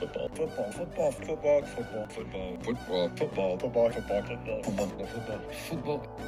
football, 0.00 0.30
football, 0.30 0.72
football, 0.72 1.12
football, 1.12 1.62
football, 1.62 2.06
football, 2.08 2.08
football, 2.08 3.08
football, 3.16 3.58
football, 3.58 3.90
football, 3.90 4.62
football, 4.62 4.62
football, 4.62 5.06
football, 5.06 5.40
football. 5.68 6.20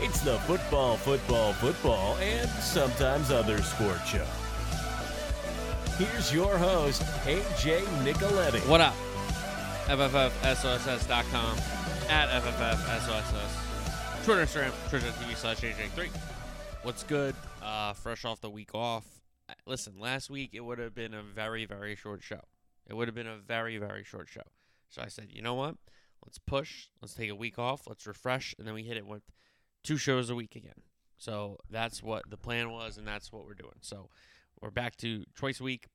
It's 0.00 0.20
the 0.20 0.38
football, 0.40 0.96
football, 0.96 1.52
football, 1.54 2.16
and 2.18 2.48
sometimes 2.50 3.30
other 3.30 3.60
sport 3.62 4.00
show. 4.06 4.26
Here's 5.98 6.32
your 6.32 6.56
host, 6.56 7.02
AJ 7.24 7.80
Nicoletti. 8.04 8.60
What 8.68 8.80
up? 8.80 8.94
FFFSOSS.com 9.86 11.58
at 12.10 12.28
FFFSOSS. 12.42 14.24
Twitter, 14.24 14.44
Instagram, 14.44 14.72
Twitch.tv 14.88 15.36
slash 15.36 15.60
AJ3. 15.60 16.08
What's 16.82 17.02
good? 17.02 17.34
Uh, 17.62 17.92
fresh 17.94 18.24
off 18.24 18.40
the 18.40 18.50
week 18.50 18.74
off. 18.74 19.13
Listen, 19.66 19.94
last 19.98 20.28
week 20.28 20.50
it 20.52 20.60
would 20.60 20.78
have 20.78 20.94
been 20.94 21.14
a 21.14 21.22
very, 21.22 21.64
very 21.64 21.96
short 21.96 22.22
show. 22.22 22.40
It 22.86 22.94
would 22.94 23.08
have 23.08 23.14
been 23.14 23.26
a 23.26 23.36
very, 23.36 23.78
very 23.78 24.04
short 24.04 24.28
show. 24.28 24.42
So 24.90 25.02
I 25.02 25.08
said, 25.08 25.28
you 25.30 25.42
know 25.42 25.54
what? 25.54 25.76
Let's 26.24 26.38
push. 26.38 26.88
Let's 27.00 27.14
take 27.14 27.30
a 27.30 27.34
week 27.34 27.58
off. 27.58 27.86
Let's 27.86 28.06
refresh. 28.06 28.54
And 28.58 28.66
then 28.66 28.74
we 28.74 28.82
hit 28.82 28.96
it 28.96 29.06
with 29.06 29.22
two 29.82 29.96
shows 29.96 30.30
a 30.30 30.34
week 30.34 30.54
again. 30.54 30.82
So 31.16 31.58
that's 31.70 32.02
what 32.02 32.28
the 32.28 32.36
plan 32.36 32.70
was, 32.70 32.98
and 32.98 33.06
that's 33.06 33.32
what 33.32 33.46
we're 33.46 33.54
doing. 33.54 33.76
So 33.80 34.10
we're 34.60 34.70
back 34.70 34.96
to 34.98 35.24
a 35.42 35.62
week, 35.62 35.86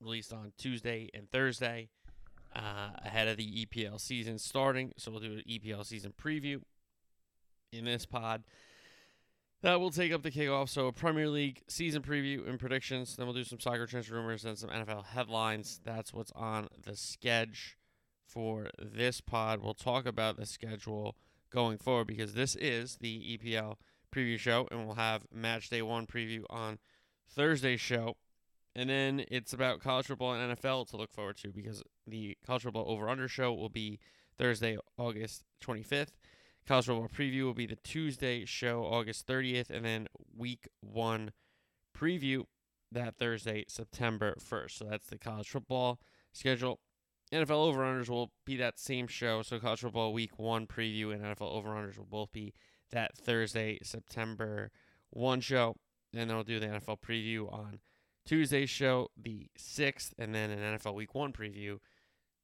released 0.00 0.32
on 0.32 0.52
Tuesday 0.56 1.10
and 1.12 1.30
Thursday 1.30 1.90
uh, 2.54 2.90
ahead 3.04 3.28
of 3.28 3.36
the 3.36 3.66
EPL 3.66 4.00
season 4.00 4.38
starting. 4.38 4.92
So 4.96 5.10
we'll 5.10 5.20
do 5.20 5.32
an 5.32 5.42
EPL 5.48 5.84
season 5.84 6.12
preview 6.20 6.60
in 7.72 7.84
this 7.84 8.06
pod. 8.06 8.44
That 9.62 9.78
will 9.78 9.92
take 9.92 10.12
up 10.12 10.22
the 10.22 10.30
kickoff. 10.30 10.68
So 10.68 10.88
a 10.88 10.92
Premier 10.92 11.28
League 11.28 11.62
season 11.68 12.02
preview 12.02 12.48
and 12.48 12.58
predictions. 12.58 13.14
Then 13.16 13.26
we'll 13.26 13.34
do 13.34 13.44
some 13.44 13.60
soccer 13.60 13.86
transfer 13.86 14.16
rumors 14.16 14.44
and 14.44 14.58
some 14.58 14.70
NFL 14.70 15.06
headlines. 15.06 15.80
That's 15.84 16.12
what's 16.12 16.32
on 16.32 16.68
the 16.84 16.96
schedule 16.96 17.76
for 18.26 18.70
this 18.80 19.20
pod. 19.20 19.60
We'll 19.62 19.74
talk 19.74 20.04
about 20.04 20.36
the 20.36 20.46
schedule 20.46 21.16
going 21.50 21.78
forward 21.78 22.08
because 22.08 22.34
this 22.34 22.56
is 22.56 22.96
the 23.00 23.38
EPL 23.38 23.76
preview 24.12 24.38
show, 24.38 24.66
and 24.70 24.84
we'll 24.84 24.96
have 24.96 25.26
match 25.32 25.70
day 25.70 25.82
one 25.82 26.06
preview 26.06 26.42
on 26.50 26.78
Thursday's 27.30 27.80
show. 27.80 28.16
And 28.74 28.90
then 28.90 29.24
it's 29.30 29.52
about 29.52 29.80
college 29.80 30.06
football 30.06 30.32
and 30.32 30.58
NFL 30.58 30.88
to 30.90 30.96
look 30.96 31.12
forward 31.12 31.36
to 31.38 31.52
because 31.52 31.82
the 32.06 32.36
college 32.44 32.62
football 32.62 32.86
over 32.88 33.08
under 33.08 33.28
show 33.28 33.52
will 33.52 33.68
be 33.68 34.00
Thursday, 34.38 34.78
August 34.98 35.44
25th. 35.62 36.08
College 36.66 36.86
football 36.86 37.08
preview 37.08 37.44
will 37.44 37.54
be 37.54 37.66
the 37.66 37.78
Tuesday 37.82 38.44
show, 38.44 38.84
August 38.84 39.26
30th, 39.26 39.70
and 39.70 39.84
then 39.84 40.06
week 40.36 40.68
one 40.80 41.32
preview 41.96 42.44
that 42.90 43.16
Thursday, 43.16 43.64
September 43.68 44.36
1st. 44.38 44.70
So 44.70 44.84
that's 44.84 45.06
the 45.06 45.18
college 45.18 45.48
football 45.48 45.98
schedule. 46.32 46.78
NFL 47.32 47.50
over 47.50 47.80
unders 47.80 48.08
will 48.08 48.30
be 48.44 48.56
that 48.56 48.78
same 48.78 49.06
show. 49.06 49.42
So 49.42 49.58
college 49.58 49.80
football 49.80 50.12
week 50.12 50.38
one 50.38 50.66
preview 50.66 51.12
and 51.12 51.22
NFL 51.22 51.52
over 51.52 51.70
unders 51.70 51.96
will 51.96 52.04
both 52.04 52.30
be 52.30 52.52
that 52.90 53.16
Thursday, 53.16 53.78
September 53.82 54.70
1 55.10 55.40
show. 55.40 55.74
And 56.12 56.28
then 56.28 56.36
we'll 56.36 56.44
do 56.44 56.60
the 56.60 56.66
NFL 56.66 56.98
preview 57.00 57.50
on 57.50 57.80
Tuesday's 58.26 58.70
show, 58.70 59.08
the 59.16 59.48
6th, 59.58 60.12
and 60.18 60.34
then 60.34 60.50
an 60.50 60.78
NFL 60.78 60.94
Week 60.94 61.14
1 61.14 61.32
preview, 61.32 61.78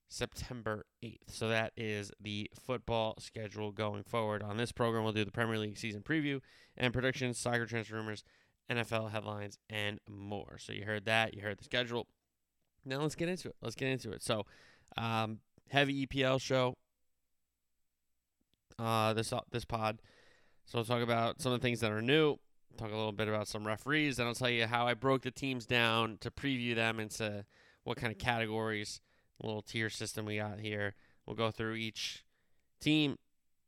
September 0.08 0.84
8th. 1.04 1.18
So 1.28 1.48
that 1.48 1.72
is 1.76 2.10
the 2.20 2.50
football 2.66 3.14
schedule 3.18 3.72
going 3.72 4.02
forward. 4.04 4.42
On 4.42 4.56
this 4.56 4.72
program, 4.72 5.04
we'll 5.04 5.12
do 5.12 5.24
the 5.24 5.30
Premier 5.30 5.58
League 5.58 5.78
season 5.78 6.02
preview 6.02 6.40
and 6.76 6.92
predictions, 6.92 7.38
soccer 7.38 7.66
transfer 7.66 7.96
rumors, 7.96 8.24
NFL 8.70 9.10
headlines, 9.10 9.58
and 9.68 10.00
more. 10.08 10.56
So 10.58 10.72
you 10.72 10.84
heard 10.84 11.04
that. 11.06 11.34
You 11.34 11.42
heard 11.42 11.58
the 11.58 11.64
schedule. 11.64 12.06
Now 12.84 13.00
let's 13.00 13.14
get 13.14 13.28
into 13.28 13.48
it. 13.48 13.56
Let's 13.60 13.76
get 13.76 13.88
into 13.88 14.12
it. 14.12 14.22
So, 14.22 14.46
um, 14.96 15.40
heavy 15.68 16.06
EPL 16.06 16.40
show. 16.40 16.76
Uh, 18.78 19.12
this 19.12 19.32
this 19.50 19.64
pod. 19.64 20.00
So 20.66 20.78
we'll 20.78 20.84
talk 20.84 21.02
about 21.02 21.42
some 21.42 21.52
of 21.52 21.60
the 21.60 21.66
things 21.66 21.80
that 21.80 21.90
are 21.90 22.02
new 22.02 22.38
talk 22.78 22.92
a 22.92 22.96
little 22.96 23.12
bit 23.12 23.28
about 23.28 23.48
some 23.48 23.66
referees, 23.66 24.18
and 24.18 24.28
I'll 24.28 24.34
tell 24.34 24.48
you 24.48 24.66
how 24.66 24.86
I 24.86 24.94
broke 24.94 25.22
the 25.22 25.30
teams 25.30 25.66
down 25.66 26.18
to 26.20 26.30
preview 26.30 26.74
them 26.74 27.00
into 27.00 27.44
what 27.84 27.96
kind 27.96 28.12
of 28.12 28.18
categories, 28.18 29.00
little 29.46 29.62
tier 29.62 29.90
system 29.90 30.26
we 30.26 30.36
got 30.36 30.60
here. 30.60 30.94
We'll 31.26 31.36
go 31.36 31.50
through 31.50 31.74
each 31.74 32.24
team 32.80 33.18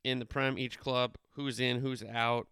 in 0.03 0.19
the 0.19 0.25
Prem, 0.25 0.57
each 0.57 0.79
club, 0.79 1.15
who's 1.35 1.59
in, 1.59 1.79
who's 1.79 2.03
out, 2.03 2.47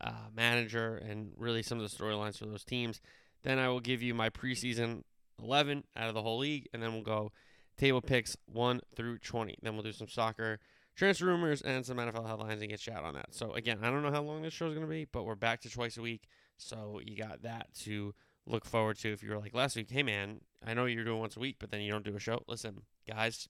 uh, 0.00 0.28
manager, 0.34 0.96
and 0.96 1.32
really 1.36 1.62
some 1.62 1.78
of 1.78 1.88
the 1.88 1.96
storylines 1.96 2.38
for 2.38 2.46
those 2.46 2.64
teams. 2.64 3.00
Then 3.42 3.58
I 3.58 3.68
will 3.68 3.80
give 3.80 4.02
you 4.02 4.14
my 4.14 4.30
preseason 4.30 5.02
11 5.42 5.84
out 5.96 6.08
of 6.08 6.14
the 6.14 6.22
whole 6.22 6.38
league, 6.38 6.68
and 6.72 6.82
then 6.82 6.92
we'll 6.92 7.02
go 7.02 7.32
table 7.76 8.00
picks 8.00 8.36
1 8.46 8.80
through 8.96 9.18
20. 9.18 9.56
Then 9.62 9.74
we'll 9.74 9.82
do 9.82 9.92
some 9.92 10.08
soccer 10.08 10.58
transfer 10.96 11.26
rumors 11.26 11.60
and 11.60 11.84
some 11.84 11.96
NFL 11.96 12.26
headlines 12.26 12.60
and 12.60 12.70
get 12.70 12.86
you 12.86 12.92
out 12.92 13.04
on 13.04 13.14
that. 13.14 13.34
So 13.34 13.52
again, 13.52 13.78
I 13.82 13.90
don't 13.90 14.02
know 14.02 14.12
how 14.12 14.22
long 14.22 14.42
this 14.42 14.54
show 14.54 14.66
is 14.68 14.74
going 14.74 14.86
to 14.86 14.90
be, 14.90 15.06
but 15.10 15.24
we're 15.24 15.34
back 15.34 15.60
to 15.62 15.70
twice 15.70 15.96
a 15.96 16.02
week, 16.02 16.22
so 16.56 17.00
you 17.04 17.16
got 17.16 17.42
that 17.42 17.66
to 17.80 18.14
look 18.46 18.64
forward 18.64 18.98
to. 18.98 19.12
If 19.12 19.22
you 19.22 19.30
were 19.30 19.38
like 19.38 19.54
last 19.54 19.76
week, 19.76 19.90
hey 19.90 20.02
man, 20.02 20.40
I 20.64 20.74
know 20.74 20.86
you're 20.86 21.04
doing 21.04 21.20
once 21.20 21.36
a 21.36 21.40
week, 21.40 21.56
but 21.58 21.70
then 21.70 21.80
you 21.80 21.90
don't 21.90 22.04
do 22.04 22.16
a 22.16 22.20
show. 22.20 22.42
Listen, 22.48 22.82
guys, 23.08 23.48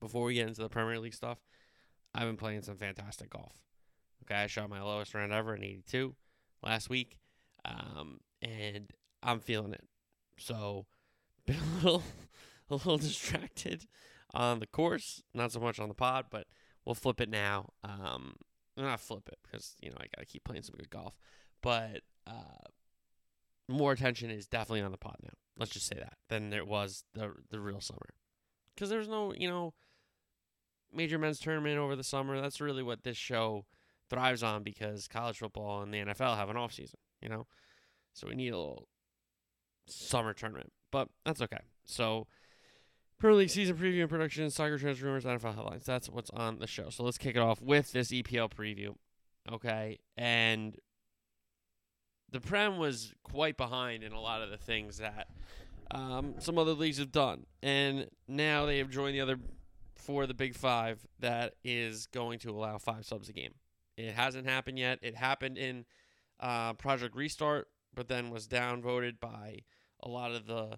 before 0.00 0.24
we 0.24 0.34
get 0.34 0.48
into 0.48 0.62
the 0.62 0.68
Premier 0.68 0.98
League 0.98 1.14
stuff, 1.14 1.38
I've 2.14 2.26
been 2.26 2.36
playing 2.36 2.62
some 2.62 2.76
fantastic 2.76 3.30
golf. 3.30 3.52
Okay, 4.22 4.42
I 4.42 4.46
shot 4.46 4.70
my 4.70 4.82
lowest 4.82 5.14
round 5.14 5.32
ever 5.32 5.54
in 5.54 5.64
82 5.64 6.14
last 6.62 6.88
week, 6.88 7.18
um, 7.64 8.20
and 8.40 8.90
I'm 9.22 9.40
feeling 9.40 9.72
it. 9.72 9.84
So, 10.38 10.86
been 11.46 11.56
a 11.56 11.74
little, 11.76 12.02
a 12.70 12.74
little 12.74 12.98
distracted 12.98 13.86
on 14.32 14.60
the 14.60 14.66
course, 14.66 15.22
not 15.34 15.52
so 15.52 15.60
much 15.60 15.78
on 15.78 15.88
the 15.88 15.94
pod, 15.94 16.26
but 16.30 16.46
we'll 16.84 16.94
flip 16.94 17.20
it 17.20 17.28
now. 17.28 17.70
Um, 17.82 18.36
not 18.76 19.00
flip 19.00 19.28
it 19.28 19.38
because 19.44 19.76
you 19.80 19.90
know 19.90 19.96
I 20.00 20.06
gotta 20.14 20.26
keep 20.26 20.44
playing 20.44 20.62
some 20.62 20.74
good 20.76 20.90
golf, 20.90 21.14
but 21.62 22.00
uh, 22.26 22.66
more 23.68 23.92
attention 23.92 24.30
is 24.30 24.46
definitely 24.46 24.82
on 24.82 24.92
the 24.92 24.98
pod 24.98 25.16
now. 25.22 25.30
Let's 25.58 25.72
just 25.72 25.86
say 25.86 25.96
that 25.96 26.14
than 26.28 26.50
there 26.50 26.64
was 26.64 27.04
the 27.14 27.32
the 27.50 27.60
real 27.60 27.80
summer, 27.80 28.14
because 28.74 28.90
there's 28.90 29.08
no 29.08 29.32
you 29.34 29.48
know 29.48 29.72
major 30.92 31.18
men's 31.18 31.38
tournament 31.38 31.78
over 31.78 31.96
the 31.96 32.04
summer. 32.04 32.40
That's 32.40 32.60
really 32.60 32.82
what 32.82 33.04
this 33.04 33.16
show 33.16 33.64
thrives 34.10 34.42
on 34.42 34.62
because 34.62 35.08
college 35.08 35.38
football 35.38 35.82
and 35.82 35.92
the 35.92 35.98
NFL 35.98 36.36
have 36.36 36.50
an 36.50 36.56
off 36.56 36.72
season, 36.72 36.98
you 37.22 37.28
know, 37.28 37.46
so 38.12 38.28
we 38.28 38.34
need 38.34 38.52
a 38.52 38.58
little 38.58 38.88
summer 39.86 40.32
tournament, 40.32 40.72
but 40.90 41.08
that's 41.24 41.42
okay. 41.42 41.60
So. 41.84 42.26
Premier 43.16 43.38
League 43.38 43.50
season 43.50 43.76
preview 43.76 44.00
and 44.00 44.10
production, 44.10 44.50
soccer 44.50 44.76
transfer 44.76 45.06
rumors, 45.06 45.24
NFL 45.24 45.54
headlines. 45.54 45.86
That's 45.86 46.10
what's 46.10 46.30
on 46.30 46.58
the 46.58 46.66
show. 46.66 46.90
So 46.90 47.04
let's 47.04 47.16
kick 47.16 47.36
it 47.36 47.38
off 47.38 47.62
with 47.62 47.92
this 47.92 48.08
EPL 48.08 48.52
preview. 48.52 48.96
Okay. 49.50 49.98
And 50.16 50.76
the 52.34 52.40
Prem 52.40 52.78
was 52.78 53.14
quite 53.22 53.56
behind 53.56 54.02
in 54.02 54.10
a 54.10 54.20
lot 54.20 54.42
of 54.42 54.50
the 54.50 54.56
things 54.56 54.98
that 54.98 55.28
um, 55.92 56.34
some 56.40 56.58
other 56.58 56.72
leagues 56.72 56.98
have 56.98 57.12
done. 57.12 57.46
And 57.62 58.08
now 58.26 58.66
they 58.66 58.78
have 58.78 58.90
joined 58.90 59.14
the 59.14 59.20
other 59.20 59.38
for 59.94 60.26
the 60.26 60.34
Big 60.34 60.56
Five 60.56 61.06
that 61.20 61.54
is 61.62 62.06
going 62.06 62.40
to 62.40 62.50
allow 62.50 62.78
five 62.78 63.06
subs 63.06 63.28
a 63.28 63.32
game. 63.32 63.54
It 63.96 64.14
hasn't 64.14 64.48
happened 64.48 64.80
yet. 64.80 64.98
It 65.00 65.14
happened 65.14 65.56
in 65.56 65.84
uh, 66.40 66.72
Project 66.72 67.14
Restart, 67.14 67.68
but 67.94 68.08
then 68.08 68.30
was 68.30 68.48
downvoted 68.48 69.20
by 69.20 69.60
a 70.02 70.08
lot 70.08 70.32
of 70.32 70.48
the 70.48 70.76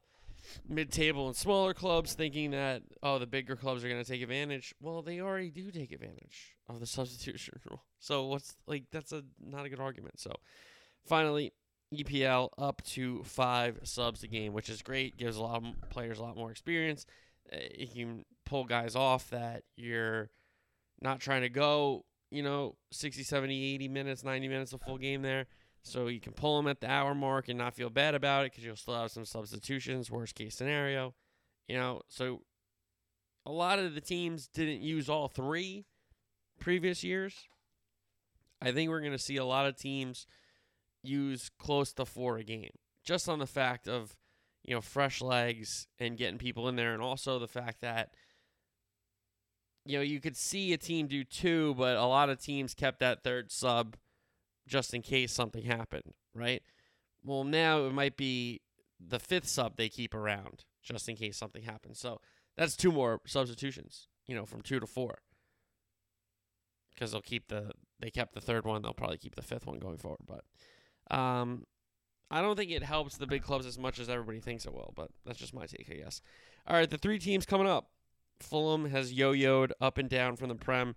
mid-table 0.69 1.27
and 1.27 1.35
smaller 1.35 1.73
clubs 1.73 2.13
thinking 2.13 2.53
that 2.53 2.83
oh 3.03 3.19
the 3.19 3.27
bigger 3.27 3.57
clubs 3.57 3.83
are 3.83 3.89
going 3.89 4.01
to 4.01 4.09
take 4.09 4.23
advantage 4.23 4.73
well 4.81 5.03
they 5.03 5.19
already 5.19 5.51
do 5.51 5.73
take 5.73 5.91
advantage 5.91 6.55
of 6.69 6.79
the 6.79 6.87
substitution 6.87 7.59
rule 7.69 7.83
so 7.99 8.27
what's 8.27 8.55
like 8.69 8.85
that's 8.93 9.11
a 9.11 9.25
not 9.45 9.65
a 9.65 9.69
good 9.69 9.81
argument 9.81 10.21
so 10.21 10.31
finally 11.07 11.53
EPL 11.95 12.51
up 12.59 12.83
to 12.83 13.23
5 13.25 13.81
subs 13.85 14.23
a 14.23 14.27
game 14.27 14.53
which 14.53 14.69
is 14.69 14.83
great 14.83 15.17
gives 15.17 15.37
a 15.37 15.43
lot 15.43 15.63
of 15.65 15.91
players 15.91 16.19
a 16.19 16.23
lot 16.23 16.37
more 16.37 16.51
experience 16.51 17.07
uh, 17.53 17.57
you 17.77 17.87
can 17.87 18.25
pull 18.45 18.65
guys 18.65 18.97
off 18.97 19.31
that 19.31 19.63
you're 19.77 20.31
not 21.01 21.21
trying 21.21 21.43
to 21.43 21.49
go 21.49 22.05
you 22.31 22.43
know 22.43 22.75
60 22.91 23.23
70 23.23 23.75
80 23.75 23.89
minutes 23.89 24.25
90 24.25 24.49
minutes 24.49 24.73
a 24.73 24.79
full 24.79 24.99
game 24.99 25.23
there 25.23 25.47
so 25.87 26.09
you 26.09 26.19
can 26.19 26.33
pull 26.33 26.57
them 26.57 26.67
at 26.67 26.81
the 26.81 26.91
hour 26.91 27.15
mark 27.15 27.49
and 27.49 27.57
not 27.57 27.75
feel 27.75 27.91
bad 27.91 28.17
about 28.17 28.45
it 28.45 28.51
because 28.51 28.65
you'll 28.65 28.75
still 28.75 29.01
have 29.01 29.13
some 29.13 29.25
substitutions, 29.25 30.11
worst 30.11 30.35
case 30.35 30.57
scenario. 30.57 31.15
You 31.69 31.77
know, 31.77 32.01
so 32.09 32.43
a 33.47 33.53
lot 33.53 33.79
of 33.79 33.95
the 33.95 34.01
teams 34.01 34.49
didn't 34.49 34.81
use 34.81 35.09
all 35.09 35.29
three 35.29 35.85
previous 36.59 37.05
years. 37.05 37.49
I 38.61 38.73
think 38.73 38.91
we're 38.91 39.01
going 39.01 39.13
to 39.13 39.19
see 39.19 39.37
a 39.37 39.45
lot 39.45 39.67
of 39.67 39.77
teams 39.77 40.27
use 41.07 41.51
close 41.59 41.93
to 41.95 42.05
four 42.05 42.39
a 42.39 42.45
game 42.45 42.73
just 43.05 43.29
on 43.29 43.39
the 43.39 43.47
fact 43.47 43.89
of, 43.89 44.17
you 44.65 44.75
know, 44.75 44.81
fresh 44.81 45.23
legs 45.23 45.87
and 45.99 46.19
getting 46.19 46.39
people 46.39 46.69
in 46.69 46.77
there. 46.77 46.93
And 46.93 47.03
also 47.03 47.39
the 47.39 47.49
fact 47.49 47.81
that, 47.81 48.15
you 49.85 49.97
know, 49.97 50.03
you 50.03 50.21
could 50.21 50.37
see 50.37 50.73
a 50.73 50.79
team 50.79 51.07
do 51.07 51.23
two, 51.23 51.75
but 51.79 51.97
a 51.97 52.05
lot 52.05 52.29
of 52.29 52.41
teams 52.41 52.75
kept 52.75 52.99
that 53.01 53.23
third 53.23 53.53
sub 53.53 53.97
just 54.67 54.93
in 54.93 55.03
case 55.03 55.33
something 55.33 55.63
happened, 55.63 56.15
right? 56.35 56.63
Well, 57.25 57.45
now 57.45 57.87
it 57.87 57.93
might 57.93 58.17
be 58.17 58.61
the 58.99 59.21
fifth 59.21 59.49
sub 59.49 59.77
they 59.77 59.89
keep 59.89 60.15
around 60.15 60.65
just 60.83 61.09
in 61.09 61.17
case 61.17 61.37
something 61.37 61.63
happens. 61.63 61.99
So 61.99 62.21
that's 62.57 62.77
two 62.77 62.93
more 62.93 63.21
substitutions, 63.27 64.09
you 64.27 64.35
know, 64.35 64.45
from 64.45 64.63
two 64.63 64.81
to 64.81 64.87
four. 64.87 65.19
Because 66.95 67.13
they'll 67.13 67.21
keep 67.21 67.49
the 67.49 67.73
they 68.01 68.11
kept 68.11 68.35
the 68.35 68.41
third 68.41 68.65
one, 68.65 68.83
they'll 68.83 68.93
probably 68.95 69.19
keep 69.19 69.37
the 69.37 69.43
fifth 69.43 69.67
one 69.67 69.79
going 69.79 69.99
forward. 69.99 70.21
But 70.27 70.45
um, 71.11 71.65
I 72.31 72.43
don't 72.43 72.57
think 72.57 72.71
it 72.71 72.83
helps 72.83 73.17
the 73.17 73.27
big 73.27 73.43
clubs 73.43 73.67
as 73.67 73.79
much 73.79 73.99
as 73.99 74.09
everybody 74.09 74.41
thinks 74.41 74.67
it 74.67 74.73
will. 74.73 74.93
But 74.97 75.11
that's 75.25 75.39
just 75.39 75.55
my 75.55 75.67
take, 75.67 75.89
I 75.91 75.95
guess. 75.95 76.21
All 76.67 76.77
right, 76.77 76.91
the 76.91 76.99
three 76.99 77.19
teams 77.19 77.47
coming 77.47 77.69
up. 77.69 77.91
Fulham 78.41 78.91
has 78.91 79.13
yo-yoed 79.13 79.71
up 79.81 79.97
and 79.97 80.11
down 80.11 80.37
from 80.37 80.49
the 80.49 80.55
Prem 80.55 80.95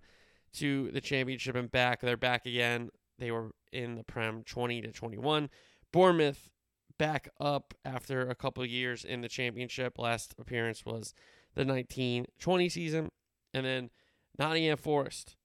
to 0.54 0.90
the 0.90 1.00
championship 1.00 1.56
and 1.56 1.70
back. 1.70 2.00
They're 2.00 2.16
back 2.16 2.44
again. 2.44 2.90
They 3.18 3.30
were 3.30 3.52
in 3.72 3.94
the 3.94 4.02
Prem 4.02 4.42
20 4.44 4.82
to 4.82 4.92
21. 4.92 5.48
Bournemouth 5.92 6.50
back 6.98 7.30
up 7.40 7.72
after 7.84 8.28
a 8.28 8.34
couple 8.34 8.64
years 8.66 9.04
in 9.04 9.22
the 9.22 9.28
championship. 9.28 9.98
Last 9.98 10.34
appearance 10.38 10.84
was 10.84 11.14
the 11.54 11.64
1920 11.64 12.68
season. 12.68 13.10
And 13.54 13.64
then 13.64 13.90
Nottingham 14.38 14.76
Forest 14.76 15.36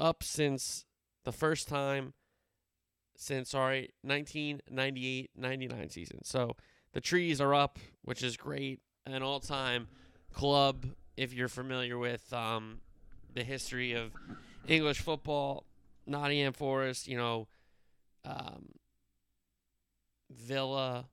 up 0.00 0.22
since 0.22 0.86
the 1.24 1.32
first 1.32 1.68
time 1.68 2.14
since 3.16 3.50
sorry 3.50 3.90
1998-99 4.06 5.92
season. 5.92 6.24
So 6.24 6.56
the 6.92 7.00
trees 7.00 7.40
are 7.40 7.54
up, 7.54 7.78
which 8.02 8.22
is 8.22 8.36
great. 8.36 8.80
An 9.06 9.22
all-time 9.22 9.88
club 10.32 10.86
if 11.16 11.32
you're 11.32 11.48
familiar 11.48 11.98
with 11.98 12.32
um, 12.32 12.80
the 13.34 13.44
history 13.44 13.92
of 13.92 14.12
English 14.66 15.00
football, 15.00 15.64
Nottingham 16.06 16.52
Forest, 16.52 17.06
you 17.06 17.16
know, 17.16 17.46
um, 18.24 18.66
Villa, 20.30 21.06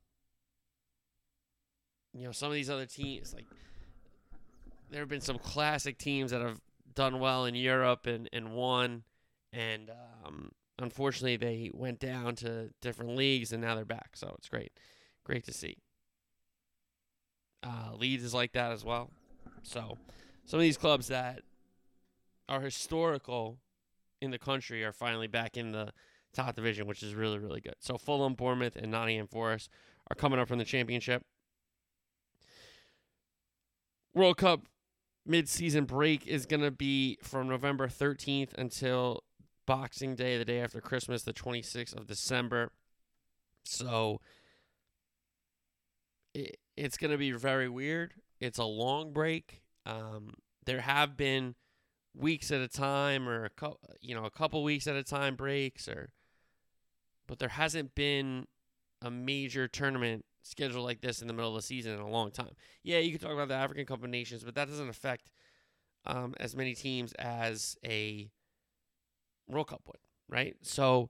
you 2.14 2.26
know, 2.26 2.32
some 2.32 2.48
of 2.48 2.54
these 2.54 2.70
other 2.70 2.86
teams, 2.86 3.34
like, 3.34 3.46
there 4.90 5.02
have 5.02 5.10
been 5.10 5.22
some 5.22 5.38
classic 5.38 5.98
teams 5.98 6.32
that 6.32 6.42
have 6.42 6.60
done 6.94 7.20
well 7.20 7.46
in 7.46 7.56
Europe 7.56 8.08
and, 8.08 8.30
and 8.34 8.54
won. 8.54 9.04
And 9.54 9.90
um, 10.26 10.52
unfortunately, 10.84 11.38
they 11.38 11.72
went 11.74 12.00
down 12.00 12.36
to 12.36 12.70
different 12.82 13.16
leagues 13.16 13.52
and 13.52 13.62
now 13.62 13.76
they're 13.76 13.86
back. 13.86 14.12
So 14.16 14.34
it's 14.38 14.50
great. 14.50 14.72
Great 15.24 15.46
to 15.46 15.54
see. 15.54 15.78
Uh, 17.64 17.94
Leeds 17.96 18.24
is 18.24 18.34
like 18.34 18.54
that 18.54 18.72
as 18.72 18.84
well. 18.84 19.12
So 19.64 19.98
some 20.46 20.60
of 20.60 20.64
these 20.64 20.78
clubs 20.78 21.08
that 21.08 21.42
are 22.50 22.62
historical 22.62 23.60
in 24.22 24.32
the 24.32 24.40
country 24.40 24.84
are 24.84 24.92
finally 24.92 25.28
back 25.28 25.58
in 25.58 25.72
the 25.72 25.92
top 26.34 26.56
division, 26.56 26.88
which 26.88 27.04
is 27.04 27.14
really, 27.14 27.38
really 27.38 27.62
good. 27.62 27.76
So 27.80 27.98
Fulham, 27.98 28.34
Bournemouth, 28.34 28.76
and 28.76 28.92
Nottingham 28.92 29.28
Forest 29.28 29.70
are 30.10 30.16
coming 30.16 30.40
up 30.40 30.48
from 30.48 30.58
the 30.58 30.66
championship. 30.66 31.24
World 34.14 34.38
Cup 34.38 34.62
mid-season 35.26 35.86
break 35.86 36.28
is 36.28 36.46
going 36.46 36.62
to 36.62 36.72
be 36.72 37.18
from 37.22 37.48
November 37.48 37.88
13th 37.88 38.54
until 38.58 39.24
Boxing 39.66 40.16
Day, 40.16 40.38
the 40.38 40.46
day 40.46 40.60
after 40.60 40.82
Christmas, 40.82 41.24
the 41.24 41.34
26th 41.34 41.96
of 41.96 42.08
December. 42.08 42.72
So 43.64 44.22
it, 46.34 46.58
it's 46.76 46.98
going 46.98 47.12
to 47.12 47.18
be 47.18 47.32
very 47.32 47.70
weird. 47.70 48.14
It's 48.40 48.58
a 48.58 48.66
long 48.66 49.14
break. 49.14 49.62
Um, 49.86 50.34
there 50.66 50.82
have 50.82 51.18
been 51.18 51.56
weeks 52.16 52.52
at 52.52 52.62
a 52.62 52.68
time, 52.68 53.28
or 53.28 53.46
a 53.46 53.50
co- 53.50 53.80
you 54.02 54.16
know, 54.16 54.26
a 54.26 54.32
couple 54.32 54.64
weeks 54.64 54.88
at 54.88 54.96
a 54.96 55.04
time 55.04 55.36
breaks, 55.36 55.88
or 55.88 56.10
but 57.28 57.40
there 57.40 57.50
hasn't 57.50 57.96
been 57.96 58.46
a 59.02 59.10
major 59.10 59.68
tournament 59.68 60.26
scheduled 60.44 60.84
like 60.84 61.02
this 61.02 61.22
in 61.22 61.28
the 61.28 61.34
middle 61.34 61.50
of 61.50 61.56
the 61.56 61.62
season 61.62 61.94
in 61.94 62.00
a 62.00 62.10
long 62.10 62.32
time. 62.32 62.52
Yeah, 62.84 63.00
you 63.00 63.12
can 63.12 63.20
talk 63.20 63.34
about 63.34 63.48
the 63.48 63.56
African 63.56 63.86
Cup 63.86 64.04
of 64.04 64.10
Nations, 64.10 64.44
but 64.44 64.56
that 64.56 64.68
doesn't 64.68 64.90
affect 64.90 65.30
um, 66.06 66.34
as 66.40 66.56
many 66.56 66.74
teams 66.74 67.14
as 67.14 67.78
a 67.86 68.30
World 69.52 69.68
Cup 69.68 69.82
would, 69.88 70.00
right? 70.30 70.56
So 70.62 71.10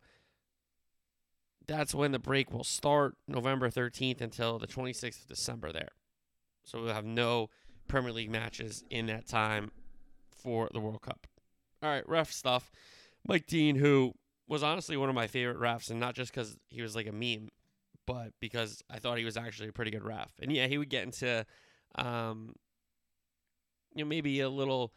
that's 1.68 1.94
when 1.94 2.12
the 2.12 2.20
break 2.20 2.52
will 2.52 2.64
start, 2.64 3.16
November 3.28 3.70
13th 3.70 4.22
until 4.22 4.60
the 4.60 4.68
26th 4.68 5.22
of 5.22 5.28
December 5.28 5.72
there. 5.72 5.92
So 6.64 6.82
we'll 6.82 6.94
have 6.94 7.06
no 7.06 7.50
Premier 7.88 8.12
League 8.12 8.32
matches 8.32 8.84
in 8.90 9.08
that 9.08 9.28
time 9.28 9.72
for 10.30 10.70
the 10.74 10.80
World 10.80 11.02
Cup. 11.02 11.28
All 11.84 11.90
right, 11.90 12.08
ref 12.08 12.32
stuff. 12.32 12.72
Mike 13.28 13.48
Dean, 13.48 13.76
who 13.76 14.14
was 14.48 14.64
honestly 14.64 14.98
one 14.98 15.10
of 15.10 15.16
my 15.16 15.28
favorite 15.28 15.60
refs, 15.60 15.90
and 15.90 16.00
not 16.00 16.16
just 16.16 16.34
because 16.34 16.58
he 16.70 16.82
was 16.82 16.96
like 16.96 17.08
a 17.08 17.12
meme, 17.12 17.50
but 18.06 18.34
because 18.40 18.84
I 18.90 19.00
thought 19.00 19.18
he 19.18 19.26
was 19.26 19.38
actually 19.38 19.70
a 19.70 19.74
pretty 19.74 19.92
good 19.92 20.04
ref. 20.04 20.32
And 20.42 20.52
yeah, 20.52 20.68
he 20.68 20.78
would 20.78 20.90
get 20.90 21.04
into, 21.04 21.46
um, 21.96 22.56
you 23.96 24.04
know, 24.04 24.10
maybe 24.10 24.40
a 24.42 24.50
little 24.50 24.94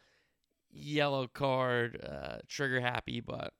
yellow 0.75 1.27
card, 1.27 1.99
uh, 2.03 2.37
trigger 2.47 2.81
happy, 2.81 3.21
but 3.21 3.53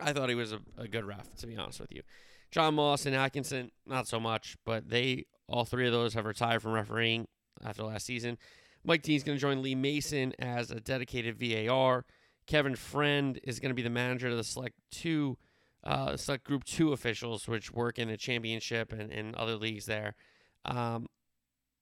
I 0.00 0.12
thought 0.12 0.28
he 0.28 0.34
was 0.34 0.52
a, 0.52 0.60
a 0.76 0.88
good 0.88 1.04
ref, 1.04 1.34
to 1.36 1.46
be 1.46 1.56
honest 1.56 1.80
with 1.80 1.92
you. 1.92 2.02
John 2.50 2.74
Moss 2.74 3.06
and 3.06 3.16
Atkinson, 3.16 3.70
not 3.86 4.06
so 4.06 4.20
much, 4.20 4.56
but 4.64 4.88
they 4.88 5.26
all 5.48 5.64
three 5.64 5.86
of 5.86 5.92
those 5.92 6.14
have 6.14 6.24
retired 6.24 6.62
from 6.62 6.72
refereeing 6.72 7.26
after 7.64 7.82
last 7.82 8.06
season. 8.06 8.38
Mike 8.84 9.02
Dean's 9.02 9.22
going 9.22 9.36
to 9.36 9.40
join 9.40 9.62
Lee 9.62 9.74
Mason 9.74 10.32
as 10.38 10.70
a 10.70 10.80
dedicated 10.80 11.38
VAR. 11.38 12.04
Kevin 12.46 12.76
Friend 12.76 13.40
is 13.42 13.58
going 13.58 13.70
to 13.70 13.74
be 13.74 13.82
the 13.82 13.90
manager 13.90 14.28
of 14.28 14.36
the 14.36 14.44
Select 14.44 14.74
Two, 14.90 15.38
uh, 15.82 16.16
Select 16.16 16.44
Group 16.44 16.64
Two 16.64 16.92
officials, 16.92 17.48
which 17.48 17.72
work 17.72 17.98
in 17.98 18.08
the 18.08 18.16
championship 18.16 18.92
and, 18.92 19.10
and 19.10 19.34
other 19.36 19.56
leagues 19.56 19.86
there. 19.86 20.14
Um, 20.64 21.06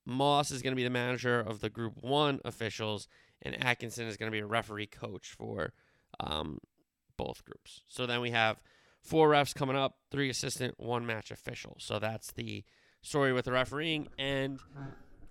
Moss 0.07 0.51
is 0.51 0.63
going 0.63 0.73
to 0.73 0.77
be 0.77 0.85
the 0.85 0.91
manager 0.91 1.41
of 1.41 1.61
the 1.61 1.71
Group 1.71 1.95
One 2.01 2.41
officials, 2.45 3.09
and 3.43 3.63
Atkinson 3.65 4.07
is 4.07 4.17
going 4.17 4.31
to 4.31 4.35
be 4.35 4.41
a 4.41 4.47
referee 4.47 4.87
coach 4.87 5.35
for 5.37 5.73
um, 6.21 6.59
both 7.17 7.45
groups. 7.45 7.83
So 7.89 8.07
then 8.07 8.21
we 8.21 8.31
have 8.31 8.63
four 9.03 9.31
refs 9.31 9.55
coming 9.55 9.77
up, 9.77 9.99
three 10.11 10.31
assistant, 10.31 10.75
one 10.79 11.05
match 11.05 11.31
official. 11.31 11.77
So 11.81 11.99
that's 11.99 12.33
the 12.33 12.65
story 13.03 13.33
with 13.33 13.45
the 13.45 13.53
refereeing, 13.53 14.09
and 14.17 14.61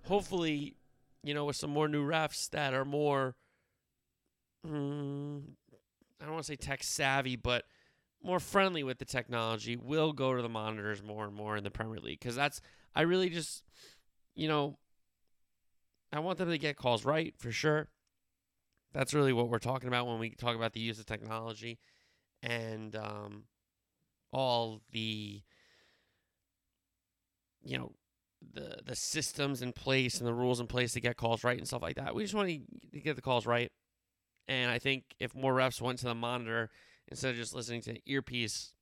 hopefully, 0.04 0.76
you 1.22 1.32
know, 1.32 1.46
with 1.46 1.56
some 1.56 1.70
more 1.70 1.88
new 1.88 2.06
refs 2.06 2.50
that 2.50 2.74
are 2.74 2.84
more, 2.84 3.34
mm, 4.66 5.42
I 6.20 6.24
don't 6.24 6.34
want 6.34 6.44
to 6.44 6.52
say 6.52 6.56
tech 6.56 6.82
savvy, 6.82 7.36
but 7.36 7.64
more 8.22 8.38
friendly 8.38 8.82
with 8.82 8.98
the 8.98 9.04
technology, 9.04 9.76
will 9.76 10.12
go 10.12 10.34
to 10.36 10.42
the 10.42 10.48
monitors 10.48 11.02
more 11.02 11.24
and 11.24 11.34
more 11.34 11.56
in 11.56 11.64
the 11.64 11.70
Premier 11.70 11.98
League 11.98 12.20
because 12.20 12.36
that's 12.36 12.60
I 12.94 13.02
really 13.02 13.30
just, 13.30 13.64
you 14.34 14.48
know, 14.48 14.78
I 16.12 16.20
want 16.20 16.38
them 16.38 16.50
to 16.50 16.58
get 16.58 16.76
calls 16.76 17.04
right 17.04 17.34
for 17.38 17.50
sure. 17.50 17.88
That's 18.92 19.14
really 19.14 19.32
what 19.32 19.48
we're 19.48 19.58
talking 19.58 19.88
about 19.88 20.06
when 20.06 20.18
we 20.18 20.30
talk 20.30 20.54
about 20.54 20.72
the 20.72 20.80
use 20.80 20.98
of 20.98 21.06
technology 21.06 21.78
and 22.42 22.94
um, 22.96 23.44
all 24.32 24.80
the 24.90 25.42
you 27.62 27.78
know 27.78 27.92
the 28.54 28.78
the 28.84 28.96
systems 28.96 29.62
in 29.62 29.72
place 29.72 30.18
and 30.18 30.26
the 30.26 30.34
rules 30.34 30.60
in 30.60 30.66
place 30.66 30.92
to 30.92 31.00
get 31.00 31.16
calls 31.16 31.44
right 31.44 31.58
and 31.58 31.66
stuff 31.66 31.82
like 31.82 31.96
that. 31.96 32.14
We 32.14 32.22
just 32.22 32.34
want 32.34 32.48
to 32.48 33.00
get 33.00 33.16
the 33.16 33.22
calls 33.22 33.46
right. 33.46 33.70
And 34.48 34.70
I 34.70 34.78
think 34.78 35.04
if 35.20 35.34
more 35.34 35.54
refs 35.54 35.80
went 35.80 36.00
to 36.00 36.06
the 36.06 36.14
monitor 36.14 36.70
instead 37.08 37.30
of 37.30 37.36
just 37.36 37.54
listening 37.54 37.80
to 37.82 37.92
the 37.92 38.02
earpiece, 38.06 38.74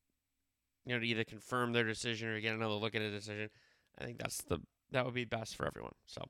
you 0.86 0.94
know, 0.94 1.00
to 1.00 1.06
either 1.06 1.24
confirm 1.24 1.72
their 1.72 1.84
decision 1.84 2.28
or 2.28 2.40
get 2.40 2.54
another 2.54 2.74
look 2.74 2.94
at 2.94 3.02
a 3.02 3.10
decision, 3.10 3.50
I 3.98 4.04
think 4.04 4.18
that's 4.18 4.38
the 4.42 4.60
that 4.92 5.04
would 5.04 5.14
be 5.14 5.24
best 5.26 5.56
for 5.56 5.66
everyone. 5.66 5.92
So, 6.06 6.22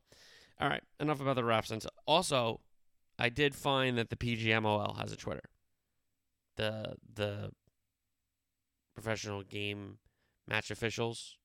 all 0.61 0.69
right, 0.69 0.83
enough 0.99 1.21
about 1.21 1.37
the 1.37 1.43
refs. 1.43 1.71
And 1.71 1.85
also, 2.07 2.61
I 3.21 3.29
did 3.29 3.55
find 3.55 3.99
that 3.99 4.09
the 4.09 4.17
PGMOL 4.17 4.99
has 4.99 5.13
a 5.13 5.17
Twitter. 5.17 5.49
The 6.57 6.97
the 7.15 7.51
professional 8.95 9.43
game 9.43 9.99
match 10.49 10.71
officials 10.71 11.37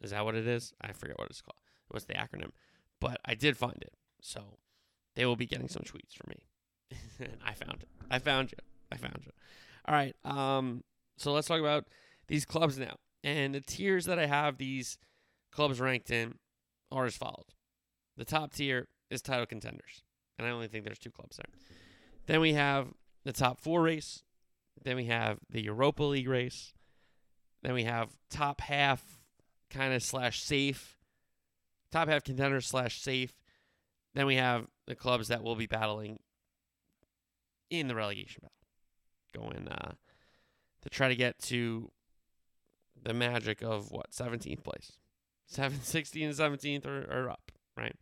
is 0.00 0.10
that 0.10 0.24
what 0.24 0.34
it 0.34 0.46
is? 0.46 0.72
I 0.80 0.92
forget 0.92 1.18
what 1.18 1.28
it's 1.28 1.40
called. 1.40 1.56
What's 1.88 2.06
the 2.06 2.14
acronym? 2.14 2.50
But 3.00 3.18
I 3.24 3.34
did 3.34 3.56
find 3.56 3.76
it. 3.80 3.92
So 4.20 4.58
they 5.14 5.24
will 5.24 5.36
be 5.36 5.46
getting 5.46 5.68
some 5.68 5.82
tweets 5.82 6.14
from 6.16 6.30
me. 6.30 6.98
and 7.20 7.38
I 7.46 7.54
found 7.54 7.82
it. 7.82 7.88
I 8.10 8.18
found 8.18 8.50
you. 8.50 8.58
I 8.90 8.96
found 8.96 9.20
you. 9.24 9.32
All 9.86 9.94
right. 9.94 10.16
Um, 10.24 10.82
so 11.16 11.32
let's 11.32 11.46
talk 11.46 11.60
about 11.60 11.86
these 12.26 12.44
clubs 12.44 12.78
now. 12.78 12.96
And 13.22 13.54
the 13.54 13.60
tiers 13.60 14.06
that 14.06 14.18
I 14.18 14.26
have 14.26 14.58
these 14.58 14.98
clubs 15.52 15.80
ranked 15.80 16.10
in 16.10 16.34
are 16.90 17.06
as 17.06 17.16
follows. 17.16 17.54
The 18.16 18.24
top 18.24 18.52
tier 18.52 18.88
is 19.10 19.22
title 19.22 19.46
contenders. 19.46 20.02
And 20.38 20.46
I 20.46 20.50
only 20.50 20.68
think 20.68 20.84
there's 20.84 20.98
two 20.98 21.10
clubs 21.10 21.36
there. 21.36 21.52
Then 22.26 22.40
we 22.40 22.54
have 22.54 22.88
the 23.24 23.32
top 23.32 23.60
four 23.60 23.82
race. 23.82 24.22
Then 24.82 24.96
we 24.96 25.04
have 25.06 25.38
the 25.50 25.62
Europa 25.62 26.02
League 26.02 26.28
race. 26.28 26.72
Then 27.62 27.74
we 27.74 27.84
have 27.84 28.10
top 28.30 28.60
half 28.60 29.20
kind 29.70 29.94
of 29.94 30.02
slash 30.02 30.42
safe, 30.42 30.98
top 31.90 32.08
half 32.08 32.24
contenders 32.24 32.66
slash 32.66 33.00
safe. 33.00 33.32
Then 34.14 34.26
we 34.26 34.36
have 34.36 34.66
the 34.86 34.94
clubs 34.94 35.28
that 35.28 35.42
will 35.42 35.56
be 35.56 35.66
battling 35.66 36.18
in 37.70 37.88
the 37.88 37.94
relegation 37.94 38.42
battle, 38.42 39.46
going 39.46 39.68
uh, 39.68 39.92
to 40.82 40.90
try 40.90 41.08
to 41.08 41.16
get 41.16 41.38
to 41.38 41.90
the 43.02 43.14
magic 43.14 43.62
of 43.62 43.90
what 43.90 44.10
17th 44.10 44.62
place, 44.62 44.92
7, 45.46 45.80
16, 45.82 46.28
and 46.28 46.36
17th 46.36 46.86
are, 46.86 47.10
are 47.10 47.30
up, 47.30 47.50
right? 47.76 47.96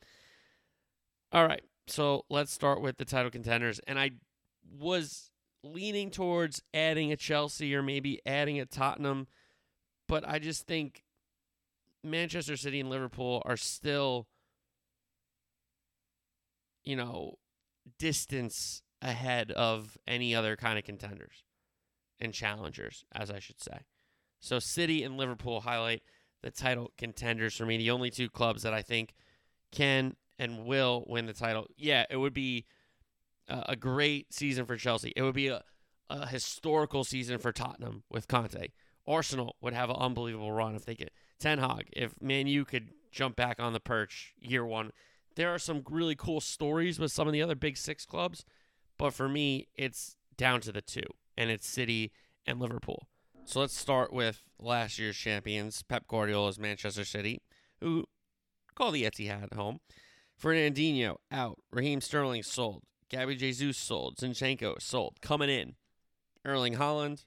All 1.32 1.46
right. 1.46 1.62
So 1.86 2.24
let's 2.28 2.52
start 2.52 2.80
with 2.80 2.98
the 2.98 3.04
title 3.04 3.30
contenders. 3.30 3.80
And 3.86 3.98
I 3.98 4.12
was 4.78 5.30
leaning 5.62 6.10
towards 6.10 6.62
adding 6.72 7.12
a 7.12 7.16
Chelsea 7.16 7.74
or 7.74 7.82
maybe 7.82 8.20
adding 8.24 8.60
a 8.60 8.66
Tottenham, 8.66 9.26
but 10.08 10.26
I 10.26 10.38
just 10.38 10.66
think 10.66 11.02
Manchester 12.02 12.56
City 12.56 12.80
and 12.80 12.88
Liverpool 12.88 13.42
are 13.44 13.56
still, 13.56 14.26
you 16.84 16.96
know, 16.96 17.34
distance 17.98 18.82
ahead 19.02 19.50
of 19.52 19.98
any 20.06 20.34
other 20.34 20.56
kind 20.56 20.78
of 20.78 20.84
contenders 20.84 21.44
and 22.18 22.32
challengers, 22.32 23.04
as 23.12 23.30
I 23.30 23.38
should 23.38 23.60
say. 23.60 23.80
So 24.40 24.58
City 24.58 25.02
and 25.02 25.16
Liverpool 25.16 25.60
highlight 25.60 26.02
the 26.42 26.50
title 26.50 26.92
contenders 26.96 27.56
for 27.56 27.66
me. 27.66 27.76
The 27.76 27.90
only 27.90 28.10
two 28.10 28.30
clubs 28.30 28.62
that 28.62 28.72
I 28.72 28.82
think 28.82 29.14
can 29.70 30.16
and 30.40 30.64
will 30.64 31.04
win 31.06 31.26
the 31.26 31.34
title. 31.34 31.66
Yeah, 31.76 32.06
it 32.08 32.16
would 32.16 32.32
be 32.32 32.64
a, 33.46 33.76
great 33.76 34.32
season 34.32 34.64
for 34.64 34.76
Chelsea. 34.76 35.12
It 35.14 35.22
would 35.22 35.34
be 35.34 35.48
a, 35.48 35.62
a 36.08 36.26
historical 36.26 37.04
season 37.04 37.38
for 37.38 37.52
Tottenham 37.52 38.04
with 38.10 38.26
Conte. 38.26 38.68
Arsenal 39.06 39.56
would 39.60 39.74
have 39.74 39.90
an 39.90 39.96
unbelievable 39.96 40.50
run 40.50 40.74
if 40.74 40.86
they 40.86 40.94
get 40.94 41.12
Ten 41.38 41.58
Hag. 41.58 41.90
If 41.92 42.14
Man 42.22 42.46
U 42.46 42.64
could 42.64 42.88
jump 43.12 43.36
back 43.36 43.60
on 43.60 43.74
the 43.74 43.80
perch 43.80 44.32
year 44.40 44.64
one, 44.64 44.92
there 45.36 45.52
are 45.52 45.58
some 45.58 45.82
really 45.90 46.14
cool 46.14 46.40
stories 46.40 46.98
with 46.98 47.12
some 47.12 47.26
of 47.26 47.34
the 47.34 47.42
other 47.42 47.54
big 47.54 47.76
six 47.76 48.06
clubs. 48.06 48.44
But 48.96 49.12
for 49.12 49.28
me, 49.28 49.68
it's 49.74 50.16
down 50.38 50.62
to 50.62 50.72
the 50.72 50.82
two, 50.82 51.02
and 51.36 51.50
it's 51.50 51.68
City 51.68 52.12
and 52.46 52.58
Liverpool. 52.58 53.08
So 53.44 53.60
let's 53.60 53.76
start 53.76 54.10
with 54.10 54.42
last 54.58 54.98
year's 54.98 55.16
champions, 55.16 55.82
Pep 55.82 56.06
Guardiola's 56.06 56.58
Manchester 56.58 57.04
City, 57.04 57.42
who 57.80 58.06
call 58.74 58.90
the 58.90 59.04
Etihad 59.04 59.52
home. 59.54 59.80
Fernandinho 60.40 61.16
out, 61.30 61.58
Raheem 61.70 62.00
Sterling 62.00 62.42
sold, 62.42 62.82
Gabby 63.08 63.36
Jesus 63.36 63.76
sold, 63.76 64.16
Zinchenko 64.16 64.80
sold, 64.80 65.20
coming 65.20 65.50
in, 65.50 65.74
Erling 66.44 66.76
Haaland, 66.76 67.24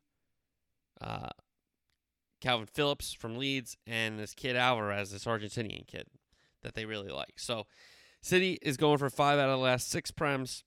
uh, 1.00 1.30
Kalvin 2.42 2.70
Phillips 2.70 3.14
from 3.14 3.38
Leeds, 3.38 3.78
and 3.86 4.20
this 4.20 4.34
kid 4.34 4.56
Alvarez, 4.56 5.12
this 5.12 5.26
Argentinian 5.26 5.86
kid 5.86 6.08
that 6.64 6.74
they 6.74 6.86
really 6.86 7.10
like. 7.10 7.34
So 7.38 7.68
City 8.22 8.58
is 8.62 8.78
going 8.78 8.98
for 8.98 9.10
five 9.10 9.38
out 9.38 9.50
of 9.50 9.60
the 9.60 9.64
last 9.64 9.90
six 9.90 10.12
prems. 10.12 10.64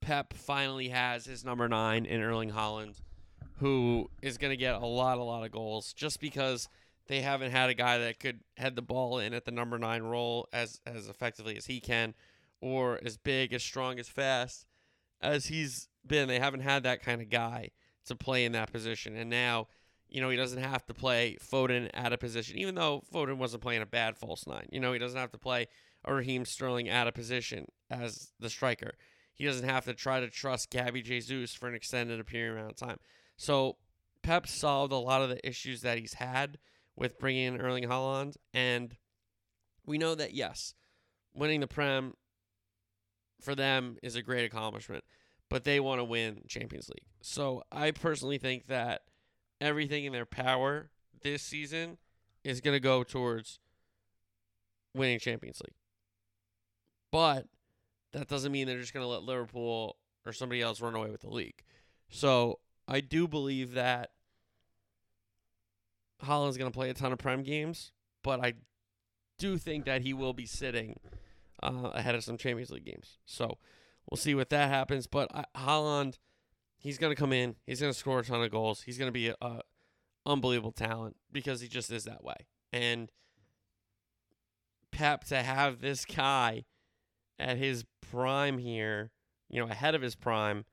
Pep 0.00 0.32
finally 0.32 0.88
has 0.88 1.26
his 1.26 1.44
number 1.44 1.68
nine 1.68 2.06
in 2.06 2.22
Erling 2.22 2.52
Haaland, 2.52 2.96
who 3.58 4.08
is 4.22 4.38
going 4.38 4.50
to 4.50 4.56
get 4.56 4.74
a 4.74 4.86
lot, 4.86 5.18
a 5.18 5.22
lot 5.22 5.44
of 5.44 5.52
goals 5.52 5.92
just 5.92 6.20
because 6.20 6.68
they 7.06 7.20
haven't 7.20 7.50
had 7.50 7.70
a 7.70 7.74
guy 7.74 7.98
that 7.98 8.20
could 8.20 8.40
head 8.56 8.76
the 8.76 8.82
ball 8.82 9.18
in 9.18 9.34
at 9.34 9.44
the 9.44 9.50
number 9.50 9.78
nine 9.78 10.02
role 10.02 10.48
as 10.52 10.80
as 10.86 11.08
effectively 11.08 11.56
as 11.56 11.66
he 11.66 11.80
can, 11.80 12.14
or 12.60 13.00
as 13.04 13.16
big, 13.16 13.52
as 13.52 13.62
strong, 13.62 13.98
as 13.98 14.08
fast 14.08 14.66
as 15.20 15.46
he's 15.46 15.88
been. 16.06 16.28
They 16.28 16.38
haven't 16.38 16.60
had 16.60 16.82
that 16.84 17.02
kind 17.02 17.20
of 17.20 17.28
guy 17.28 17.70
to 18.06 18.14
play 18.14 18.44
in 18.44 18.52
that 18.52 18.72
position, 18.72 19.16
and 19.16 19.30
now. 19.30 19.68
You 20.12 20.20
know, 20.20 20.28
he 20.28 20.36
doesn't 20.36 20.60
have 20.60 20.84
to 20.86 20.92
play 20.92 21.36
Foden 21.40 21.88
at 21.94 22.12
a 22.12 22.18
position, 22.18 22.58
even 22.58 22.74
though 22.74 23.04
Foden 23.14 23.36
wasn't 23.36 23.62
playing 23.62 23.82
a 23.82 23.86
bad 23.86 24.16
false 24.16 24.44
nine. 24.44 24.66
You 24.72 24.80
know, 24.80 24.92
he 24.92 24.98
doesn't 24.98 25.16
have 25.16 25.30
to 25.30 25.38
play 25.38 25.68
Raheem 26.04 26.44
Sterling 26.44 26.88
at 26.88 27.06
a 27.06 27.12
position 27.12 27.66
as 27.90 28.32
the 28.40 28.50
striker. 28.50 28.94
He 29.34 29.44
doesn't 29.44 29.68
have 29.68 29.84
to 29.84 29.94
try 29.94 30.20
to 30.20 30.28
trust 30.28 30.70
Gabby 30.70 31.02
Jesus 31.02 31.54
for 31.54 31.68
an 31.68 31.74
extended 31.74 32.26
period 32.26 32.58
amount 32.58 32.72
of 32.72 32.76
time. 32.76 32.98
So 33.36 33.76
Pep 34.22 34.46
solved 34.46 34.92
a 34.92 34.96
lot 34.96 35.22
of 35.22 35.28
the 35.28 35.46
issues 35.48 35.82
that 35.82 35.98
he's 35.98 36.14
had 36.14 36.58
with 37.00 37.18
bringing 37.18 37.54
in 37.54 37.60
Erling 37.60 37.84
Haaland, 37.84 38.36
and 38.52 38.94
we 39.86 39.96
know 39.96 40.14
that 40.14 40.34
yes, 40.34 40.74
winning 41.34 41.60
the 41.60 41.66
Prem 41.66 42.12
for 43.40 43.54
them 43.54 43.96
is 44.02 44.16
a 44.16 44.22
great 44.22 44.44
accomplishment, 44.44 45.02
but 45.48 45.64
they 45.64 45.80
want 45.80 45.98
to 45.98 46.04
win 46.04 46.42
Champions 46.46 46.90
League. 46.90 47.08
So 47.22 47.62
I 47.72 47.90
personally 47.92 48.36
think 48.36 48.66
that 48.66 49.00
everything 49.62 50.04
in 50.04 50.12
their 50.12 50.26
power 50.26 50.90
this 51.22 51.42
season 51.42 51.96
is 52.44 52.60
going 52.60 52.76
to 52.76 52.80
go 52.80 53.02
towards 53.02 53.58
winning 54.94 55.18
Champions 55.18 55.62
League. 55.62 55.76
But 57.10 57.46
that 58.12 58.28
doesn't 58.28 58.52
mean 58.52 58.66
they're 58.66 58.78
just 58.78 58.92
going 58.92 59.04
to 59.04 59.10
let 59.10 59.22
Liverpool 59.22 59.96
or 60.26 60.34
somebody 60.34 60.60
else 60.60 60.82
run 60.82 60.94
away 60.94 61.10
with 61.10 61.22
the 61.22 61.30
league. 61.30 61.62
So 62.10 62.58
I 62.86 63.00
do 63.00 63.26
believe 63.26 63.72
that 63.72 64.10
Haaland's 66.24 66.56
going 66.56 66.70
to 66.70 66.76
play 66.76 66.90
a 66.90 66.94
ton 66.94 67.12
of 67.12 67.18
Prem 67.18 67.42
games, 67.42 67.92
but 68.22 68.44
I 68.44 68.54
do 69.38 69.56
think 69.56 69.84
that 69.86 70.02
he 70.02 70.12
will 70.12 70.32
be 70.32 70.46
sitting 70.46 71.00
uh, 71.62 71.90
ahead 71.94 72.14
of 72.14 72.24
some 72.24 72.36
Champions 72.36 72.70
League 72.70 72.84
games. 72.84 73.18
So 73.24 73.58
we'll 74.08 74.18
see 74.18 74.34
what 74.34 74.50
that 74.50 74.68
happens. 74.68 75.06
But 75.06 75.28
uh, 75.34 75.44
Haaland, 75.56 76.18
he's 76.78 76.98
going 76.98 77.10
to 77.10 77.18
come 77.18 77.32
in. 77.32 77.56
He's 77.66 77.80
going 77.80 77.92
to 77.92 77.98
score 77.98 78.20
a 78.20 78.24
ton 78.24 78.42
of 78.42 78.50
goals. 78.50 78.82
He's 78.82 78.98
going 78.98 79.08
to 79.08 79.12
be 79.12 79.28
a, 79.28 79.36
a 79.40 79.60
unbelievable 80.26 80.72
talent 80.72 81.16
because 81.32 81.60
he 81.60 81.68
just 81.68 81.90
is 81.90 82.04
that 82.04 82.22
way. 82.22 82.36
And 82.72 83.10
Pep 84.90 85.24
to 85.24 85.42
have 85.42 85.80
this 85.80 86.04
guy 86.04 86.64
at 87.38 87.56
his 87.56 87.84
prime 88.10 88.58
here, 88.58 89.10
you 89.48 89.60
know, 89.60 89.70
ahead 89.70 89.94
of 89.94 90.02
his 90.02 90.14
prime 90.14 90.64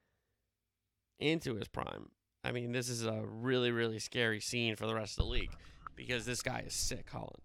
into 1.19 1.55
his 1.55 1.67
prime. 1.67 2.09
I 2.47 2.53
mean, 2.53 2.71
this 2.71 2.87
is 2.87 3.03
a 3.03 3.21
really, 3.25 3.71
really 3.71 3.99
scary 3.99 4.39
scene 4.39 4.77
for 4.77 4.87
the 4.87 4.95
rest 4.95 5.19
of 5.19 5.25
the 5.25 5.31
league 5.31 5.51
because 5.97 6.25
this 6.25 6.41
guy 6.41 6.63
is 6.65 6.73
sick, 6.73 7.11
Haaland. 7.11 7.41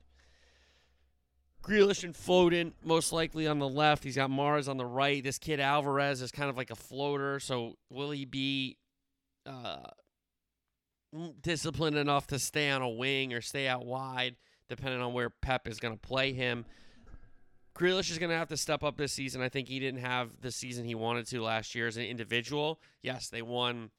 Grealish 1.65 2.05
and 2.05 2.15
Foden, 2.15 2.73
most 2.85 3.13
likely 3.13 3.49
on 3.49 3.59
the 3.59 3.69
left. 3.69 4.05
He's 4.05 4.15
got 4.15 4.31
Mahrez 4.31 4.69
on 4.69 4.77
the 4.77 4.87
right. 4.87 5.23
This 5.23 5.39
kid 5.39 5.59
Alvarez 5.59 6.23
is 6.23 6.31
kind 6.31 6.49
of 6.49 6.57
like 6.57 6.71
a 6.71 6.77
floater. 6.77 7.41
So 7.41 7.79
will 7.91 8.13
he 8.13 8.25
be 8.25 8.79
uh, 9.45 9.91
disciplined 11.41 11.97
enough 11.97 12.29
to 12.29 12.39
stay 12.39 12.71
on 12.71 12.81
a 12.83 12.89
wing 12.89 13.33
or 13.33 13.41
stay 13.41 13.67
out 13.67 13.85
wide, 13.85 14.37
depending 14.69 15.01
on 15.01 15.13
where 15.13 15.31
Pep 15.31 15.67
is 15.67 15.81
going 15.81 15.95
to 15.95 16.01
play 16.01 16.33
him? 16.33 16.65
Grealish 17.77 18.11
is 18.11 18.19
going 18.19 18.31
to 18.31 18.37
have 18.37 18.49
to 18.49 18.57
step 18.57 18.85
up 18.85 18.97
this 18.97 19.13
season. 19.13 19.43
I 19.43 19.49
think 19.49 19.67
he 19.67 19.81
didn't 19.81 20.01
have 20.01 20.41
the 20.41 20.53
season 20.53 20.85
he 20.85 20.95
wanted 20.95 21.27
to 21.29 21.43
last 21.43 21.75
year 21.75 21.89
as 21.89 21.97
an 21.97 22.05
individual. 22.05 22.81
Yes, 23.03 23.29
they 23.29 23.43
won 23.43 23.91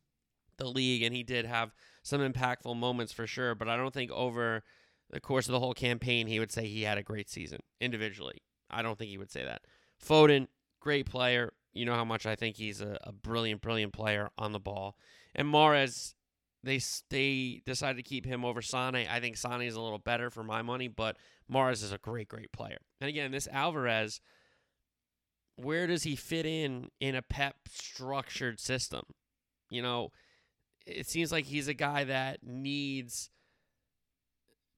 the 0.58 0.68
league, 0.68 1.04
and 1.04 1.16
he 1.16 1.24
did 1.24 1.46
have 1.46 1.74
some 2.04 2.22
impactful 2.22 2.76
moments 2.76 3.14
for 3.14 3.28
sure. 3.28 3.56
But 3.56 3.70
I 3.70 3.78
don't 3.78 3.94
think 3.94 4.12
over 4.12 4.64
the 5.10 5.20
course 5.20 5.48
of 5.48 5.52
the 5.52 5.60
whole 5.60 5.74
campaign 5.74 6.28
he 6.28 6.40
would 6.40 6.52
say 6.52 6.68
he 6.68 6.84
had 6.84 6.98
a 6.98 7.04
great 7.04 7.30
season 7.30 7.60
individually. 7.80 8.42
I 8.70 8.82
don't 8.82 8.98
think 8.98 9.12
he 9.12 9.18
would 9.18 9.32
say 9.32 9.44
that. 9.44 9.62
Foden, 10.04 10.48
great 10.80 11.06
player. 11.06 11.54
You 11.72 11.86
know 11.86 11.96
how 11.96 12.06
much 12.06 12.26
I 12.26 12.36
think 12.36 12.58
he's 12.58 12.82
a, 12.82 12.98
a 13.04 13.12
brilliant, 13.12 13.62
brilliant 13.62 13.94
player 13.94 14.30
on 14.38 14.52
the 14.52 14.60
ball. 14.60 14.96
And 15.36 15.48
Mahrez, 15.48 16.14
they 16.64 16.80
they 17.10 17.62
decided 17.66 17.98
to 17.98 18.10
keep 18.10 18.26
him 18.26 18.46
over 18.46 18.62
Sane. 18.62 19.08
I 19.10 19.20
think 19.20 19.38
Sane 19.38 19.62
is 19.62 19.76
a 19.76 19.82
little 19.82 20.00
better 20.00 20.30
for 20.30 20.44
my 20.44 20.62
money, 20.62 20.88
but 20.88 21.18
Mahrez 21.52 21.84
is 21.84 21.92
a 21.92 21.98
great, 21.98 22.28
great 22.28 22.52
player. 22.52 22.78
And 23.02 23.10
again, 23.10 23.32
this 23.32 23.48
Alvarez, 23.52 24.22
where 25.56 25.88
does 25.88 26.04
he 26.04 26.16
fit 26.16 26.46
in 26.46 26.90
in 27.00 27.16
a 27.16 27.22
Pep 27.22 27.56
structured 27.70 28.60
system? 28.60 29.04
You 29.70 29.82
know, 29.82 30.12
it 30.86 31.08
seems 31.08 31.32
like 31.32 31.46
he's 31.46 31.68
a 31.68 31.74
guy 31.74 32.04
that 32.06 32.40
needs 32.44 33.30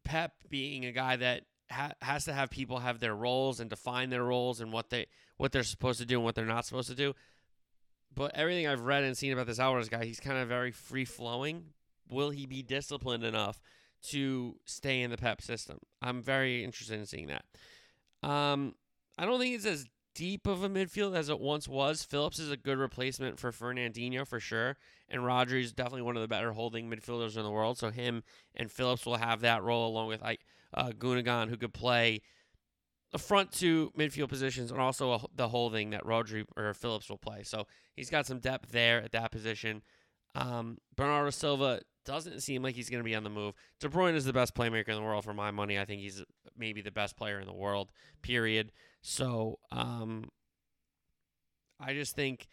Pep 0.04 0.34
being 0.50 0.86
a 0.86 0.92
guy 0.92 1.16
that 1.16 1.44
ha- 1.72 1.94
has 2.02 2.26
to 2.26 2.34
have 2.34 2.50
people 2.50 2.80
have 2.80 3.00
their 3.00 3.16
roles 3.16 3.60
and 3.60 3.70
define 3.70 4.10
their 4.10 4.24
roles 4.24 4.62
and 4.62 4.72
what 4.72 4.90
they 4.90 5.08
what 5.38 5.52
they're 5.52 5.64
supposed 5.64 6.00
to 6.00 6.06
do 6.06 6.16
and 6.16 6.24
what 6.24 6.36
they're 6.36 6.46
not 6.46 6.66
supposed 6.66 6.90
to 6.90 6.96
do. 6.96 7.14
But 8.14 8.32
everything 8.36 8.68
I've 8.68 8.82
read 8.82 9.04
and 9.04 9.18
seen 9.18 9.34
about 9.34 9.48
this 9.48 9.60
Alvarez 9.60 9.90
guy, 9.90 10.06
he's 10.06 10.20
kind 10.20 10.38
of 10.38 10.48
very 10.48 10.72
free 10.72 11.06
flowing. 11.06 11.66
Will 12.10 12.30
he 12.30 12.46
be 12.46 12.62
disciplined 12.62 13.26
enough 13.26 13.60
to 14.10 14.56
stay 14.64 15.02
in 15.02 15.12
the 15.12 15.18
Pep 15.18 15.42
system? 15.42 15.80
I'm 16.02 16.22
very 16.22 16.64
interested 16.64 17.00
in 17.00 17.06
seeing 17.06 17.28
that. 17.28 17.46
Um, 18.28 18.76
I 19.18 19.26
don't 19.26 19.40
think 19.40 19.56
it's 19.56 19.66
as 19.66 19.86
deep 20.16 20.48
of 20.48 20.64
a 20.64 20.70
midfield 20.70 21.16
as 21.16 21.30
it 21.30 21.40
once 21.40 21.68
was. 21.68 22.02
Phillips 22.04 22.40
is 22.40 22.50
a 22.50 22.58
good 22.58 22.78
replacement 22.78 23.40
for 23.40 23.52
Fernandinho 23.52 24.26
for 24.26 24.40
sure, 24.40 24.78
and 25.10 25.22
Rodri 25.22 25.62
is 25.62 25.74
definitely 25.74 26.02
one 26.02 26.16
of 26.16 26.22
the 26.22 26.28
better 26.28 26.54
holding 26.54 26.90
midfielders 26.90 27.38
in 27.38 27.44
the 27.44 27.52
world. 27.52 27.78
So 27.78 27.92
him 27.92 28.24
and 28.56 28.72
Phillips 28.72 29.06
will 29.06 29.18
have 29.18 29.42
that 29.42 29.62
role 29.62 29.88
along 29.88 30.08
with 30.08 30.24
uh, 30.24 30.34
Gundogan, 30.98 31.50
who 31.50 31.58
could 31.58 31.74
play 31.74 32.22
the 33.12 33.20
front 33.20 33.52
two 33.52 33.92
midfield 33.98 34.30
positions 34.30 34.72
and 34.72 34.82
also 34.82 35.12
a, 35.14 35.20
the 35.36 35.50
holding 35.50 35.92
that 35.92 36.04
Rodri 36.04 36.46
or 36.58 36.74
Phillips 36.74 37.10
will 37.10 37.18
play. 37.18 37.44
So 37.44 37.68
he's 37.96 38.10
got 38.10 38.26
some 38.26 38.40
depth 38.40 38.72
there 38.72 39.02
at 39.02 39.12
that 39.12 39.32
position. 39.32 39.84
Um, 40.34 40.80
Bernardo 40.96 41.30
Silva 41.30 41.82
doesn't 42.06 42.42
seem 42.42 42.62
like 42.62 42.76
he's 42.76 42.90
going 42.90 43.02
to 43.02 43.06
be 43.06 43.16
on 43.16 43.24
the 43.24 43.30
move. 43.30 43.54
De 43.80 43.88
Bruyne 43.88 44.16
is 44.16 44.26
the 44.26 44.34
best 44.34 44.54
playmaker 44.54 44.90
in 44.90 44.96
the 44.96 45.02
world 45.02 45.24
for 45.24 45.34
my 45.34 45.52
money. 45.52 45.80
I 45.80 45.86
think 45.86 46.02
he's 46.02 46.24
maybe 46.58 46.82
the 46.82 46.92
best 46.92 47.18
player 47.18 47.40
in 47.40 47.48
the 47.48 47.54
world. 47.54 47.90
Period. 48.22 48.72
So 49.08 49.60
um, 49.72 50.30
I 51.80 51.94
just 51.94 52.16
think 52.16 52.48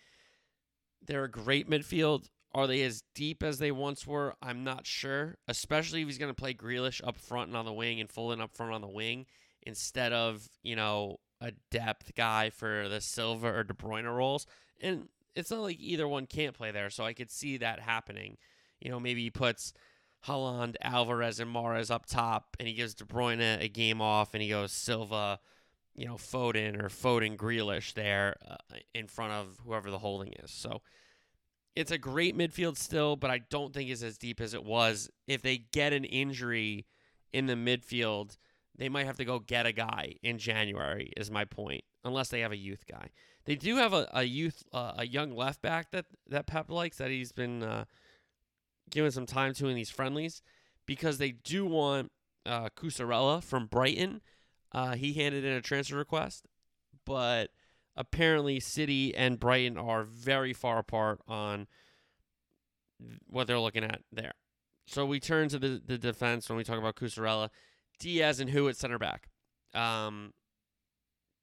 they're 1.00 1.24
a 1.24 1.30
great 1.30 1.68
midfield. 1.68 2.26
Are 2.54 2.66
they 2.66 2.82
as 2.82 3.02
deep 3.14 3.42
as 3.42 3.58
they 3.58 3.72
once 3.72 4.06
were? 4.06 4.34
I'm 4.42 4.62
not 4.62 4.86
sure, 4.86 5.38
especially 5.48 6.02
if 6.02 6.08
he's 6.08 6.18
going 6.18 6.30
to 6.30 6.38
play 6.38 6.52
Grealish 6.52 7.00
up 7.02 7.16
front 7.16 7.48
and 7.48 7.56
on 7.56 7.64
the 7.64 7.72
wing 7.72 8.00
and 8.00 8.08
Foden 8.10 8.42
up 8.42 8.54
front 8.54 8.74
on 8.74 8.82
the 8.82 8.86
wing 8.86 9.24
instead 9.62 10.12
of, 10.12 10.46
you 10.62 10.76
know, 10.76 11.16
a 11.40 11.52
depth 11.70 12.14
guy 12.14 12.50
for 12.50 12.86
the 12.86 13.00
Silva 13.00 13.46
or 13.46 13.64
De 13.64 13.72
Bruyne 13.72 14.04
roles. 14.04 14.46
And 14.78 15.08
it's 15.34 15.50
not 15.50 15.62
like 15.62 15.80
either 15.80 16.06
one 16.06 16.26
can't 16.26 16.54
play 16.54 16.70
there, 16.70 16.90
so 16.90 17.02
I 17.02 17.14
could 17.14 17.30
see 17.30 17.56
that 17.56 17.80
happening. 17.80 18.36
You 18.78 18.90
know, 18.90 19.00
maybe 19.00 19.22
he 19.22 19.30
puts 19.30 19.72
Haaland, 20.26 20.76
Alvarez, 20.82 21.40
and 21.40 21.52
Mahrez 21.52 21.90
up 21.90 22.04
top, 22.04 22.58
and 22.58 22.68
he 22.68 22.74
gives 22.74 22.92
De 22.92 23.04
Bruyne 23.04 23.58
a 23.58 23.68
game 23.68 24.02
off, 24.02 24.34
and 24.34 24.42
he 24.42 24.50
goes 24.50 24.72
Silva, 24.72 25.40
you 25.94 26.06
know, 26.06 26.14
Foden 26.14 26.82
or 26.82 26.88
Foden 26.88 27.36
Grealish 27.36 27.92
there 27.94 28.36
uh, 28.48 28.56
in 28.94 29.06
front 29.06 29.32
of 29.32 29.60
whoever 29.64 29.90
the 29.90 29.98
holding 29.98 30.32
is. 30.42 30.50
So 30.50 30.80
it's 31.76 31.90
a 31.90 31.98
great 31.98 32.36
midfield 32.36 32.76
still, 32.76 33.16
but 33.16 33.30
I 33.30 33.40
don't 33.50 33.72
think 33.72 33.90
it's 33.90 34.02
as 34.02 34.18
deep 34.18 34.40
as 34.40 34.54
it 34.54 34.64
was. 34.64 35.10
If 35.26 35.42
they 35.42 35.58
get 35.58 35.92
an 35.92 36.04
injury 36.04 36.86
in 37.32 37.46
the 37.46 37.54
midfield, 37.54 38.36
they 38.76 38.88
might 38.88 39.06
have 39.06 39.18
to 39.18 39.24
go 39.24 39.38
get 39.38 39.66
a 39.66 39.72
guy 39.72 40.14
in 40.22 40.38
January. 40.38 41.12
Is 41.16 41.30
my 41.30 41.44
point, 41.44 41.84
unless 42.04 42.28
they 42.28 42.40
have 42.40 42.52
a 42.52 42.56
youth 42.56 42.84
guy. 42.90 43.08
They 43.44 43.56
do 43.56 43.76
have 43.76 43.92
a, 43.92 44.08
a 44.12 44.22
youth, 44.22 44.62
uh, 44.72 44.92
a 44.98 45.06
young 45.06 45.34
left 45.34 45.62
back 45.62 45.90
that 45.90 46.06
that 46.28 46.46
Pep 46.46 46.70
likes 46.70 46.98
that 46.98 47.10
he's 47.10 47.32
been 47.32 47.62
uh, 47.62 47.84
given 48.90 49.10
some 49.10 49.26
time 49.26 49.52
to 49.54 49.68
in 49.68 49.74
these 49.74 49.90
friendlies, 49.90 50.42
because 50.86 51.18
they 51.18 51.32
do 51.32 51.66
want 51.66 52.12
uh, 52.46 52.68
Cucurella 52.76 53.42
from 53.42 53.66
Brighton. 53.66 54.20
Uh, 54.72 54.94
he 54.94 55.12
handed 55.12 55.44
in 55.44 55.52
a 55.52 55.60
transfer 55.60 55.96
request, 55.96 56.46
but 57.04 57.50
apparently 57.96 58.58
City 58.58 59.14
and 59.14 59.38
Brighton 59.38 59.76
are 59.76 60.04
very 60.04 60.52
far 60.52 60.78
apart 60.78 61.20
on 61.28 61.66
what 63.26 63.46
they're 63.46 63.58
looking 63.58 63.84
at 63.84 64.00
there. 64.10 64.32
So 64.86 65.04
we 65.04 65.20
turn 65.20 65.48
to 65.50 65.58
the, 65.58 65.80
the 65.84 65.98
defense 65.98 66.48
when 66.48 66.56
we 66.56 66.64
talk 66.64 66.78
about 66.78 66.96
Cucurella. 66.96 67.50
Diaz 67.98 68.40
and 68.40 68.50
who 68.50 68.68
at 68.68 68.76
center 68.76 68.98
back. 68.98 69.28
Um, 69.74 70.32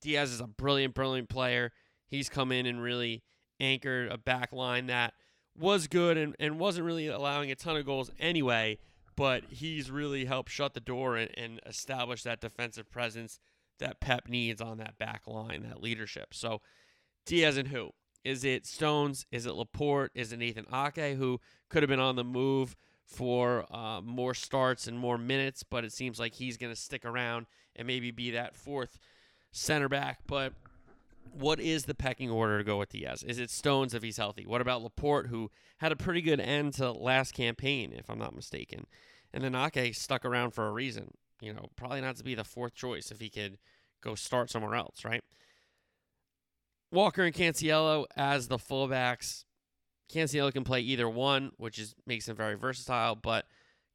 Diaz 0.01 0.31
is 0.31 0.41
a 0.41 0.47
brilliant, 0.47 0.93
brilliant 0.93 1.29
player. 1.29 1.71
He's 2.07 2.29
come 2.29 2.51
in 2.51 2.65
and 2.65 2.81
really 2.81 3.23
anchored 3.59 4.11
a 4.11 4.17
back 4.17 4.51
line 4.51 4.87
that 4.87 5.13
was 5.57 5.87
good 5.87 6.17
and, 6.17 6.35
and 6.39 6.59
wasn't 6.59 6.85
really 6.85 7.07
allowing 7.07 7.51
a 7.51 7.55
ton 7.55 7.75
of 7.75 7.85
goals 7.85 8.09
anyway, 8.19 8.77
but 9.19 9.43
he's 9.49 9.91
really 9.91 10.23
helped 10.23 10.49
shut 10.49 10.73
the 10.73 10.79
door 10.79 11.17
and, 11.17 11.29
and 11.37 11.59
establish 11.65 12.23
that 12.23 12.39
defensive 12.39 12.89
presence 12.89 13.37
that 13.77 13.99
Pep 13.99 14.29
needs 14.29 14.61
on 14.61 14.77
that 14.77 14.97
back 14.97 15.27
line, 15.27 15.65
that 15.67 15.83
leadership. 15.83 16.33
So 16.33 16.61
Diaz 17.25 17.57
and 17.57 17.67
who? 17.67 17.89
Is 18.23 18.45
it 18.45 18.65
Stones? 18.65 19.25
Is 19.29 19.45
it 19.45 19.55
Laporte? 19.55 20.13
Is 20.15 20.31
it 20.31 20.37
Nathan 20.37 20.65
Ake, 20.73 21.17
who 21.17 21.41
could 21.67 21.83
have 21.83 21.89
been 21.89 21.99
on 21.99 22.15
the 22.15 22.23
move 22.23 22.77
for 23.05 23.65
uh, 23.75 23.99
more 23.99 24.33
starts 24.33 24.87
and 24.87 24.97
more 24.97 25.17
minutes, 25.17 25.63
but 25.63 25.83
it 25.83 25.91
seems 25.91 26.17
like 26.17 26.35
he's 26.35 26.55
going 26.55 26.71
to 26.71 26.79
stick 26.79 27.03
around 27.03 27.45
and 27.75 27.85
maybe 27.85 28.11
be 28.11 28.31
that 28.31 28.55
fourth 28.55 28.99
center 29.51 29.89
back. 29.89 30.19
But 30.27 30.53
what 31.33 31.59
is 31.59 31.85
the 31.85 31.95
pecking 31.95 32.29
order 32.29 32.57
to 32.57 32.63
go 32.63 32.77
with 32.79 32.89
Diaz? 32.89 33.23
Is 33.23 33.39
it 33.39 33.49
Stones 33.49 33.93
if 33.93 34.03
he's 34.03 34.17
healthy? 34.17 34.45
What 34.45 34.61
about 34.61 34.81
Laporte, 34.81 35.27
who 35.27 35.51
had 35.77 35.91
a 35.91 35.95
pretty 35.95 36.21
good 36.21 36.39
end 36.39 36.73
to 36.75 36.91
last 36.91 37.33
campaign, 37.33 37.93
if 37.93 38.09
I'm 38.09 38.19
not 38.19 38.35
mistaken? 38.35 38.85
And 39.33 39.43
then 39.43 39.55
Ake 39.55 39.93
stuck 39.95 40.25
around 40.25 40.51
for 40.51 40.67
a 40.67 40.71
reason 40.71 41.13
you 41.41 41.53
know, 41.53 41.69
probably 41.75 42.01
not 42.01 42.17
to 42.17 42.23
be 42.23 42.35
the 42.35 42.43
fourth 42.43 42.73
choice 42.73 43.11
if 43.11 43.19
he 43.19 43.29
could 43.29 43.57
go 44.01 44.15
start 44.15 44.49
somewhere 44.49 44.75
else, 44.75 45.05
right? 45.05 45.23
Walker 46.91 47.23
and 47.23 47.35
Cancelo 47.35 48.05
as 48.15 48.47
the 48.47 48.57
fullbacks. 48.57 49.45
Cancelo 50.11 50.51
can 50.51 50.63
play 50.63 50.81
either 50.81 51.07
one, 51.07 51.51
which 51.57 51.77
is 51.77 51.95
makes 52.05 52.27
him 52.27 52.35
very 52.35 52.55
versatile, 52.55 53.15
but 53.15 53.45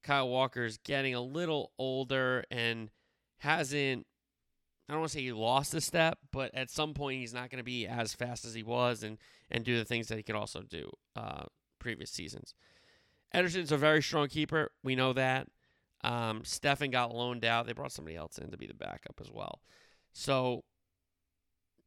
Kyle 0.02 0.28
Walker's 0.28 0.78
getting 0.78 1.14
a 1.14 1.20
little 1.20 1.72
older 1.78 2.44
and 2.50 2.90
hasn't 3.38 4.06
I 4.88 4.92
don't 4.92 5.00
want 5.00 5.12
to 5.12 5.18
say 5.18 5.22
he 5.24 5.32
lost 5.32 5.74
a 5.74 5.80
step, 5.80 6.18
but 6.30 6.54
at 6.54 6.70
some 6.70 6.92
point 6.92 7.20
he's 7.20 7.32
not 7.32 7.50
going 7.50 7.58
to 7.58 7.64
be 7.64 7.86
as 7.86 8.12
fast 8.12 8.44
as 8.44 8.54
he 8.54 8.62
was 8.62 9.02
and 9.02 9.18
and 9.50 9.64
do 9.64 9.78
the 9.78 9.84
things 9.84 10.08
that 10.08 10.16
he 10.16 10.22
could 10.22 10.34
also 10.34 10.62
do 10.62 10.90
uh, 11.16 11.44
previous 11.78 12.10
seasons. 12.10 12.54
Ederson's 13.34 13.72
a 13.72 13.76
very 13.76 14.02
strong 14.02 14.28
keeper. 14.28 14.70
We 14.82 14.94
know 14.94 15.12
that. 15.12 15.48
Um, 16.02 16.42
Steffen 16.42 16.92
got 16.92 17.14
loaned 17.14 17.44
out. 17.44 17.66
They 17.66 17.72
brought 17.72 17.92
somebody 17.92 18.16
else 18.16 18.38
in 18.38 18.50
to 18.50 18.58
be 18.58 18.66
the 18.66 18.74
backup 18.74 19.20
as 19.20 19.30
well. 19.32 19.60
So 20.12 20.64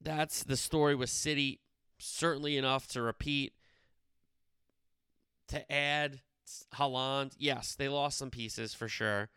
that's 0.01 0.43
the 0.43 0.57
story 0.57 0.95
with 0.95 1.09
City. 1.09 1.61
Certainly 1.99 2.57
enough 2.57 2.87
to 2.87 3.01
repeat. 3.01 3.53
To 5.49 5.71
add 5.71 6.21
Haaland, 6.75 7.33
yes, 7.37 7.75
they 7.75 7.87
lost 7.87 8.17
some 8.17 8.31
pieces 8.31 8.73
for 8.73 8.87
sure. 8.87 9.29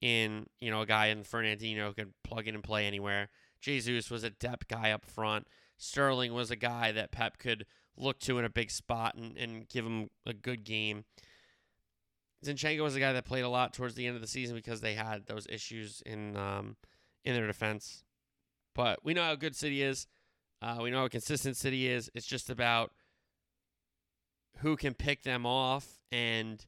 In 0.00 0.46
you 0.60 0.70
know 0.70 0.82
a 0.82 0.86
guy 0.86 1.06
in 1.06 1.22
Fernandinho 1.22 1.86
who 1.86 1.94
could 1.94 2.12
plug 2.22 2.46
in 2.46 2.54
and 2.54 2.62
play 2.62 2.86
anywhere. 2.86 3.28
Jesus 3.60 4.10
was 4.10 4.22
a 4.22 4.30
depth 4.30 4.68
guy 4.68 4.90
up 4.90 5.04
front. 5.04 5.46
Sterling 5.78 6.34
was 6.34 6.50
a 6.50 6.56
guy 6.56 6.92
that 6.92 7.12
Pep 7.12 7.38
could 7.38 7.66
look 7.96 8.18
to 8.20 8.38
in 8.38 8.44
a 8.44 8.50
big 8.50 8.70
spot 8.70 9.14
and, 9.14 9.36
and 9.36 9.68
give 9.68 9.84
him 9.84 10.10
a 10.26 10.34
good 10.34 10.64
game. 10.64 11.04
Zinchenko 12.44 12.82
was 12.82 12.94
a 12.94 13.00
guy 13.00 13.12
that 13.12 13.24
played 13.24 13.44
a 13.44 13.48
lot 13.48 13.72
towards 13.72 13.94
the 13.94 14.06
end 14.06 14.14
of 14.14 14.22
the 14.22 14.28
season 14.28 14.54
because 14.54 14.80
they 14.80 14.94
had 14.94 15.26
those 15.26 15.46
issues 15.48 16.02
in 16.04 16.36
um, 16.36 16.76
in 17.24 17.34
their 17.34 17.46
defense. 17.46 18.04
But 18.74 19.00
we 19.02 19.14
know 19.14 19.24
how 19.24 19.34
good 19.34 19.56
City 19.56 19.82
is. 19.82 20.06
Uh, 20.60 20.78
we 20.82 20.90
know 20.90 21.00
how 21.00 21.08
consistent 21.08 21.56
City 21.56 21.88
is. 21.88 22.10
It's 22.14 22.26
just 22.26 22.50
about 22.50 22.92
who 24.58 24.76
can 24.76 24.94
pick 24.94 25.22
them 25.22 25.44
off 25.44 25.86
and 26.12 26.64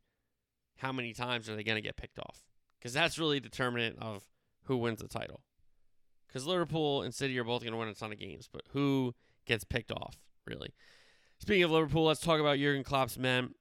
how 0.76 0.92
many 0.92 1.12
times 1.12 1.48
are 1.48 1.56
they 1.56 1.62
going 1.62 1.76
to 1.76 1.82
get 1.82 1.96
picked 1.96 2.18
off. 2.18 2.47
Because 2.78 2.92
that's 2.92 3.18
really 3.18 3.40
determinant 3.40 3.98
of 3.98 4.24
who 4.64 4.76
wins 4.76 5.00
the 5.00 5.08
title. 5.08 5.42
Because 6.26 6.46
Liverpool 6.46 7.02
and 7.02 7.14
City 7.14 7.38
are 7.38 7.44
both 7.44 7.62
going 7.62 7.72
to 7.72 7.78
win 7.78 7.88
a 7.88 7.94
ton 7.94 8.12
of 8.12 8.18
games, 8.18 8.48
but 8.52 8.62
who 8.72 9.14
gets 9.46 9.64
picked 9.64 9.90
off, 9.90 10.16
really? 10.46 10.74
Speaking 11.38 11.64
of 11.64 11.70
Liverpool, 11.70 12.04
let's 12.04 12.20
talk 12.20 12.40
about 12.40 12.58
Jurgen 12.58 12.84
Klopp's 12.84 13.18
men 13.18 13.54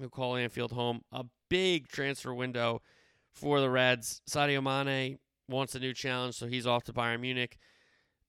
who 0.00 0.08
call 0.08 0.36
Anfield 0.36 0.72
home. 0.72 1.00
A 1.12 1.24
big 1.48 1.88
transfer 1.88 2.34
window 2.34 2.82
for 3.32 3.60
the 3.60 3.70
Reds. 3.70 4.20
Sadio 4.28 4.62
Mane 4.62 5.18
wants 5.48 5.74
a 5.74 5.80
new 5.80 5.92
challenge, 5.92 6.36
so 6.36 6.46
he's 6.46 6.66
off 6.66 6.84
to 6.84 6.92
Bayern 6.92 7.20
Munich. 7.20 7.58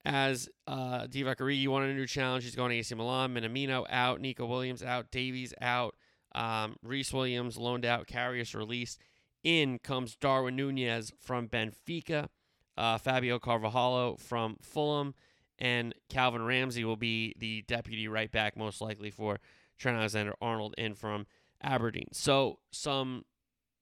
As 0.05 0.47
uh, 0.67 1.01
Divock 1.07 1.37
Origi 1.37 1.67
wanted 1.67 1.89
a 1.89 1.93
new 1.93 2.07
challenge, 2.07 2.45
he's 2.45 2.55
going 2.55 2.71
to 2.71 2.77
AC 2.77 2.95
Milan. 2.95 3.33
Minamino 3.33 3.85
out, 3.89 4.21
Nico 4.21 4.45
Williams 4.45 4.81
out, 4.81 5.11
Davies 5.11 5.53
out, 5.61 5.95
um, 6.33 6.77
Rhys 6.81 7.11
Williams 7.11 7.57
loaned 7.57 7.85
out, 7.85 8.07
Karius 8.07 8.55
released. 8.55 8.99
In 9.47 9.79
comes 9.79 10.17
Darwin 10.17 10.57
Nunez 10.57 11.13
from 11.21 11.47
Benfica, 11.47 12.27
uh, 12.75 12.97
Fabio 12.97 13.39
Carvalho 13.39 14.17
from 14.17 14.57
Fulham, 14.61 15.15
and 15.57 15.95
Calvin 16.09 16.43
Ramsey 16.43 16.83
will 16.83 16.97
be 16.97 17.33
the 17.37 17.61
deputy 17.61 18.09
right 18.09 18.29
back, 18.29 18.57
most 18.57 18.81
likely 18.81 19.09
for 19.09 19.39
Trent 19.77 19.97
Alexander 19.97 20.33
Arnold 20.41 20.75
in 20.77 20.95
from 20.95 21.27
Aberdeen. 21.63 22.09
So 22.11 22.59
some 22.71 23.23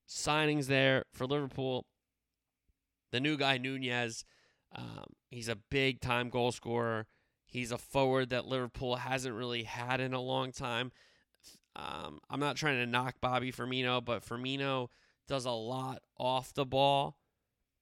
signings 0.07 0.67
there 0.67 1.05
for 1.11 1.25
Liverpool. 1.25 1.87
The 3.11 3.19
new 3.19 3.35
guy 3.35 3.57
Nunez, 3.57 4.23
um, 4.75 5.05
he's 5.31 5.49
a 5.49 5.55
big 5.55 5.99
time 5.99 6.29
goal 6.29 6.51
scorer. 6.51 7.07
He's 7.47 7.71
a 7.71 7.79
forward 7.79 8.29
that 8.29 8.45
Liverpool 8.45 8.97
hasn't 8.97 9.33
really 9.33 9.63
had 9.63 9.99
in 9.99 10.13
a 10.13 10.21
long 10.21 10.51
time. 10.51 10.91
Um, 11.75 12.19
I'm 12.29 12.39
not 12.39 12.55
trying 12.55 12.77
to 12.77 12.85
knock 12.85 13.15
Bobby 13.19 13.51
Firmino, 13.51 14.05
but 14.05 14.23
Firmino 14.23 14.89
does 15.27 15.45
a 15.45 15.51
lot 15.51 16.01
off 16.17 16.53
the 16.53 16.65
ball 16.65 17.17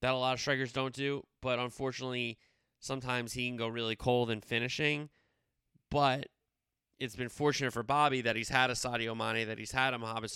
that 0.00 0.12
a 0.12 0.16
lot 0.16 0.34
of 0.34 0.40
strikers 0.40 0.72
don't 0.72 0.94
do. 0.94 1.22
But 1.40 1.58
unfortunately, 1.58 2.38
sometimes 2.80 3.32
he 3.32 3.48
can 3.48 3.56
go 3.56 3.68
really 3.68 3.96
cold 3.96 4.30
in 4.30 4.40
finishing. 4.40 5.08
But 5.90 6.28
it's 6.98 7.16
been 7.16 7.28
fortunate 7.28 7.72
for 7.72 7.82
Bobby 7.82 8.20
that 8.22 8.36
he's 8.36 8.48
had 8.48 8.70
a 8.70 8.74
Sadio 8.74 9.16
Mane, 9.16 9.46
that 9.48 9.58
he's 9.58 9.72
had 9.72 9.94
a 9.94 9.98
Mohamed 9.98 10.30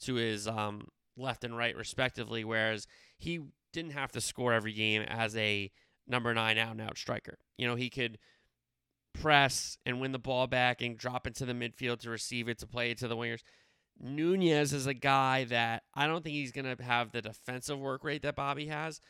to 0.00 0.14
his 0.14 0.48
um, 0.48 0.88
left 1.16 1.44
and 1.44 1.56
right, 1.56 1.76
respectively, 1.76 2.44
whereas 2.44 2.86
he 3.18 3.40
didn't 3.72 3.92
have 3.92 4.12
to 4.12 4.20
score 4.20 4.52
every 4.52 4.72
game 4.72 5.02
as 5.02 5.36
a 5.36 5.70
number 6.06 6.32
nine 6.34 6.58
out 6.58 6.72
and 6.72 6.80
out 6.80 6.98
striker. 6.98 7.38
You 7.56 7.68
know, 7.68 7.74
he 7.76 7.90
could 7.90 8.18
press 9.12 9.78
and 9.84 10.00
win 10.00 10.12
the 10.12 10.18
ball 10.18 10.46
back 10.46 10.80
and 10.80 10.96
drop 10.96 11.26
into 11.26 11.44
the 11.44 11.52
midfield 11.52 12.00
to 12.00 12.10
receive 12.10 12.48
it, 12.48 12.58
to 12.58 12.66
play 12.66 12.90
it 12.90 12.98
to 12.98 13.08
the 13.08 13.16
wingers. 13.16 13.42
Nunez 14.00 14.72
is 14.72 14.86
a 14.86 14.94
guy 14.94 15.44
that 15.44 15.82
I 15.94 16.06
don't 16.06 16.24
think 16.24 16.34
he's 16.34 16.52
going 16.52 16.76
to 16.76 16.82
have 16.82 17.12
the 17.12 17.20
defensive 17.20 17.78
work 17.78 18.02
rate 18.02 18.22
that 18.22 18.34
Bobby 18.34 18.66
has, 18.66 19.00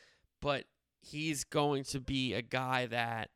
but 0.43 0.65
he's 1.01 1.45
going 1.45 1.85
to 1.85 2.01
be 2.01 2.35
a 2.35 2.43
guy 2.43 2.87
that 2.87 3.31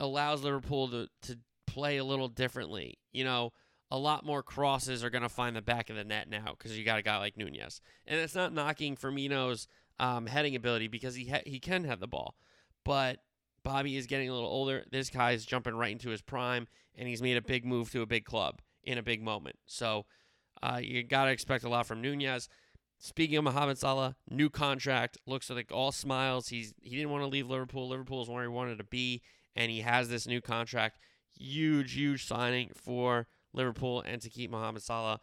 allows 0.00 0.42
Liverpool 0.42 0.88
to, 0.88 1.08
to 1.22 1.38
play 1.66 1.98
a 1.98 2.04
little 2.04 2.28
differently. 2.28 2.98
You 3.12 3.24
know, 3.24 3.52
a 3.90 3.98
lot 3.98 4.26
more 4.26 4.42
crosses 4.42 5.04
are 5.04 5.10
going 5.10 5.22
to 5.22 5.28
find 5.28 5.54
the 5.54 5.62
back 5.62 5.90
of 5.90 5.96
the 5.96 6.04
net 6.04 6.28
now 6.28 6.56
because 6.58 6.76
you 6.76 6.84
got 6.84 6.98
a 6.98 7.02
guy 7.02 7.18
like 7.18 7.36
Nunez. 7.36 7.80
And 8.06 8.18
it's 8.18 8.34
not 8.34 8.52
knocking 8.52 8.96
Firmino's 8.96 9.68
um, 10.00 10.26
heading 10.26 10.56
ability 10.56 10.88
because 10.88 11.14
he 11.14 11.28
ha- 11.28 11.42
he 11.46 11.60
can 11.60 11.84
have 11.84 12.00
the 12.00 12.08
ball, 12.08 12.34
but 12.84 13.18
Bobby 13.62 13.96
is 13.96 14.06
getting 14.06 14.30
a 14.30 14.32
little 14.32 14.48
older. 14.48 14.84
This 14.90 15.10
guy 15.10 15.32
is 15.32 15.44
jumping 15.44 15.74
right 15.74 15.92
into 15.92 16.08
his 16.08 16.22
prime, 16.22 16.66
and 16.96 17.06
he's 17.06 17.20
made 17.20 17.36
a 17.36 17.42
big 17.42 17.64
move 17.64 17.90
to 17.92 18.00
a 18.00 18.06
big 18.06 18.24
club 18.24 18.60
in 18.84 18.98
a 18.98 19.02
big 19.02 19.22
moment. 19.22 19.56
So 19.66 20.06
uh, 20.62 20.80
you 20.82 21.02
got 21.02 21.24
to 21.26 21.30
expect 21.30 21.64
a 21.64 21.68
lot 21.68 21.86
from 21.86 22.00
Nunez. 22.00 22.48
Speaking 22.98 23.36
of 23.36 23.44
Mohamed 23.44 23.78
Salah, 23.78 24.16
new 24.30 24.50
contract 24.50 25.16
looks 25.26 25.48
like 25.48 25.72
all 25.72 25.90
smiles. 25.90 26.48
He's 26.48 26.74
he 26.82 26.96
didn't 26.96 27.10
want 27.10 27.22
to 27.22 27.28
leave 27.28 27.48
Liverpool. 27.48 27.88
Liverpool 27.88 28.22
is 28.22 28.28
where 28.28 28.42
he 28.42 28.48
wanted 28.48 28.76
to 28.76 28.84
be, 28.84 29.22
and 29.56 29.70
he 29.70 29.80
has 29.80 30.08
this 30.08 30.26
new 30.26 30.42
contract. 30.42 30.98
Huge, 31.38 31.94
huge 31.94 32.26
signing 32.26 32.70
for 32.74 33.26
Liverpool 33.54 34.02
and 34.04 34.20
to 34.20 34.28
keep 34.28 34.50
Mohamed 34.50 34.82
Salah 34.82 35.20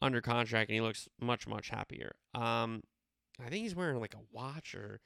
under 0.00 0.20
contract, 0.20 0.70
and 0.70 0.76
he 0.76 0.80
looks 0.80 1.08
much, 1.20 1.46
much 1.46 1.68
happier. 1.68 2.16
Um, 2.34 2.82
I 3.44 3.48
think 3.50 3.62
he's 3.62 3.74
wearing 3.74 4.00
like 4.00 4.14
a 4.14 4.24
watch 4.32 4.74
or 4.74 5.00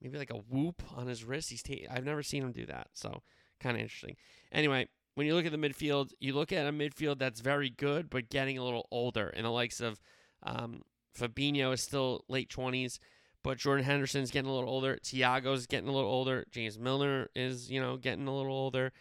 maybe 0.00 0.18
like 0.18 0.30
a 0.30 0.36
whoop 0.36 0.82
on 0.94 1.06
his 1.06 1.24
wrist. 1.24 1.50
He's 1.50 1.64
I've 1.90 2.04
never 2.04 2.22
seen 2.22 2.42
him 2.42 2.52
do 2.52 2.66
that, 2.66 2.88
so 2.92 3.22
kind 3.60 3.76
of 3.76 3.82
interesting. 3.82 4.16
Anyway, 4.52 4.88
when 5.14 5.26
you 5.26 5.34
look 5.34 5.46
at 5.46 5.52
the 5.52 5.58
midfield, 5.58 6.12
you 6.20 6.34
look 6.34 6.52
at 6.52 6.66
a 6.66 6.72
midfield 6.72 7.18
that's 7.18 7.40
very 7.40 7.70
good, 7.70 8.10
but 8.10 8.28
getting 8.28 8.58
a 8.58 8.64
little 8.64 8.88
older. 8.90 9.28
In 9.28 9.44
the 9.44 9.50
likes 9.50 9.80
of 9.80 10.00
um, 10.42 10.82
Fabinho 11.18 11.72
is 11.72 11.82
still 11.82 12.24
late 12.28 12.50
twenties, 12.50 12.98
but 13.42 13.58
Jordan 13.58 13.84
Henderson's 13.84 14.30
getting 14.30 14.50
a 14.50 14.54
little 14.54 14.70
older. 14.70 14.98
Thiago's 15.02 15.66
getting 15.66 15.88
a 15.88 15.92
little 15.92 16.10
older. 16.10 16.44
James 16.50 16.78
Milner 16.78 17.28
is 17.34 17.70
you 17.70 17.80
know 17.80 17.96
getting 17.96 18.26
a 18.26 18.34
little 18.34 18.52
older. 18.52 18.92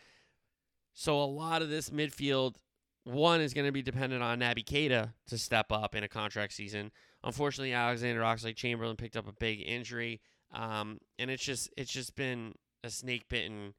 So 0.93 1.21
a 1.21 1.25
lot 1.25 1.63
of 1.63 1.69
this 1.69 1.89
midfield, 1.89 2.55
one 3.03 3.41
is 3.41 3.55
going 3.55 3.65
to 3.65 3.71
be 3.71 3.81
dependent 3.81 4.21
on 4.21 4.39
Naby 4.39 4.63
Keita 4.63 5.13
to 5.27 5.37
step 5.39 5.71
up 5.71 5.95
in 5.95 6.03
a 6.03 6.07
contract 6.07 6.53
season. 6.53 6.91
Unfortunately, 7.23 7.73
Alexander 7.73 8.21
Oxlade 8.21 8.55
Chamberlain 8.55 8.95
picked 8.95 9.17
up 9.17 9.27
a 9.27 9.33
big 9.33 9.63
injury, 9.65 10.21
um, 10.53 10.99
and 11.17 11.31
it's 11.31 11.43
just 11.43 11.69
it's 11.75 11.91
just 11.91 12.15
been 12.15 12.53
a 12.83 12.91
snake 12.91 13.27
bitten 13.27 13.73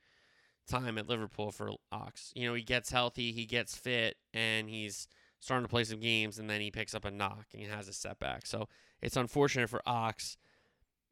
time 0.67 0.99
at 0.99 1.09
Liverpool 1.09 1.51
for 1.51 1.73
Ox. 1.93 2.33
You 2.35 2.49
know, 2.49 2.55
he 2.55 2.63
gets 2.63 2.91
healthy, 2.91 3.33
he 3.33 3.47
gets 3.47 3.77
fit, 3.77 4.17
and 4.33 4.69
he's 4.69 5.09
starting 5.41 5.65
to 5.65 5.71
play 5.71 5.85
some 5.85 6.01
games, 6.01 6.39
and 6.39 6.49
then 6.49 6.61
he 6.61 6.71
picks 6.71 6.95
up 6.95 7.05
a 7.05 7.11
knock 7.11 7.47
and 7.53 7.71
has 7.71 7.89
a 7.89 7.93
setback. 7.93 8.47
So 8.47 8.69
it's 9.03 9.17
unfortunate 9.17 9.69
for 9.69 9.83
Ox. 9.87 10.37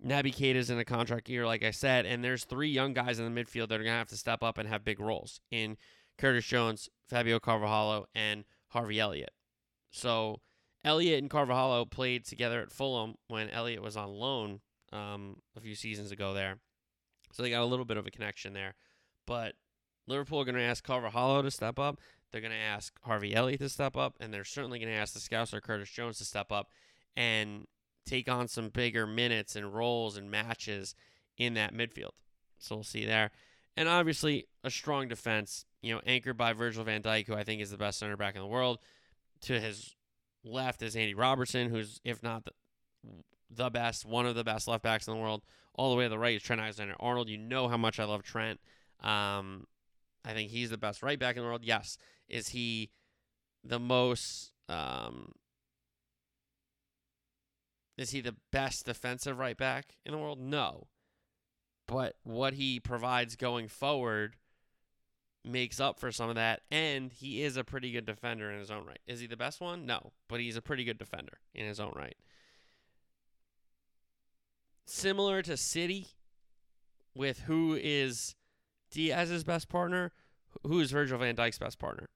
Naby 0.05 0.35
Keita 0.35 0.57
is 0.57 0.71
in 0.71 0.79
a 0.79 0.85
contract 0.85 1.29
year, 1.29 1.47
like 1.47 1.63
I 1.63 1.71
said, 1.71 2.07
and 2.07 2.25
there's 2.25 2.45
three 2.45 2.71
young 2.71 2.93
guys 2.93 3.19
in 3.19 3.33
the 3.33 3.41
midfield 3.41 3.69
that 3.69 3.75
are 3.75 3.85
going 3.85 3.95
to 3.95 3.99
have 3.99 4.09
to 4.09 4.17
step 4.17 4.43
up 4.43 4.59
and 4.59 4.69
have 4.69 4.85
big 4.85 4.99
roles 4.99 5.41
in 5.51 5.77
Curtis 6.19 6.47
Jones, 6.47 6.89
Fabio 7.09 7.39
Carvalho, 7.39 8.07
and 8.15 8.45
Harvey 8.69 8.99
Elliott. 8.99 9.33
So 9.91 10.41
Elliott 10.85 11.21
and 11.23 11.31
Carvalho 11.31 11.85
played 11.85 12.25
together 12.25 12.61
at 12.61 12.73
Fulham 12.73 13.15
when 13.29 13.51
Elliott 13.51 13.83
was 13.83 13.97
on 13.97 14.09
loan 14.09 14.61
um, 14.93 15.37
a 15.57 15.61
few 15.61 15.75
seasons 15.75 16.11
ago 16.11 16.35
there. 16.35 16.59
So 17.33 17.43
they 17.43 17.51
got 17.51 17.63
a 17.63 17.67
little 17.67 17.85
bit 17.85 17.97
of 17.97 18.07
a 18.07 18.11
connection 18.11 18.53
there. 18.53 18.75
But 19.27 19.55
Liverpool 20.07 20.41
are 20.41 20.45
going 20.45 20.57
to 20.57 20.63
ask 20.63 20.85
Carvalho 20.85 21.43
to 21.43 21.51
step 21.51 21.79
up. 21.79 22.01
They're 22.31 22.41
going 22.41 22.53
to 22.53 22.57
ask 22.57 22.99
Harvey 23.03 23.35
Elliott 23.35 23.61
to 23.61 23.69
step 23.69 23.97
up. 23.97 24.17
And 24.21 24.33
they're 24.33 24.45
certainly 24.45 24.79
going 24.79 24.93
to 24.93 24.99
ask 24.99 25.15
the 25.15 25.21
Scouser 25.21 25.63
Curtis 25.63 25.91
Jones 25.91 26.19
to 26.19 26.25
step 26.25 26.51
up 26.51 26.69
and 27.17 27.67
take 28.07 28.29
on 28.29 28.49
some 28.49 28.69
bigger 28.69 29.07
minutes 29.07 29.55
and 29.55 29.73
roles 29.73 30.17
and 30.17 30.31
matches 30.31 30.95
in 31.39 31.55
that 31.55 31.75
midfield. 31.75 32.13
So 32.59 32.77
we'll 32.77 32.85
see 32.85 33.05
there. 33.05 33.31
And 33.77 33.89
obviously, 33.89 34.47
a 34.63 34.71
strong 34.71 35.09
defense, 35.09 35.65
you 35.81 35.95
know, 35.95 36.01
anchored 36.07 36.37
by 36.37 36.53
Virgil 36.53 36.85
van 36.85 37.03
Dijk, 37.03 37.27
who 37.27 37.35
I 37.35 37.45
think 37.45 37.63
is 37.63 37.71
the 37.71 37.79
best 37.79 37.99
center 37.99 38.17
back 38.17 38.35
in 38.35 38.41
the 38.41 38.47
world. 38.47 38.79
To 39.43 39.59
his 39.59 39.95
left 40.45 40.83
is 40.83 40.95
Andy 40.95 41.15
Robertson, 41.15 41.71
who's, 41.71 42.01
if 42.05 42.23
not 42.23 42.45
the, 42.45 42.53
the 43.51 43.71
best, 43.71 44.05
one 44.05 44.27
of 44.27 44.35
the 44.35 44.45
best 44.45 44.69
left 44.69 44.83
backs 44.83 45.07
in 45.07 45.15
the 45.15 45.21
world. 45.21 45.43
All 45.75 45.91
the 45.91 45.97
way 45.97 46.05
to 46.05 46.11
the 46.11 46.19
right 46.19 46.37
is 46.37 46.43
Trent 46.43 46.61
Alexander 46.61 46.95
Arnold. 47.01 47.29
You 47.29 47.39
know 47.39 47.69
how 47.69 47.79
much 47.79 47.99
I 47.99 48.05
love 48.05 48.23
Trent. 48.23 48.61
Um, 49.03 49.67
I 50.25 50.33
think 50.33 50.51
he's 50.51 50.71
the 50.71 50.79
best 50.79 51.03
right 51.03 51.19
back 51.19 51.37
in 51.37 51.43
the 51.43 51.49
world. 51.49 51.65
Yes. 51.65 51.99
Is 52.29 52.49
he 52.49 52.91
the 53.65 53.79
most 53.79 54.53
um, 54.69 55.33
is 57.99 58.11
he 58.11 58.21
the 58.21 58.37
best 58.51 58.87
defensive 58.87 59.39
right 59.39 59.57
back 59.57 59.97
in 60.05 60.13
the 60.13 60.19
world? 60.19 60.41
No. 60.41 60.89
But 61.87 62.17
what 62.23 62.55
he 62.55 62.81
provides 62.81 63.37
going 63.37 63.69
forward 63.69 64.37
makes 65.45 65.81
up 65.81 65.99
for 65.99 66.11
some 66.11 66.29
of 66.29 66.37
that. 66.37 66.63
And 66.71 67.13
he 67.13 67.43
is 67.43 67.57
a 67.57 67.65
pretty 67.65 67.93
good 67.93 68.07
defender 68.07 68.51
in 68.51 68.59
his 68.59 68.71
own 68.71 68.87
right. 68.87 69.01
Is 69.07 69.21
he 69.21 69.27
the 69.27 69.37
best 69.37 69.61
one? 69.61 69.85
No. 69.85 70.13
But 70.29 70.41
he's 70.41 70.57
a 70.57 70.63
pretty 70.63 70.85
good 70.85 70.99
defender 70.99 71.39
in 71.55 71.67
his 71.67 71.81
own 71.81 71.93
right. 71.95 72.17
Similar 74.87 75.43
to 75.43 75.57
City, 75.57 76.09
with 77.15 77.41
who 77.41 77.79
is 77.81 78.35
Diaz's 78.93 79.43
best 79.43 79.69
partner, 79.69 80.13
who 80.65 80.79
is 80.81 80.93
Virgil 80.93 81.19
van 81.19 81.35
Dijk's 81.35 81.59
best 81.59 81.79
partner. 81.79 82.09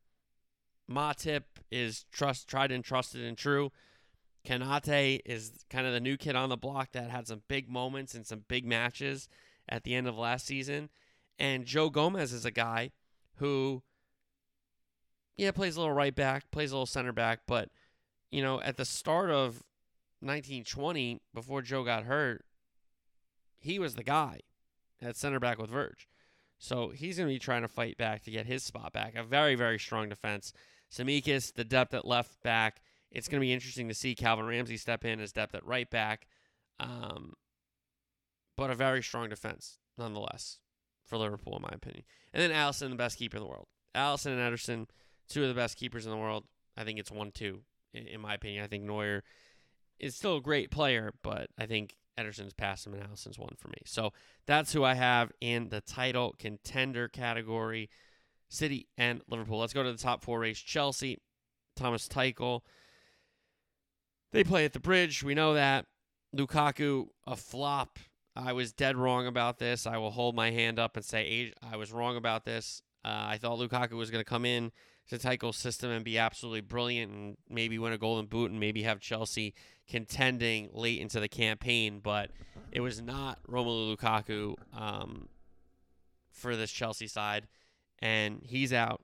Matip 0.90 1.42
is 1.70 2.04
trust 2.12 2.46
tried 2.48 2.70
and 2.70 2.84
trusted 2.84 3.22
and 3.22 3.36
true. 3.36 3.72
Konate 4.46 5.20
is 5.24 5.64
kind 5.68 5.86
of 5.86 5.92
the 5.92 6.00
new 6.00 6.16
kid 6.16 6.36
on 6.36 6.48
the 6.48 6.56
block 6.56 6.92
that 6.92 7.10
had 7.10 7.26
some 7.26 7.42
big 7.48 7.68
moments 7.68 8.14
and 8.14 8.24
some 8.24 8.44
big 8.46 8.64
matches 8.64 9.28
at 9.68 9.82
the 9.82 9.94
end 9.94 10.06
of 10.06 10.16
last 10.16 10.46
season. 10.46 10.90
And 11.38 11.64
Joe 11.64 11.90
Gomez 11.90 12.32
is 12.32 12.44
a 12.44 12.52
guy 12.52 12.92
who, 13.36 13.82
yeah, 15.36 15.50
plays 15.50 15.76
a 15.76 15.80
little 15.80 15.94
right 15.94 16.14
back, 16.14 16.50
plays 16.52 16.70
a 16.70 16.76
little 16.76 16.86
center 16.86 17.12
back, 17.12 17.40
but, 17.46 17.70
you 18.30 18.42
know, 18.42 18.60
at 18.62 18.76
the 18.76 18.84
start 18.84 19.30
of 19.30 19.64
1920, 20.20 21.20
before 21.34 21.60
Joe 21.60 21.82
got 21.82 22.04
hurt, 22.04 22.44
he 23.58 23.78
was 23.78 23.96
the 23.96 24.04
guy 24.04 24.40
at 25.02 25.16
center 25.16 25.40
back 25.40 25.58
with 25.58 25.70
Verge. 25.70 26.06
So 26.58 26.88
he's 26.88 27.18
going 27.18 27.28
to 27.28 27.34
be 27.34 27.38
trying 27.38 27.62
to 27.62 27.68
fight 27.68 27.96
back 27.98 28.22
to 28.24 28.30
get 28.30 28.46
his 28.46 28.62
spot 28.62 28.92
back. 28.92 29.14
A 29.14 29.22
very, 29.22 29.54
very 29.54 29.78
strong 29.78 30.08
defense. 30.08 30.52
Tsimikas, 30.90 31.52
the 31.54 31.64
depth 31.64 31.94
at 31.94 32.06
left 32.06 32.42
back. 32.42 32.80
It's 33.10 33.28
going 33.28 33.40
to 33.40 33.44
be 33.46 33.52
interesting 33.52 33.88
to 33.88 33.94
see 33.94 34.14
Calvin 34.14 34.46
Ramsey 34.46 34.76
step 34.76 35.04
in 35.04 35.20
as 35.20 35.32
depth 35.32 35.54
at 35.54 35.66
right 35.66 35.90
back. 35.90 36.26
Um, 36.80 37.34
but 38.56 38.70
a 38.70 38.74
very 38.74 39.02
strong 39.02 39.28
defense, 39.28 39.78
nonetheless, 39.98 40.58
for 41.04 41.18
Liverpool, 41.18 41.56
in 41.56 41.62
my 41.62 41.72
opinion. 41.72 42.04
And 42.32 42.42
then 42.42 42.50
Alisson, 42.50 42.90
the 42.90 42.96
best 42.96 43.18
keeper 43.18 43.36
in 43.36 43.42
the 43.42 43.48
world. 43.48 43.66
Alisson 43.94 44.38
and 44.38 44.40
Ederson, 44.40 44.88
two 45.28 45.42
of 45.42 45.48
the 45.48 45.54
best 45.54 45.76
keepers 45.76 46.06
in 46.06 46.10
the 46.10 46.18
world. 46.18 46.44
I 46.76 46.84
think 46.84 46.98
it's 46.98 47.10
1 47.10 47.32
2, 47.32 47.60
in 47.94 48.20
my 48.20 48.34
opinion. 48.34 48.64
I 48.64 48.66
think 48.66 48.84
Neuer 48.84 49.24
is 49.98 50.14
still 50.14 50.36
a 50.36 50.42
great 50.42 50.70
player, 50.70 51.14
but 51.22 51.48
I 51.58 51.66
think 51.66 51.96
Ederson's 52.18 52.54
passed 52.54 52.86
him 52.86 52.94
and 52.94 53.02
Alisson's 53.02 53.38
one 53.38 53.54
for 53.58 53.68
me. 53.68 53.78
So 53.84 54.12
that's 54.46 54.72
who 54.72 54.84
I 54.84 54.94
have 54.94 55.32
in 55.40 55.68
the 55.68 55.80
title 55.80 56.34
contender 56.38 57.08
category 57.08 57.90
City 58.48 58.88
and 58.96 59.20
Liverpool. 59.28 59.58
Let's 59.58 59.72
go 59.72 59.82
to 59.82 59.92
the 59.92 59.98
top 59.98 60.22
four 60.22 60.40
race 60.40 60.58
Chelsea, 60.58 61.18
Thomas 61.74 62.08
Tuchel. 62.08 62.60
They 64.32 64.44
play 64.44 64.64
at 64.64 64.72
the 64.72 64.80
bridge. 64.80 65.22
We 65.22 65.34
know 65.34 65.54
that. 65.54 65.86
Lukaku, 66.34 67.06
a 67.26 67.36
flop. 67.36 67.98
I 68.34 68.52
was 68.52 68.72
dead 68.72 68.96
wrong 68.96 69.26
about 69.26 69.58
this. 69.58 69.86
I 69.86 69.96
will 69.96 70.10
hold 70.10 70.36
my 70.36 70.50
hand 70.50 70.78
up 70.78 70.96
and 70.96 71.04
say 71.04 71.52
I 71.62 71.76
was 71.76 71.92
wrong 71.92 72.16
about 72.16 72.44
this. 72.44 72.82
Uh, 73.04 73.24
I 73.28 73.38
thought 73.38 73.58
Lukaku 73.58 73.92
was 73.92 74.10
going 74.10 74.22
to 74.22 74.28
come 74.28 74.44
in 74.44 74.72
to 75.08 75.18
Tuchel's 75.18 75.56
system 75.56 75.90
and 75.90 76.04
be 76.04 76.18
absolutely 76.18 76.60
brilliant 76.60 77.12
and 77.12 77.36
maybe 77.48 77.78
win 77.78 77.92
a 77.92 77.98
golden 77.98 78.26
boot 78.26 78.50
and 78.50 78.58
maybe 78.58 78.82
have 78.82 79.00
Chelsea 79.00 79.54
contending 79.88 80.68
late 80.72 81.00
into 81.00 81.20
the 81.20 81.28
campaign, 81.28 82.00
but 82.02 82.30
it 82.72 82.80
was 82.80 83.00
not 83.00 83.38
Romelu 83.48 83.96
Lukaku 83.96 84.56
um, 84.74 85.28
for 86.30 86.56
this 86.56 86.70
Chelsea 86.70 87.06
side, 87.06 87.46
and 88.00 88.40
he's 88.42 88.72
out. 88.72 89.02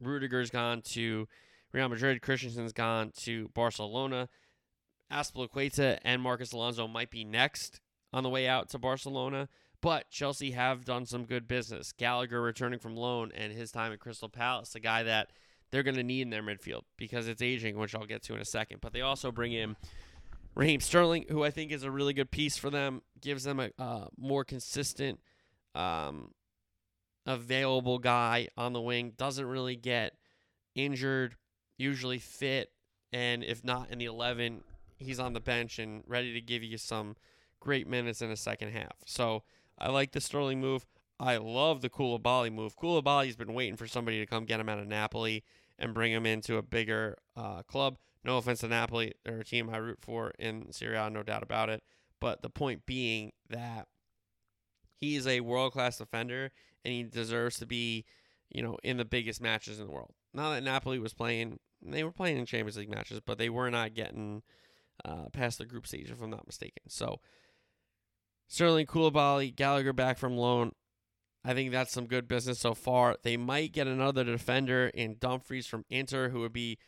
Rudiger's 0.00 0.50
gone 0.50 0.82
to 0.82 1.26
Real 1.72 1.88
Madrid. 1.88 2.22
Christensen's 2.22 2.72
gone 2.72 3.12
to 3.18 3.48
Barcelona. 3.54 4.28
Azpilicueta 5.12 5.98
and 6.02 6.22
Marcos 6.22 6.52
Alonso 6.52 6.86
might 6.86 7.10
be 7.10 7.24
next 7.24 7.80
on 8.12 8.22
the 8.22 8.30
way 8.30 8.46
out 8.46 8.68
to 8.70 8.78
Barcelona, 8.78 9.48
but 9.84 10.08
Chelsea 10.08 10.52
have 10.52 10.86
done 10.86 11.04
some 11.04 11.26
good 11.26 11.46
business. 11.46 11.92
Gallagher 11.92 12.40
returning 12.40 12.78
from 12.78 12.96
loan 12.96 13.30
and 13.34 13.52
his 13.52 13.70
time 13.70 13.92
at 13.92 14.00
Crystal 14.00 14.30
Palace, 14.30 14.74
a 14.74 14.80
guy 14.80 15.02
that 15.02 15.28
they're 15.70 15.82
going 15.82 15.96
to 15.96 16.02
need 16.02 16.22
in 16.22 16.30
their 16.30 16.42
midfield 16.42 16.84
because 16.96 17.28
it's 17.28 17.42
aging, 17.42 17.76
which 17.76 17.94
I'll 17.94 18.06
get 18.06 18.22
to 18.22 18.34
in 18.34 18.40
a 18.40 18.46
second. 18.46 18.80
But 18.80 18.94
they 18.94 19.02
also 19.02 19.30
bring 19.30 19.52
in 19.52 19.76
Raheem 20.54 20.80
Sterling, 20.80 21.26
who 21.28 21.44
I 21.44 21.50
think 21.50 21.70
is 21.70 21.82
a 21.82 21.90
really 21.90 22.14
good 22.14 22.30
piece 22.30 22.56
for 22.56 22.70
them, 22.70 23.02
gives 23.20 23.44
them 23.44 23.60
a 23.60 23.72
uh, 23.78 24.06
more 24.16 24.42
consistent, 24.42 25.20
um, 25.74 26.30
available 27.26 27.98
guy 27.98 28.48
on 28.56 28.72
the 28.72 28.80
wing. 28.80 29.12
Doesn't 29.18 29.44
really 29.44 29.76
get 29.76 30.14
injured, 30.74 31.36
usually 31.76 32.20
fit, 32.20 32.70
and 33.12 33.44
if 33.44 33.62
not 33.62 33.90
in 33.90 33.98
the 33.98 34.06
11, 34.06 34.62
he's 34.96 35.20
on 35.20 35.34
the 35.34 35.40
bench 35.40 35.78
and 35.78 36.04
ready 36.06 36.32
to 36.32 36.40
give 36.40 36.62
you 36.62 36.78
some 36.78 37.16
great 37.60 37.86
minutes 37.86 38.22
in 38.22 38.30
the 38.30 38.36
second 38.36 38.70
half. 38.70 38.96
So 39.04 39.42
I 39.78 39.90
like 39.90 40.12
the 40.12 40.20
Sterling 40.20 40.60
move. 40.60 40.86
I 41.18 41.36
love 41.36 41.80
the 41.80 41.90
Koulibaly 41.90 42.52
move. 42.52 42.76
Koulibaly's 42.76 43.36
been 43.36 43.54
waiting 43.54 43.76
for 43.76 43.86
somebody 43.86 44.18
to 44.18 44.26
come 44.26 44.44
get 44.44 44.60
him 44.60 44.68
out 44.68 44.78
of 44.78 44.86
Napoli 44.86 45.44
and 45.78 45.94
bring 45.94 46.12
him 46.12 46.26
into 46.26 46.56
a 46.56 46.62
bigger 46.62 47.16
uh, 47.36 47.62
club. 47.62 47.98
No 48.24 48.38
offense 48.38 48.60
to 48.60 48.68
Napoli, 48.68 49.12
they're 49.24 49.40
a 49.40 49.44
team 49.44 49.68
I 49.70 49.76
root 49.76 49.98
for 50.00 50.32
in 50.38 50.72
Serie 50.72 50.96
A, 50.96 51.10
no 51.10 51.22
doubt 51.22 51.42
about 51.42 51.68
it. 51.68 51.82
But 52.20 52.42
the 52.42 52.50
point 52.50 52.86
being 52.86 53.32
that 53.50 53.86
he 54.98 55.16
is 55.16 55.26
a 55.26 55.40
world 55.40 55.72
class 55.72 55.98
defender 55.98 56.50
and 56.84 56.94
he 56.94 57.02
deserves 57.02 57.58
to 57.58 57.66
be, 57.66 58.04
you 58.50 58.62
know, 58.62 58.78
in 58.82 58.96
the 58.96 59.04
biggest 59.04 59.42
matches 59.42 59.78
in 59.78 59.86
the 59.86 59.92
world. 59.92 60.14
not 60.32 60.54
that 60.54 60.62
Napoli 60.62 60.98
was 60.98 61.12
playing, 61.12 61.58
they 61.82 62.02
were 62.02 62.12
playing 62.12 62.38
in 62.38 62.46
Champions 62.46 62.78
League 62.78 62.90
matches, 62.90 63.20
but 63.24 63.36
they 63.36 63.50
were 63.50 63.70
not 63.70 63.94
getting 63.94 64.42
uh, 65.04 65.28
past 65.32 65.58
the 65.58 65.66
group 65.66 65.86
stage, 65.86 66.10
if 66.10 66.22
I'm 66.22 66.30
not 66.30 66.46
mistaken. 66.46 66.84
So 66.88 67.20
Sterling 68.46 68.86
Koulibaly, 68.86 69.54
Gallagher 69.54 69.92
back 69.92 70.18
from 70.18 70.36
loan. 70.36 70.72
I 71.44 71.52
think 71.52 71.72
that's 71.72 71.92
some 71.92 72.06
good 72.06 72.26
business 72.26 72.58
so 72.58 72.74
far. 72.74 73.16
They 73.22 73.36
might 73.36 73.72
get 73.72 73.86
another 73.86 74.24
defender 74.24 74.86
in 74.88 75.16
Dumfries 75.18 75.66
from 75.66 75.84
Inter, 75.90 76.30
who 76.30 76.40
would 76.40 76.52
be 76.52 76.78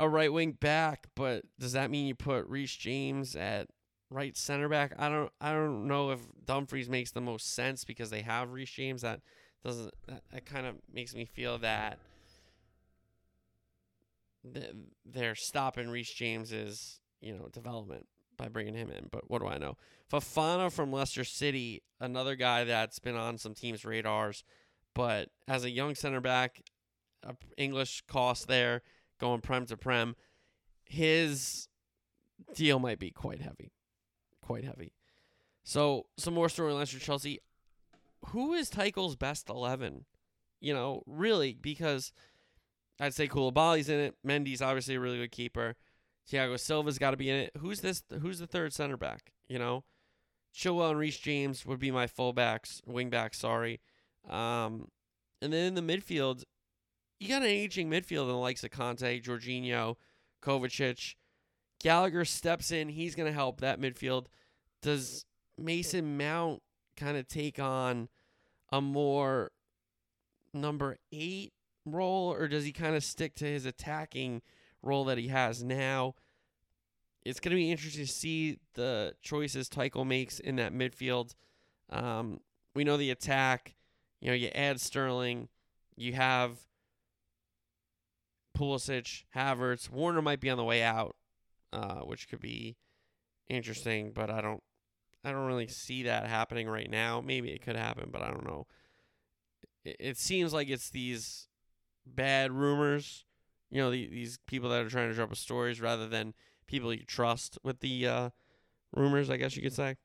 a 0.00 0.08
right 0.08 0.32
wing 0.32 0.52
back. 0.52 1.06
But 1.14 1.44
does 1.58 1.72
that 1.72 1.90
mean 1.90 2.06
you 2.06 2.14
put 2.14 2.46
Reece 2.46 2.74
James 2.74 3.36
at 3.36 3.68
right 4.10 4.36
center 4.36 4.68
back? 4.68 4.92
I 4.98 5.08
don't. 5.08 5.30
I 5.40 5.52
don't 5.52 5.86
know 5.86 6.10
if 6.10 6.20
Dumfries 6.44 6.88
makes 6.88 7.12
the 7.12 7.20
most 7.20 7.54
sense 7.54 7.84
because 7.84 8.10
they 8.10 8.22
have 8.22 8.52
Reece 8.52 8.70
James. 8.70 9.02
That 9.02 9.20
doesn't. 9.64 9.94
That, 10.08 10.22
that 10.32 10.46
kind 10.46 10.66
of 10.66 10.76
makes 10.92 11.14
me 11.14 11.24
feel 11.24 11.58
that 11.58 11.98
they're 15.04 15.34
stopping 15.34 15.88
Reece 15.88 16.12
James's 16.12 17.00
you 17.20 17.32
know 17.32 17.48
development 17.52 18.06
by 18.36 18.48
bringing 18.48 18.74
him 18.74 18.90
in. 18.90 19.08
But 19.10 19.30
what 19.30 19.40
do 19.40 19.48
I 19.48 19.58
know? 19.58 19.76
Fofana 20.10 20.70
from 20.70 20.92
Leicester 20.92 21.24
City, 21.24 21.82
another 22.00 22.36
guy 22.36 22.64
that's 22.64 22.98
been 22.98 23.16
on 23.16 23.38
some 23.38 23.54
teams' 23.54 23.84
radars, 23.84 24.44
but 24.94 25.30
as 25.48 25.64
a 25.64 25.70
young 25.70 25.94
center 25.94 26.20
back, 26.20 26.62
English 27.56 28.02
cost 28.06 28.46
there, 28.46 28.82
going 29.18 29.40
prem 29.40 29.66
to 29.66 29.76
prem, 29.76 30.14
his 30.84 31.68
deal 32.54 32.78
might 32.78 32.98
be 32.98 33.10
quite 33.10 33.40
heavy, 33.40 33.72
quite 34.40 34.64
heavy. 34.64 34.92
So 35.64 36.06
some 36.16 36.34
more 36.34 36.46
storylines 36.46 36.92
for 36.92 37.00
Chelsea. 37.00 37.40
Who 38.26 38.54
is 38.54 38.70
Tuchel's 38.70 39.16
best 39.16 39.48
eleven? 39.48 40.04
You 40.60 40.74
know, 40.74 41.02
really, 41.06 41.58
because 41.60 42.12
I'd 43.00 43.14
say 43.14 43.26
Koulibaly's 43.26 43.88
in 43.88 44.00
it. 44.00 44.14
Mendy's 44.26 44.62
obviously 44.62 44.94
a 44.94 45.00
really 45.00 45.18
good 45.18 45.32
keeper. 45.32 45.74
Thiago 46.30 46.58
Silva's 46.58 46.98
got 46.98 47.12
to 47.12 47.16
be 47.16 47.30
in 47.30 47.36
it. 47.36 47.52
Who's 47.58 47.80
this? 47.80 48.02
Who's 48.20 48.38
the 48.38 48.46
third 48.46 48.72
center 48.72 48.96
back? 48.96 49.32
You 49.48 49.58
know, 49.58 49.84
Chilwell 50.54 50.90
and 50.90 50.98
Reece 50.98 51.18
James 51.18 51.64
would 51.66 51.78
be 51.78 51.90
my 51.90 52.06
fullbacks, 52.06 52.80
wingbacks. 52.88 53.36
Sorry. 53.36 53.80
Um, 54.28 54.88
and 55.40 55.52
then 55.52 55.66
in 55.66 55.74
the 55.74 55.82
midfield, 55.82 56.42
you 57.20 57.28
got 57.28 57.42
an 57.42 57.48
aging 57.48 57.90
midfield 57.90 58.22
in 58.22 58.28
the 58.28 58.36
likes 58.36 58.64
of 58.64 58.70
Kante, 58.70 59.22
Jorginho, 59.22 59.96
Kovacic. 60.42 61.14
Gallagher 61.80 62.24
steps 62.24 62.70
in. 62.70 62.88
He's 62.88 63.14
going 63.14 63.28
to 63.30 63.34
help 63.34 63.60
that 63.60 63.80
midfield. 63.80 64.26
Does 64.82 65.24
Mason 65.58 66.16
Mount 66.16 66.62
kind 66.96 67.16
of 67.16 67.28
take 67.28 67.58
on 67.58 68.08
a 68.72 68.80
more 68.80 69.52
number 70.52 70.96
eight 71.12 71.52
role, 71.84 72.32
or 72.32 72.48
does 72.48 72.64
he 72.64 72.72
kind 72.72 72.96
of 72.96 73.04
stick 73.04 73.34
to 73.36 73.44
his 73.44 73.66
attacking 73.66 74.42
role 74.86 75.04
that 75.04 75.18
he 75.18 75.28
has 75.28 75.62
now? 75.62 76.14
It's 77.24 77.40
going 77.40 77.50
to 77.50 77.56
be 77.56 77.70
interesting 77.70 78.06
to 78.06 78.10
see 78.10 78.58
the 78.74 79.14
choices 79.20 79.68
Tuchel 79.68 80.06
makes 80.06 80.38
in 80.38 80.56
that 80.56 80.72
midfield. 80.72 81.34
Um, 81.90 82.40
we 82.74 82.84
know 82.84 82.96
the 82.96 83.10
attack. 83.10 83.74
You 84.20 84.28
know, 84.28 84.34
you 84.34 84.48
add 84.54 84.80
Sterling, 84.80 85.48
you 85.94 86.14
have 86.14 86.58
Pulisic, 88.56 89.24
Havertz, 89.36 89.90
Werner 89.90 90.22
might 90.22 90.40
be 90.40 90.48
on 90.48 90.56
the 90.56 90.64
way 90.64 90.82
out, 90.82 91.16
uh, 91.72 92.00
which 92.00 92.28
could 92.28 92.40
be 92.40 92.76
interesting, 93.48 94.12
but 94.12 94.30
I 94.30 94.40
don't, 94.40 94.62
I 95.22 95.32
don't 95.32 95.46
really 95.46 95.68
see 95.68 96.04
that 96.04 96.26
happening 96.26 96.66
right 96.68 96.90
now. 96.90 97.20
Maybe 97.20 97.50
it 97.50 97.60
could 97.60 97.76
happen, 97.76 98.08
but 98.10 98.22
I 98.22 98.30
don't 98.30 98.46
know. 98.46 98.66
It, 99.84 99.96
it 100.00 100.16
seems 100.16 100.54
like 100.54 100.70
it's 100.70 100.88
these 100.88 101.48
bad 102.06 102.52
rumors, 102.52 103.25
you 103.70 103.80
know, 103.80 103.90
the, 103.90 104.08
these 104.08 104.38
people 104.46 104.70
that 104.70 104.84
are 104.84 104.88
trying 104.88 105.08
to 105.08 105.14
drop 105.14 105.34
stories 105.36 105.80
rather 105.80 106.06
than 106.08 106.34
people 106.66 106.92
you 106.92 107.04
trust 107.04 107.58
with 107.62 107.80
the 107.80 108.06
uh, 108.06 108.30
rumors, 108.94 109.30
I 109.30 109.36
guess 109.36 109.56
you 109.56 109.62
could 109.62 109.74
say. 109.74 109.96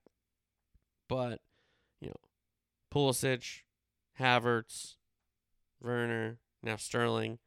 But, 1.08 1.40
you 2.00 2.10
know, 2.10 2.16
Pulisic, 2.94 3.62
Havertz, 4.20 4.96
Werner, 5.82 6.40
now 6.64 6.76
Sterling. 6.76 7.40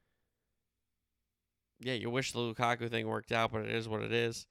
Yeah, 1.81 1.95
you 1.95 2.11
wish 2.11 2.33
the 2.33 2.39
Lukaku 2.39 2.91
thing 2.91 3.07
worked 3.07 3.33
out, 3.33 3.53
but 3.53 3.63
it 3.63 3.71
is 3.71 3.89
what 3.89 4.03
it 4.03 4.13
is. 4.13 4.47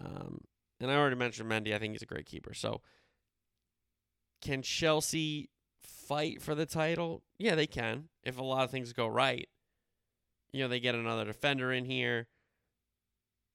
Um, 0.00 0.42
and 0.80 0.90
I 0.90 0.96
already 0.96 1.16
mentioned 1.16 1.50
Mendy. 1.50 1.74
I 1.74 1.78
think 1.78 1.92
he's 1.92 2.02
a 2.02 2.06
great 2.06 2.26
keeper. 2.26 2.54
So, 2.54 2.80
can 4.40 4.62
Chelsea 4.62 5.50
fight 5.80 6.42
for 6.42 6.54
the 6.54 6.66
title? 6.66 7.22
Yeah, 7.38 7.54
they 7.54 7.66
can. 7.66 8.08
If 8.24 8.38
a 8.38 8.42
lot 8.42 8.64
of 8.64 8.70
things 8.70 8.92
go 8.92 9.06
right, 9.06 9.48
you 10.52 10.60
know, 10.60 10.68
they 10.68 10.80
get 10.80 10.94
another 10.94 11.24
defender 11.24 11.72
in 11.72 11.84
here. 11.84 12.28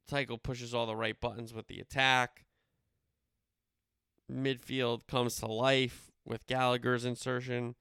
Tuchel 0.10 0.42
pushes 0.42 0.74
all 0.74 0.86
the 0.86 0.96
right 0.96 1.20
buttons 1.20 1.54
with 1.54 1.68
the 1.68 1.80
attack. 1.80 2.46
Midfield 4.32 5.08
comes 5.08 5.38
to 5.38 5.46
life 5.48 6.12
with 6.26 6.48
Gallagher's 6.48 7.06
insertion. 7.06 7.76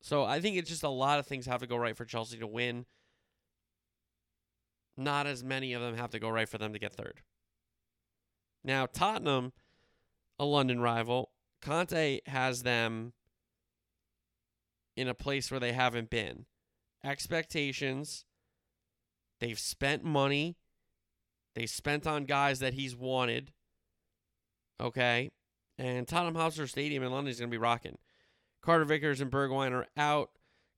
So 0.00 0.24
I 0.24 0.40
think 0.40 0.56
it's 0.56 0.68
just 0.68 0.82
a 0.82 0.88
lot 0.88 1.18
of 1.18 1.26
things 1.26 1.46
have 1.46 1.60
to 1.60 1.66
go 1.66 1.76
right 1.76 1.96
for 1.96 2.04
Chelsea 2.04 2.38
to 2.38 2.46
win. 2.46 2.86
Not 4.96 5.26
as 5.26 5.42
many 5.42 5.72
of 5.72 5.80
them 5.80 5.96
have 5.96 6.10
to 6.10 6.18
go 6.18 6.28
right 6.28 6.48
for 6.48 6.58
them 6.58 6.72
to 6.72 6.78
get 6.78 6.92
third. 6.92 7.22
Now, 8.64 8.86
Tottenham, 8.86 9.52
a 10.38 10.44
London 10.44 10.80
rival, 10.80 11.30
Conte 11.60 12.20
has 12.26 12.62
them 12.62 13.12
in 14.96 15.08
a 15.08 15.14
place 15.14 15.50
where 15.50 15.60
they 15.60 15.72
haven't 15.72 16.10
been. 16.10 16.46
Expectations 17.04 18.24
They've 19.42 19.58
spent 19.58 20.04
money. 20.04 20.56
They 21.56 21.66
spent 21.66 22.06
on 22.06 22.26
guys 22.26 22.60
that 22.60 22.74
he's 22.74 22.94
wanted. 22.94 23.50
Okay. 24.80 25.32
And 25.76 26.06
Tottenham 26.06 26.36
Hotspur 26.36 26.68
Stadium 26.68 27.02
in 27.02 27.10
London 27.10 27.32
is 27.32 27.40
going 27.40 27.50
to 27.50 27.54
be 27.54 27.58
rocking. 27.58 27.98
Carter 28.62 28.84
Vickers 28.84 29.20
and 29.20 29.32
Bergwijn 29.32 29.72
are 29.72 29.88
out. 29.96 30.30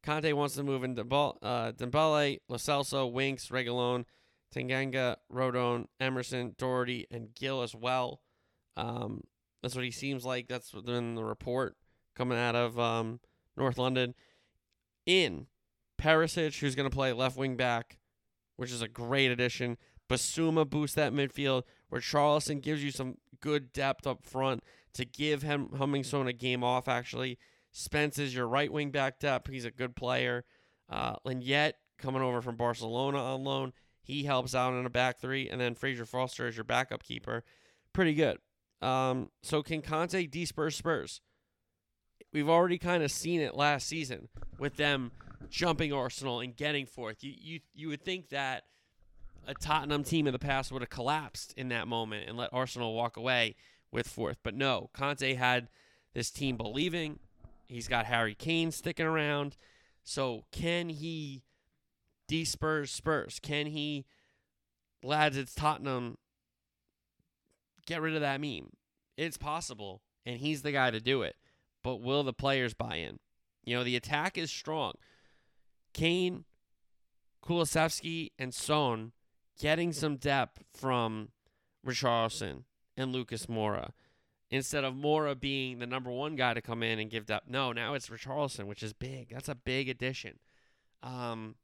Conte 0.02 0.32
wants 0.32 0.54
to 0.54 0.62
move 0.62 0.82
in 0.82 0.94
Ndombele, 0.94 1.37
uh, 1.42 1.72
Ndombele 1.72 3.12
Winks, 3.12 3.48
Reguilon, 3.48 4.06
Tanganga, 4.54 5.16
Rodon, 5.30 5.88
Emerson, 6.00 6.54
Doherty, 6.56 7.06
and 7.10 7.34
Gil 7.34 7.60
as 7.60 7.74
well. 7.74 8.22
Um, 8.78 9.24
that's 9.62 9.74
what 9.74 9.84
he 9.84 9.90
seems 9.90 10.24
like. 10.24 10.48
That's 10.48 10.72
in 10.72 11.16
the 11.16 11.24
report 11.24 11.76
coming 12.16 12.38
out 12.38 12.56
of 12.56 12.78
um, 12.78 13.20
North 13.58 13.76
London. 13.76 14.14
In 15.04 15.48
Perisic, 16.05 16.59
who's 16.59 16.75
going 16.75 16.88
to 16.88 16.95
play 16.95 17.12
left 17.12 17.37
wing 17.37 17.57
back 17.57 17.99
which 18.57 18.73
is 18.73 18.83
a 18.83 18.88
great 18.88 19.31
addition. 19.31 19.77
Bissouma 20.09 20.69
boosts 20.69 20.97
that 20.97 21.12
midfield, 21.12 21.62
where 21.88 22.01
Richarlison 22.01 22.61
gives 22.61 22.85
you 22.85 22.90
some 22.90 23.17
good 23.40 23.73
depth 23.73 24.07
up 24.07 24.25
front 24.25 24.62
to 24.95 25.05
give 25.05 25.43
him 25.43 25.69
Heung-min 25.75 26.05
Son 26.05 26.29
a 26.29 26.33
game 26.33 26.62
off, 26.62 26.88
actually. 26.88 27.38
Spence 27.73 28.19
is 28.19 28.35
your 28.35 28.47
right 28.47 28.73
wing 28.73 28.90
back 28.90 29.19
depth. 29.19 29.49
He's 29.49 29.64
a 29.64 29.71
good 29.71 29.97
player. 29.97 30.45
Uh, 30.88 31.17
Lenglet 31.27 31.73
coming 31.99 32.23
over 32.23 32.40
from 32.40 32.57
Barcelona 32.57 33.19
on 33.19 33.43
loan. 33.43 33.73
He 34.03 34.25
helps 34.25 34.55
out 34.55 34.75
in 34.75 34.87
a 34.87 34.90
back 34.90 35.19
three. 35.19 35.49
And 35.49 35.61
then 35.61 35.75
Fraser 35.75 36.05
Forster 36.05 36.47
is 36.47 36.57
your 36.57 36.64
backup 36.64 37.03
keeper. 37.03 37.43
Pretty 37.93 38.14
good. 38.14 38.38
Um, 38.81 39.31
so 39.43 39.62
can 39.62 39.83
Conte 39.83 40.27
disperse 40.27 40.77
Spurs? 40.77 41.21
We've 42.33 42.49
already 42.49 42.79
kind 42.79 43.03
of 43.03 43.11
seen 43.11 43.40
it 43.40 43.57
last 43.57 43.88
season 43.88 44.29
with 44.59 44.77
them 44.77 45.11
jumping 45.50 45.92
Arsenal 45.92 46.40
and 46.40 46.57
getting 46.57 46.87
fourth. 46.87 47.22
You 47.22 47.33
you 47.37 47.61
you 47.74 47.88
would 47.88 48.02
think 48.02 48.30
that 48.30 48.64
a 49.46 49.54
Tottenham 49.54 50.04
team 50.04 50.26
in 50.26 50.33
the 50.33 50.38
past 50.38 50.72
would 50.72 50.83
have 50.83 50.90
collapsed 50.90 51.54
in 51.57 51.68
that 51.68 51.87
moment 51.87 52.28
and 52.28 52.37
let 52.37 52.52
Arsenal 52.52 52.94
walk 52.94 53.16
away 53.16 53.57
with 53.90 54.09
fourth. 54.09 54.38
But 54.42 54.54
no, 54.54 54.90
Conte 54.92 55.35
had 55.35 55.68
this 56.14 56.30
team 56.30 56.57
believing. 56.57 57.18
He's 57.66 57.88
got 57.88 58.07
Harry 58.07 58.35
Kane 58.35 58.72
sticking 58.72 59.07
around. 59.07 59.57
So 60.02 60.44
can 60.52 60.88
he 60.88 61.42
despurs 62.28 62.90
Spurs? 62.90 63.38
Can 63.40 63.66
he 63.66 64.07
lads 65.02 65.37
it's 65.37 65.54
Tottenham 65.54 66.18
get 67.87 68.00
rid 68.00 68.14
of 68.14 68.20
that 68.20 68.40
meme? 68.40 68.70
It's 69.16 69.37
possible, 69.37 70.02
and 70.26 70.38
he's 70.38 70.62
the 70.62 70.72
guy 70.72 70.90
to 70.90 71.00
do 71.00 71.22
it. 71.22 71.37
But 71.83 72.00
will 72.00 72.22
the 72.22 72.33
players 72.33 72.74
buy 72.74 72.96
in? 72.96 73.18
You 73.64 73.76
know, 73.76 73.85
the 73.85 73.96
attack 73.96 74.37
is 74.37 74.50
strong. 74.50 74.94
Kane, 75.94 76.44
Kulusevski, 77.42 78.33
and 78.38 78.52
Son 78.52 79.12
getting 79.59 79.92
some 79.92 80.16
depth 80.16 80.62
from 80.74 81.30
Richarlison 81.87 82.64
and 82.96 83.12
Lucas 83.12 83.46
Moura. 83.46 83.90
Instead 84.50 84.85
of 84.85 84.94
Moura 84.94 85.38
being 85.38 85.78
the 85.78 85.87
number 85.87 86.11
one 86.11 86.37
guy 86.37 86.54
to 86.54 86.61
come 86.61 86.83
in 86.83 86.98
and 86.98 87.11
give 87.11 87.26
depth. 87.26 87.48
No, 87.48 87.72
now 87.72 87.94
it's 87.94 88.09
Richarlison, 88.09 88.66
which 88.66 88.83
is 88.83 88.92
big. 88.92 89.30
That's 89.30 89.48
a 89.48 89.54
big 89.54 89.88
addition. 89.88 90.38
Um, 91.02 91.57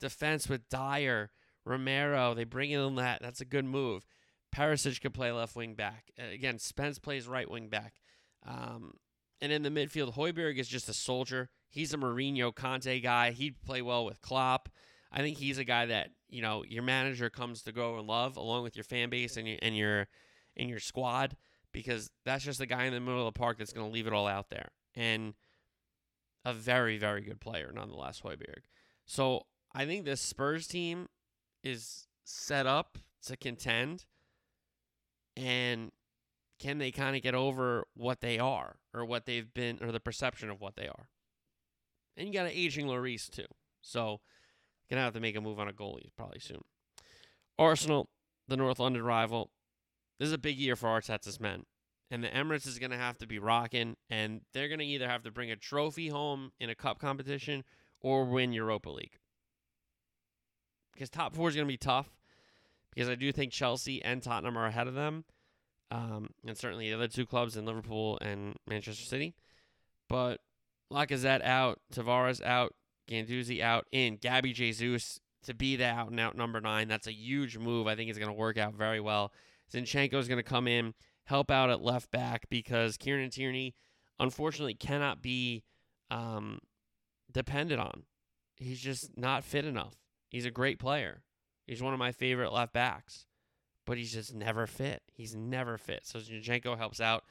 defense 0.00 0.48
with 0.48 0.68
Dier, 0.68 1.30
Romero, 1.64 2.34
they 2.34 2.44
bring 2.44 2.70
in 2.70 2.94
that. 2.96 3.22
That's 3.22 3.40
a 3.40 3.44
good 3.44 3.64
move. 3.64 4.06
Perisic 4.54 5.00
could 5.00 5.14
play 5.14 5.32
left 5.32 5.56
wing 5.56 5.74
back. 5.74 6.12
Again, 6.18 6.58
Spence 6.58 6.98
plays 6.98 7.26
right 7.26 7.50
wing 7.50 7.68
back. 7.68 7.94
Um, 8.46 8.94
and 9.40 9.52
in 9.52 9.62
the 9.62 9.70
midfield, 9.70 10.14
Højbjerg 10.14 10.58
is 10.58 10.68
just 10.68 10.88
a 10.88 10.94
soldier. 10.94 11.50
He's 11.74 11.92
a 11.92 11.96
Mourinho 11.96 12.54
Conte 12.54 13.00
guy. 13.00 13.32
He'd 13.32 13.60
play 13.60 13.82
well 13.82 14.04
with 14.04 14.22
Klopp. 14.22 14.68
I 15.10 15.22
think 15.22 15.38
he's 15.38 15.58
a 15.58 15.64
guy 15.64 15.86
that 15.86 16.10
you 16.28 16.40
know 16.40 16.62
your 16.62 16.84
manager 16.84 17.28
comes 17.28 17.62
to 17.62 17.72
go 17.72 17.98
and 17.98 18.06
love, 18.06 18.36
along 18.36 18.62
with 18.62 18.76
your 18.76 18.84
fan 18.84 19.10
base 19.10 19.36
and 19.36 19.48
your 19.48 19.58
and 19.60 19.76
your 19.76 20.06
and 20.56 20.70
your 20.70 20.78
squad, 20.78 21.36
because 21.72 22.12
that's 22.24 22.44
just 22.44 22.60
the 22.60 22.66
guy 22.66 22.84
in 22.84 22.94
the 22.94 23.00
middle 23.00 23.26
of 23.26 23.34
the 23.34 23.36
park 23.36 23.58
that's 23.58 23.72
going 23.72 23.84
to 23.84 23.92
leave 23.92 24.06
it 24.06 24.12
all 24.12 24.28
out 24.28 24.50
there, 24.50 24.68
and 24.94 25.34
a 26.44 26.52
very 26.54 26.96
very 26.96 27.22
good 27.22 27.40
player 27.40 27.72
nonetheless, 27.74 28.20
Højbjerg. 28.20 28.62
So 29.04 29.46
I 29.74 29.84
think 29.84 30.04
this 30.04 30.20
Spurs 30.20 30.68
team 30.68 31.08
is 31.64 32.06
set 32.22 32.68
up 32.68 32.98
to 33.26 33.36
contend, 33.36 34.04
and 35.36 35.90
can 36.60 36.78
they 36.78 36.92
kind 36.92 37.16
of 37.16 37.22
get 37.22 37.34
over 37.34 37.84
what 37.94 38.20
they 38.20 38.38
are 38.38 38.76
or 38.94 39.04
what 39.04 39.26
they've 39.26 39.52
been 39.52 39.80
or 39.82 39.90
the 39.90 39.98
perception 39.98 40.50
of 40.50 40.60
what 40.60 40.76
they 40.76 40.86
are? 40.86 41.08
And 42.16 42.26
you 42.28 42.32
got 42.32 42.46
an 42.46 42.52
aging 42.52 42.86
Lloris 42.86 43.28
too. 43.28 43.46
So 43.80 44.20
gonna 44.88 45.02
have 45.02 45.14
to 45.14 45.20
make 45.20 45.36
a 45.36 45.40
move 45.40 45.58
on 45.58 45.68
a 45.68 45.72
goalie 45.72 46.10
probably 46.16 46.40
soon. 46.40 46.62
Arsenal, 47.58 48.08
the 48.48 48.56
North 48.56 48.78
London 48.78 49.02
rival. 49.02 49.50
This 50.18 50.28
is 50.28 50.32
a 50.32 50.38
big 50.38 50.58
year 50.58 50.76
for 50.76 50.88
Arteta's 50.88 51.40
men. 51.40 51.64
And 52.10 52.22
the 52.22 52.28
Emirates 52.28 52.66
is 52.66 52.78
gonna 52.78 52.98
have 52.98 53.18
to 53.18 53.26
be 53.26 53.38
rocking, 53.38 53.96
and 54.08 54.42
they're 54.52 54.68
gonna 54.68 54.84
either 54.84 55.08
have 55.08 55.22
to 55.24 55.30
bring 55.30 55.50
a 55.50 55.56
trophy 55.56 56.08
home 56.08 56.52
in 56.60 56.70
a 56.70 56.74
cup 56.74 56.98
competition 56.98 57.64
or 58.00 58.24
win 58.24 58.52
Europa 58.52 58.90
League. 58.90 59.18
Because 60.92 61.10
top 61.10 61.34
four 61.34 61.48
is 61.48 61.56
gonna 61.56 61.66
be 61.66 61.76
tough. 61.76 62.16
Because 62.94 63.08
I 63.08 63.16
do 63.16 63.32
think 63.32 63.52
Chelsea 63.52 64.02
and 64.04 64.22
Tottenham 64.22 64.56
are 64.56 64.66
ahead 64.66 64.86
of 64.86 64.94
them. 64.94 65.24
Um, 65.90 66.30
and 66.46 66.56
certainly 66.56 66.88
the 66.88 66.94
other 66.94 67.08
two 67.08 67.26
clubs 67.26 67.56
in 67.56 67.64
Liverpool 67.64 68.18
and 68.20 68.54
Manchester 68.68 69.04
City. 69.04 69.34
But 70.08 70.40
Lacazette 70.94 71.42
out, 71.44 71.80
Tavares 71.92 72.42
out, 72.42 72.74
Guendouzi 73.10 73.60
out, 73.60 73.86
in 73.92 74.16
Gabby 74.16 74.52
Jesus 74.52 75.20
to 75.42 75.54
be 75.54 75.76
the 75.76 75.86
out 75.86 76.10
and 76.10 76.20
out 76.20 76.36
number 76.36 76.60
nine. 76.60 76.88
That's 76.88 77.06
a 77.06 77.12
huge 77.12 77.58
move. 77.58 77.86
I 77.86 77.96
think 77.96 78.08
it's 78.08 78.18
going 78.18 78.30
to 78.30 78.38
work 78.38 78.56
out 78.56 78.74
very 78.74 79.00
well. 79.00 79.32
Zinchenko 79.72 80.14
is 80.14 80.28
going 80.28 80.38
to 80.38 80.42
come 80.42 80.68
in, 80.68 80.94
help 81.24 81.50
out 81.50 81.70
at 81.70 81.82
left 81.82 82.10
back 82.10 82.44
because 82.48 82.96
Kieran 82.96 83.30
Tierney, 83.30 83.74
unfortunately, 84.20 84.74
cannot 84.74 85.20
be 85.20 85.64
um, 86.10 86.60
depended 87.32 87.78
on. 87.78 88.04
He's 88.56 88.80
just 88.80 89.18
not 89.18 89.44
fit 89.44 89.64
enough. 89.64 89.94
He's 90.30 90.46
a 90.46 90.50
great 90.50 90.78
player. 90.78 91.22
He's 91.66 91.82
one 91.82 91.92
of 91.92 91.98
my 91.98 92.12
favorite 92.12 92.52
left 92.52 92.72
backs, 92.72 93.26
but 93.84 93.98
he's 93.98 94.12
just 94.12 94.34
never 94.34 94.66
fit. 94.66 95.02
He's 95.12 95.34
never 95.34 95.76
fit. 95.76 96.06
So 96.06 96.18
Zinchenko 96.18 96.76
helps 96.76 97.00
out. 97.00 97.24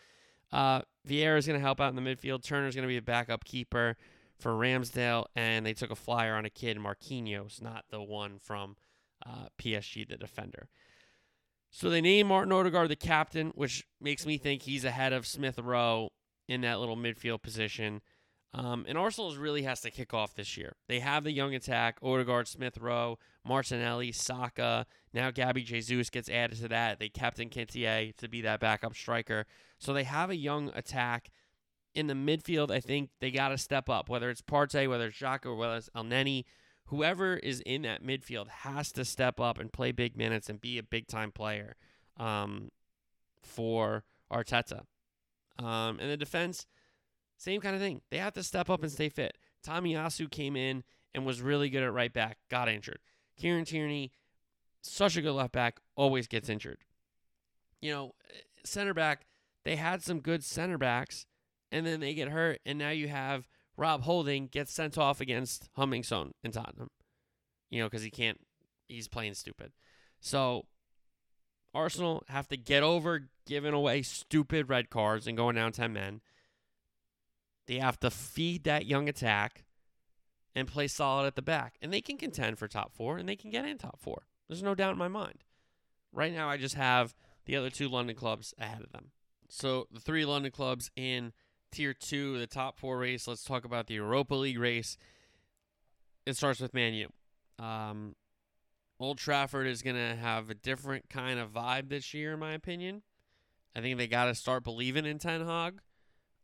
Uh, 0.52 0.82
Vieira 1.08 1.38
is 1.38 1.48
going 1.48 1.60
to 1.60 1.66
help 1.66 1.82
out 1.82 1.96
in 1.96 2.02
the 2.02 2.02
midfield. 2.02 2.44
Turner's 2.44 2.76
going 2.76 2.88
to 2.88 2.92
be 2.92 2.98
a 2.98 3.02
backup 3.02 3.44
keeper 3.44 3.98
for 4.40 4.52
Ramsdale, 4.52 5.26
and 5.36 5.66
they 5.66 5.74
took 5.74 5.92
a 5.92 5.96
flyer 5.96 6.36
on 6.36 6.46
a 6.46 6.50
kid, 6.50 6.78
Marquinhos, 6.78 7.62
not 7.62 7.86
the 7.90 8.02
one 8.02 8.40
from 8.40 8.76
uh, 9.26 9.48
PSG, 9.60 10.08
the 10.08 10.18
defender. 10.18 10.68
So 11.70 11.90
they 11.90 12.02
named 12.02 12.30
Martin 12.30 12.52
Odegaard 12.52 12.90
the 12.90 12.96
captain, 12.96 13.52
which 13.56 13.86
makes 14.00 14.26
me 14.26 14.38
think 14.38 14.62
he's 14.62 14.86
ahead 14.86 15.12
of 15.12 15.26
Smith 15.26 15.58
Rowe 15.58 16.12
in 16.48 16.62
that 16.62 16.80
little 16.80 16.98
midfield 16.98 17.42
position. 17.42 18.02
Um, 18.54 18.86
and 18.88 18.98
Arsenal 18.98 19.36
really 19.36 19.64
has 19.64 19.82
to 19.82 19.90
kick 19.90 20.14
off 20.14 20.36
this 20.36 20.56
year. 20.56 20.76
They 20.88 21.00
have 21.00 21.24
the 21.24 21.32
young 21.32 21.56
attack: 21.56 21.98
Odegaard, 22.04 22.48
Smith 22.48 22.78
Rowe, 22.78 23.18
Martinelli, 23.46 24.12
Saka. 24.12 24.86
Now 25.14 25.32
Gabby 25.32 25.64
Jesus 25.64 26.10
gets 26.10 26.30
added 26.30 26.60
to 26.60 26.68
that. 26.70 27.00
They 27.00 27.10
kept 27.10 27.38
Nketiah 27.38 28.16
to 28.18 28.28
be 28.28 28.42
that 28.42 28.60
backup 28.60 28.96
striker. 28.96 29.46
So 29.80 29.94
they 29.94 30.04
have 30.04 30.30
a 30.30 30.36
young 30.36 30.72
attack. 30.76 31.30
In 31.96 32.08
the 32.08 32.16
midfield, 32.16 32.72
I 32.72 32.80
think 32.80 33.12
they 33.20 33.30
got 33.30 33.50
to 33.50 33.58
step 33.58 33.88
up. 33.88 34.10
Whether 34.10 34.32
it's 34.32 34.42
Partey, 34.42 34.90
whether 34.90 35.08
it's 35.08 35.20
Xhaka, 35.20 35.56
whether 35.56 35.76
it's 35.76 35.92
Elneny, 35.96 36.44
whoever 36.86 37.38
is 37.38 37.62
in 37.66 37.84
that 37.84 38.04
midfield 38.04 38.48
has 38.48 38.92
to 38.94 39.06
step 39.06 39.40
up 39.40 39.60
and 39.60 39.72
play 39.72 39.92
big 39.92 40.18
minutes 40.18 40.50
and 40.50 40.60
be 40.60 40.80
a 40.80 40.84
big 40.84 41.08
time 41.08 41.32
player 41.32 41.76
um, 42.18 42.72
for 43.44 44.04
Arteta. 44.32 44.86
Um, 45.60 46.00
and 46.00 46.10
the 46.10 46.18
defense, 46.18 46.66
same 47.38 47.62
kind 47.62 47.76
of 47.76 47.82
thing. 47.82 48.02
They 48.10 48.18
have 48.18 48.34
to 48.34 48.44
step 48.44 48.70
up 48.70 48.82
and 48.82 48.92
stay 48.92 49.10
fit. 49.10 49.38
Tomiyasu 49.66 50.32
came 50.32 50.56
in 50.56 50.84
and 51.14 51.26
was 51.26 51.42
really 51.42 51.70
good 51.70 51.84
at 51.84 51.94
right 51.94 52.12
back, 52.12 52.38
got 52.50 52.68
injured. 52.68 53.00
Kieran 53.38 53.66
Tierney, 53.66 54.12
such 54.82 55.18
a 55.18 55.22
good 55.22 55.34
left 55.34 55.54
back, 55.54 55.80
always 55.96 56.28
gets 56.28 56.50
injured. 56.50 56.80
You 57.82 57.92
know, 57.92 58.16
center 58.64 58.94
back, 58.94 59.26
they 59.64 59.76
had 59.76 60.04
some 60.04 60.20
good 60.20 60.44
center 60.44 60.78
backs, 60.78 61.26
and 61.72 61.86
then 61.86 62.00
they 62.00 62.14
get 62.14 62.30
hurt, 62.30 62.60
and 62.66 62.78
now 62.78 62.90
you 62.90 63.08
have 63.08 63.48
Rob 63.78 64.04
Holding 64.04 64.48
gets 64.48 64.72
sent 64.72 64.98
off 64.98 65.20
against 65.20 65.70
Heung-min 65.78 66.04
Son 66.04 66.34
in 66.44 66.52
Tottenham. 66.52 66.90
You 67.70 67.82
know, 67.82 67.88
because 67.88 68.04
he 68.04 68.12
can't, 68.12 68.40
he's 68.88 69.08
playing 69.08 69.34
stupid. 69.34 69.72
So 70.20 70.66
Arsenal 71.74 72.24
have 72.28 72.48
to 72.50 72.58
get 72.58 72.84
over 72.84 73.30
giving 73.46 73.74
away 73.74 74.04
stupid 74.04 74.70
red 74.70 74.90
cards 74.90 75.28
and 75.28 75.36
going 75.36 75.56
down 75.56 75.72
10 75.72 75.92
men. 75.92 76.22
They 77.68 77.80
have 77.80 78.00
to 78.02 78.12
feed 78.12 78.64
that 78.66 78.86
young 78.86 79.10
attack 79.10 79.64
and 80.56 80.68
play 80.68 80.88
solid 80.88 81.26
at 81.26 81.36
the 81.36 81.42
back. 81.42 81.76
And 81.82 81.92
they 81.92 82.02
can 82.02 82.18
contend 82.18 82.60
for 82.60 82.68
top 82.68 82.94
four 82.94 83.18
and 83.18 83.28
they 83.28 83.36
can 83.36 83.50
get 83.50 83.66
in 83.66 83.78
top 83.78 84.00
four. 84.00 84.24
There's 84.48 84.64
no 84.64 84.76
doubt 84.76 84.94
in 84.94 84.98
my 84.98 85.08
mind. 85.08 85.44
Right 86.12 86.34
now, 86.34 86.50
I 86.50 86.58
just 86.58 86.76
have 86.76 87.16
the 87.46 87.56
other 87.56 87.70
two 87.70 87.90
London 87.90 88.16
clubs 88.16 88.54
ahead 88.60 88.82
of 88.82 88.92
them. 88.92 89.12
So 89.50 89.88
the 89.92 90.00
three 90.00 90.26
London 90.26 90.52
clubs 90.52 90.92
in 90.96 91.34
tier 91.72 91.94
two, 91.94 92.38
the 92.40 92.48
top 92.48 92.78
four 92.78 93.00
race. 93.00 93.28
Let's 93.28 93.44
talk 93.44 93.66
about 93.66 93.88
the 93.88 93.96
Europa 93.96 94.36
League 94.36 94.60
race. 94.60 94.98
It 96.26 96.38
starts 96.38 96.60
with 96.60 96.74
Man 96.74 96.94
U. 96.94 97.10
Um, 97.60 98.16
Old 99.00 99.18
Trafford 99.18 99.68
is 99.68 99.82
going 99.82 99.96
to 99.96 100.16
have 100.16 100.50
a 100.50 100.54
different 100.54 101.10
kind 101.10 101.40
of 101.40 101.52
vibe 101.52 101.90
this 101.90 102.14
year, 102.14 102.34
in 102.34 102.40
my 102.40 102.54
opinion. 102.54 103.02
I 103.76 103.82
think 103.82 103.98
they 103.98 104.08
got 104.08 104.26
to 104.26 104.36
start 104.36 104.64
believing 104.64 105.06
in 105.06 105.18
Ten 105.18 105.46
Hag, 105.46 105.82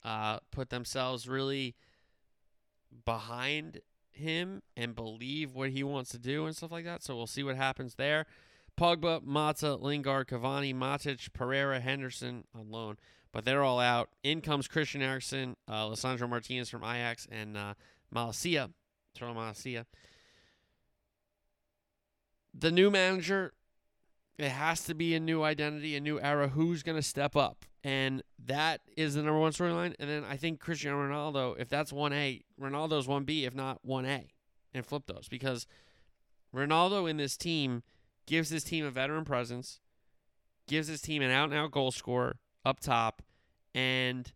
uh, 0.04 0.40
put 0.52 0.70
themselves 0.70 1.28
really 1.28 1.76
behind 3.06 3.82
him 4.20 4.62
and 4.78 4.96
believe 4.96 5.54
what 5.54 5.70
he 5.70 5.84
wants 5.84 6.12
to 6.12 6.20
do 6.20 6.46
and 6.46 6.56
stuff 6.56 6.72
like 6.72 6.86
that. 6.86 7.04
So 7.04 7.16
we'll 7.16 7.28
see 7.28 7.44
what 7.44 7.56
happens 7.56 7.96
there. 7.96 8.26
Pogba, 8.80 9.24
Mata, 9.24 9.76
Lingard, 9.76 10.28
Cavani, 10.28 10.74
Matic, 10.74 11.34
Pereira, 11.34 11.80
Henderson 11.80 12.46
on 12.58 12.72
loan, 12.72 12.98
but 13.34 13.44
they're 13.44 13.64
all 13.64 13.80
out. 13.80 14.10
In 14.24 14.42
comes 14.42 14.68
Christian 14.68 15.02
Eriksen, 15.02 15.58
uh, 15.68 15.88
Lisandro 15.88 16.30
Martinez 16.30 16.70
from 16.70 16.84
Ajax, 16.84 17.28
and 17.30 17.58
uh, 17.58 17.74
Malacia, 18.14 18.70
Charles 19.18 19.36
Malacia. 19.36 19.86
The 22.54 22.72
new 22.72 22.90
manager, 22.90 23.54
it 24.38 24.50
has 24.50 24.84
to 24.86 24.94
be 24.94 25.14
a 25.14 25.20
new 25.20 25.44
identity, 25.44 25.96
a 25.96 26.00
new 26.00 26.20
era. 26.20 26.48
Who's 26.48 26.82
going 26.82 26.98
to 26.98 27.04
step 27.04 27.36
up? 27.36 27.66
And 27.84 28.24
that 28.46 28.82
is 28.98 29.16
the 29.16 29.22
number 29.22 29.40
one 29.40 29.54
storyline. 29.54 29.96
And 30.00 30.10
then 30.10 30.26
I 30.30 30.36
think 30.36 30.60
Cristiano 30.60 30.98
Ronaldo, 30.98 31.56
if 31.60 31.70
that's 31.70 31.92
1A, 31.92 32.44
Ronaldo's 32.60 33.08
1B, 33.08 33.46
if 33.46 33.56
not 33.56 33.80
1A, 33.88 34.28
and 34.74 34.86
flip 34.86 35.04
those. 35.08 35.28
Because 35.30 35.66
Ronaldo 36.54 37.10
in 37.10 37.18
this 37.18 37.38
team 37.38 37.84
gives 38.26 38.50
this 38.50 38.64
team 38.64 38.86
a 38.86 38.92
veteran 38.92 39.24
presence, 39.24 39.80
gives 40.68 40.88
this 40.88 41.02
team 41.02 41.22
an 41.22 41.32
out 41.32 41.50
and 41.50 41.58
out 41.58 41.72
goal 41.72 41.92
scorer 41.92 42.38
up 42.66 42.80
top, 42.80 43.22
and 43.74 44.34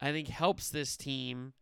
I 0.00 0.10
think 0.10 0.28
helps 0.28 0.68
this 0.68 0.96
team 0.96 1.52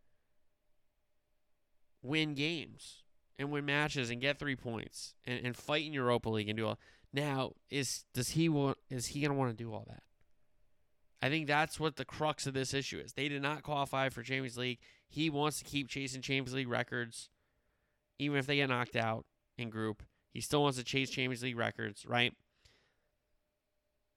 win 2.01 2.33
games 2.33 3.03
and 3.39 3.51
win 3.51 3.65
matches 3.65 4.09
and 4.09 4.19
get 4.19 4.39
three 4.39 4.55
points 4.55 5.15
and, 5.25 5.45
and 5.45 5.55
fight 5.55 5.85
in 5.85 5.93
Europa 5.93 6.29
League 6.29 6.49
and 6.49 6.57
do 6.57 6.67
all. 6.67 6.79
Now, 7.13 7.53
is 7.69 8.05
does 8.13 8.29
he 8.29 8.49
want 8.49 8.77
is 8.89 9.07
he 9.07 9.21
gonna 9.21 9.33
want 9.33 9.55
to 9.55 9.63
do 9.63 9.71
all 9.73 9.85
that? 9.89 10.03
I 11.23 11.29
think 11.29 11.47
that's 11.47 11.79
what 11.79 11.95
the 11.95 12.03
crux 12.03 12.47
of 12.47 12.53
this 12.53 12.73
issue 12.73 12.99
is. 12.99 13.13
They 13.13 13.29
did 13.29 13.41
not 13.41 13.63
qualify 13.63 14.09
for 14.09 14.23
Champions 14.23 14.57
League. 14.57 14.79
He 15.07 15.29
wants 15.29 15.57
to 15.59 15.63
keep 15.63 15.87
chasing 15.87 16.21
Champions 16.21 16.53
League 16.53 16.67
records, 16.67 17.29
even 18.19 18.37
if 18.37 18.45
they 18.45 18.57
get 18.57 18.67
knocked 18.67 18.97
out 18.97 19.25
in 19.57 19.69
group. 19.69 20.03
He 20.33 20.41
still 20.41 20.63
wants 20.63 20.77
to 20.79 20.83
chase 20.83 21.09
Champions 21.09 21.41
League 21.41 21.57
records, 21.57 22.05
right? 22.05 22.33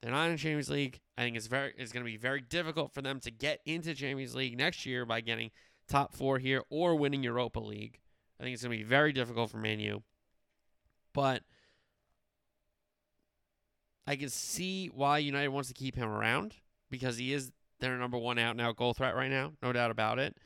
They're 0.02 0.10
not 0.10 0.30
in 0.30 0.36
Champions 0.36 0.68
League. 0.68 0.98
I 1.16 1.22
think 1.22 1.36
it's 1.36 1.46
very 1.46 1.74
it's 1.78 1.92
going 1.92 2.04
to 2.04 2.10
be 2.10 2.16
very 2.16 2.40
difficult 2.40 2.92
for 2.92 3.02
them 3.02 3.20
to 3.20 3.30
get 3.30 3.60
into 3.64 3.94
Champions 3.94 4.34
League 4.34 4.58
next 4.58 4.84
year 4.84 5.06
by 5.06 5.20
getting 5.20 5.52
top 5.86 6.12
four 6.12 6.40
here 6.40 6.64
or 6.70 6.96
winning 6.96 7.22
Europa 7.22 7.60
League. 7.60 8.00
I 8.40 8.42
think 8.42 8.54
it's 8.54 8.64
going 8.64 8.76
to 8.76 8.82
be 8.82 8.88
very 8.88 9.12
difficult 9.12 9.52
for 9.52 9.58
Man 9.58 9.78
U. 9.78 10.02
But 11.14 11.44
I 14.08 14.16
can 14.16 14.28
see 14.28 14.88
why 14.88 15.18
United 15.18 15.50
wants 15.50 15.68
to 15.68 15.74
keep 15.74 15.94
him 15.94 16.08
around 16.08 16.56
because 16.90 17.18
he 17.18 17.32
is 17.32 17.52
their 17.80 17.96
number 17.96 18.18
one 18.18 18.38
out 18.38 18.52
and 18.52 18.60
out 18.60 18.76
goal 18.76 18.94
threat 18.94 19.14
right 19.14 19.30
now, 19.30 19.52
no 19.62 19.72
doubt 19.72 19.90
about 19.90 20.18
it. 20.18 20.36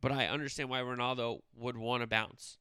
But 0.00 0.12
I 0.12 0.26
understand 0.26 0.70
why 0.70 0.80
Ronaldo 0.80 1.40
would 1.56 1.76
want 1.76 2.02
to 2.02 2.06
bounce. 2.06 2.58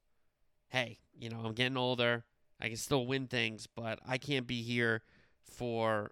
Hey, 0.70 1.00
you 1.18 1.30
know, 1.30 1.40
I'm 1.44 1.54
getting 1.54 1.78
older. 1.78 2.26
I 2.60 2.68
can 2.68 2.78
still 2.78 3.06
win 3.06 3.28
things, 3.28 3.68
but 3.68 4.00
I 4.08 4.18
can't 4.18 4.46
be 4.46 4.62
here 4.62 5.02
for 5.44 6.12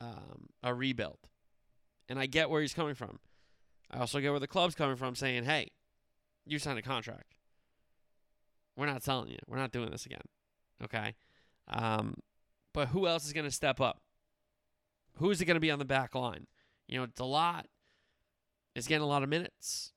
um, 0.00 0.48
a 0.62 0.74
rebuild. 0.74 1.18
And 2.08 2.18
I 2.18 2.26
get 2.26 2.50
where 2.50 2.60
he's 2.60 2.74
coming 2.74 2.94
from. 2.94 3.18
I 3.90 3.98
also 4.00 4.20
get 4.20 4.30
where 4.30 4.40
the 4.40 4.46
club's 4.46 4.74
coming 4.74 4.96
from 4.96 5.14
saying, 5.14 5.44
hey, 5.44 5.70
you 6.44 6.58
signed 6.58 6.78
a 6.78 6.82
contract. 6.82 7.34
We're 8.76 8.86
not 8.86 9.02
selling 9.02 9.30
you. 9.30 9.38
We're 9.48 9.56
not 9.56 9.72
doing 9.72 9.90
this 9.90 10.06
again. 10.06 10.20
Okay. 10.84 11.14
Um, 11.68 12.16
but 12.74 12.88
who 12.88 13.06
else 13.06 13.26
is 13.26 13.32
going 13.32 13.46
to 13.46 13.50
step 13.50 13.80
up? 13.80 14.02
Who 15.18 15.30
is 15.30 15.40
it 15.40 15.46
going 15.46 15.56
to 15.56 15.60
be 15.60 15.70
on 15.70 15.78
the 15.78 15.84
back 15.84 16.14
line? 16.14 16.46
You 16.86 17.00
know, 17.00 17.06
Dalot 17.06 17.64
is 18.74 18.86
getting 18.86 19.02
a 19.02 19.08
lot 19.08 19.22
of 19.22 19.28
minutes. 19.28 19.92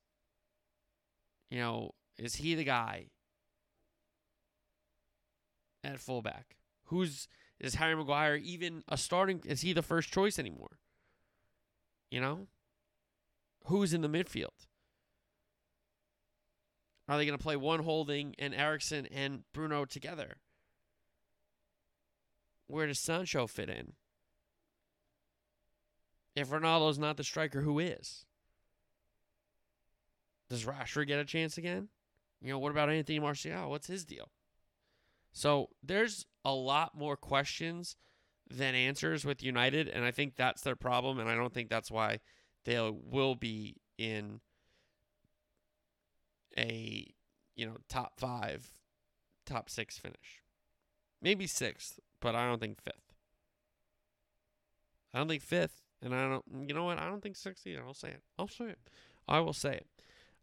You 1.50 1.58
know, 1.58 1.90
is 2.18 2.36
he 2.36 2.54
the 2.54 2.64
guy 2.64 3.06
at 5.84 6.00
fullback? 6.00 6.56
Who's 6.84 7.28
is 7.58 7.74
Harry 7.74 7.94
Maguire 7.94 8.36
even 8.36 8.82
a 8.88 8.96
starting? 8.96 9.42
Is 9.44 9.60
he 9.60 9.72
the 9.72 9.82
first 9.82 10.10
choice 10.10 10.38
anymore? 10.38 10.78
You 12.10 12.20
know, 12.20 12.46
who's 13.66 13.92
in 13.92 14.00
the 14.00 14.08
midfield? 14.08 14.66
Are 17.08 17.18
they 17.18 17.26
going 17.26 17.36
to 17.36 17.42
play 17.42 17.56
one 17.56 17.82
holding 17.82 18.34
and 18.38 18.54
Eriksen 18.54 19.06
and 19.06 19.42
Bruno 19.52 19.84
together? 19.84 20.36
Where 22.66 22.86
does 22.86 23.00
Sancho 23.00 23.46
fit 23.48 23.68
in? 23.68 23.94
If 26.40 26.48
Ronaldo's 26.48 26.98
not 26.98 27.18
the 27.18 27.24
striker, 27.24 27.60
who 27.60 27.78
is? 27.78 28.24
Does 30.48 30.64
Rashford 30.64 31.06
get 31.06 31.20
a 31.20 31.24
chance 31.24 31.58
again? 31.58 31.88
You 32.40 32.48
know, 32.48 32.58
what 32.58 32.72
about 32.72 32.88
Anthony 32.88 33.18
Martial? 33.18 33.68
What's 33.68 33.88
his 33.88 34.06
deal? 34.06 34.30
So 35.32 35.68
there's 35.82 36.24
a 36.42 36.52
lot 36.52 36.96
more 36.96 37.16
questions 37.16 37.96
than 38.50 38.74
answers 38.74 39.26
with 39.26 39.42
United, 39.42 39.86
and 39.86 40.02
I 40.02 40.10
think 40.12 40.36
that's 40.36 40.62
their 40.62 40.76
problem, 40.76 41.20
and 41.20 41.28
I 41.28 41.34
don't 41.34 41.52
think 41.52 41.68
that's 41.68 41.90
why 41.90 42.20
they 42.64 42.80
will 42.90 43.34
be 43.34 43.76
in 43.98 44.40
a 46.56 47.12
you 47.54 47.66
know 47.66 47.76
top 47.90 48.18
five, 48.18 48.72
top 49.44 49.68
six 49.68 49.98
finish, 49.98 50.42
maybe 51.20 51.46
sixth, 51.46 52.00
but 52.18 52.34
I 52.34 52.46
don't 52.46 52.60
think 52.60 52.80
fifth. 52.82 53.14
I 55.12 55.18
don't 55.18 55.28
think 55.28 55.42
fifth, 55.42 55.82
and 56.02 56.14
I 56.14 56.28
don't. 56.28 56.44
You 56.68 56.74
know 56.74 56.84
what? 56.84 56.98
I 56.98 57.06
don't 57.06 57.22
think 57.22 57.36
sixth 57.36 57.66
either. 57.66 57.82
I'll 57.86 57.94
say 57.94 58.08
it. 58.08 58.22
I'll 58.38 58.48
say 58.48 58.66
it. 58.66 58.78
I 59.28 59.40
will 59.40 59.52
say 59.52 59.74
it. 59.74 59.86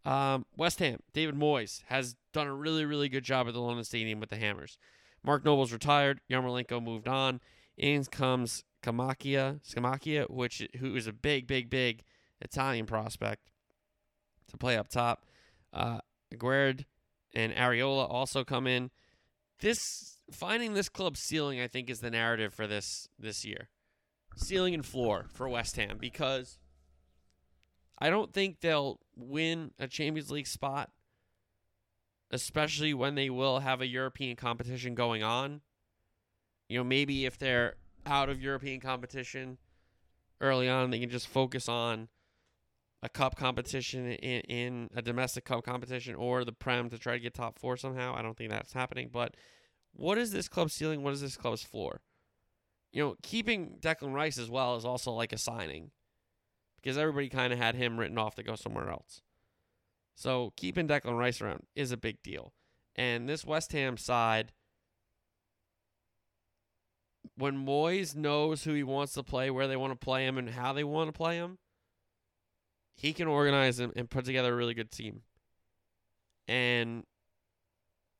Um, 0.10 0.46
West 0.56 0.80
Ham, 0.80 1.00
David 1.14 1.36
Moyes 1.36 1.84
has 1.88 2.16
done 2.32 2.48
a 2.48 2.54
really, 2.54 2.86
really 2.86 3.10
good 3.10 3.24
job 3.24 3.48
at 3.48 3.54
the 3.54 3.60
London 3.60 3.84
Stadium 3.84 4.20
with 4.20 4.30
the 4.30 4.38
Hammers. 4.38 4.78
Mark 5.24 5.44
Noble's 5.44 5.74
retired. 5.74 6.22
Yarmolenko 6.30 6.82
moved 6.82 7.08
on. 7.08 7.42
In 7.78 8.06
comes 8.06 8.64
Kamakia, 8.82 9.60
Scamacca, 9.64 10.30
which 10.30 10.66
who 10.80 10.96
is 10.96 11.08
a 11.08 11.14
big, 11.14 11.46
big, 11.46 11.70
big 11.70 12.04
Italian 12.42 12.86
prospect 12.86 13.50
to 14.48 14.58
play 14.58 14.78
up 14.78 14.88
top. 14.88 15.26
Uh, 15.74 16.00
Aguerd 16.34 16.86
and 17.36 17.54
Areola 17.54 18.10
also 18.10 18.44
come 18.44 18.68
in. 18.68 18.90
This 19.60 19.80
finding 20.32 20.74
this 20.74 20.90
club 20.90 21.18
ceiling, 21.18 21.60
I 21.60 21.68
think, 21.68 21.90
is 21.90 22.00
the 22.00 22.12
narrative 22.12 22.54
for 22.54 22.68
this 22.68 23.10
this 23.20 23.44
year. 23.44 23.70
Ceiling 24.36 24.74
and 24.74 24.86
floor 24.86 25.26
for 25.34 25.50
West 25.50 25.76
Ham 25.78 25.98
because 26.00 26.60
I 28.00 28.10
don't 28.10 28.32
think 28.32 28.60
they'll 28.60 29.00
win 29.16 29.72
a 29.80 29.88
Champions 29.88 30.30
League 30.30 30.48
spot, 30.48 30.92
especially 32.32 32.94
when 32.94 33.16
they 33.16 33.30
will 33.30 33.60
have 33.60 33.82
a 33.82 33.88
European 33.88 34.36
competition 34.36 34.94
going 34.94 35.24
on. 35.24 35.62
You 36.70 36.78
know, 36.78 36.84
maybe 36.84 37.26
if 37.26 37.38
they're 37.38 37.76
out 38.06 38.30
of 38.30 38.42
European 38.42 38.80
competition 38.80 39.58
early 40.40 40.70
on, 40.70 40.92
they 40.92 41.00
can 41.00 41.10
just 41.10 41.28
focus 41.28 41.68
on 41.68 42.10
a 43.02 43.10
cup 43.10 43.36
competition 43.36 44.12
in, 44.12 44.42
in 44.42 44.90
a 44.96 45.02
domestic 45.02 45.46
cup 45.46 45.64
competition 45.64 46.16
or 46.16 46.44
the 46.44 46.52
Prem 46.52 46.90
to 46.90 46.98
try 46.98 47.14
to 47.14 47.20
get 47.20 47.34
top 47.34 47.60
four 47.60 47.78
somehow. 47.78 48.14
I 48.16 48.22
don't 48.22 48.38
think 48.38 48.50
that's 48.50 48.74
happening. 48.74 49.10
But 49.12 49.36
what 49.94 50.18
is 50.18 50.32
this 50.32 50.48
club's 50.48 50.74
ceiling? 50.74 51.04
What 51.04 51.14
is 51.14 51.22
this 51.22 51.38
club's 51.38 51.64
floor? 51.64 52.02
You 52.98 53.04
know, 53.04 53.16
keeping 53.22 53.78
Declan 53.80 54.12
Rice 54.12 54.40
as 54.40 54.50
well 54.50 54.76
is 54.76 54.84
also 54.84 55.12
like 55.12 55.32
a 55.32 55.38
signing 55.38 55.92
because 56.82 56.98
everybody 56.98 57.30
kind 57.30 57.54
of 57.54 57.60
had 57.60 57.76
him 57.76 58.00
written 58.00 58.18
off 58.18 58.34
to 58.34 58.44
go 58.44 58.56
somewhere 58.56 58.90
else. 58.90 59.22
So 60.16 60.52
keeping 60.56 60.88
Declan 60.88 61.16
Rice 61.16 61.40
around 61.40 61.68
is 61.76 61.92
a 61.92 61.96
big 61.96 62.24
deal. 62.24 62.54
And 62.96 63.30
this 63.30 63.46
West 63.46 63.72
Ham 63.74 63.98
side, 63.98 64.52
when 67.36 67.64
Moyes 67.64 68.16
knows 68.16 68.64
who 68.64 68.74
he 68.74 68.82
wants 68.82 69.14
to 69.14 69.22
play, 69.22 69.52
where 69.52 69.68
they 69.68 69.78
want 69.78 69.94
to 69.94 70.04
play 70.04 70.26
him, 70.26 70.40
and 70.40 70.50
how 70.50 70.74
they 70.74 70.84
want 70.84 71.08
to 71.08 71.14
play 71.14 71.36
him, 71.36 71.60
he 72.96 73.14
can 73.14 73.28
organize 73.28 73.78
them 73.78 73.94
and 73.96 74.10
put 74.10 74.26
together 74.26 74.52
a 74.52 74.58
really 74.58 74.74
good 74.74 74.90
team. 74.90 75.22
And, 76.48 77.04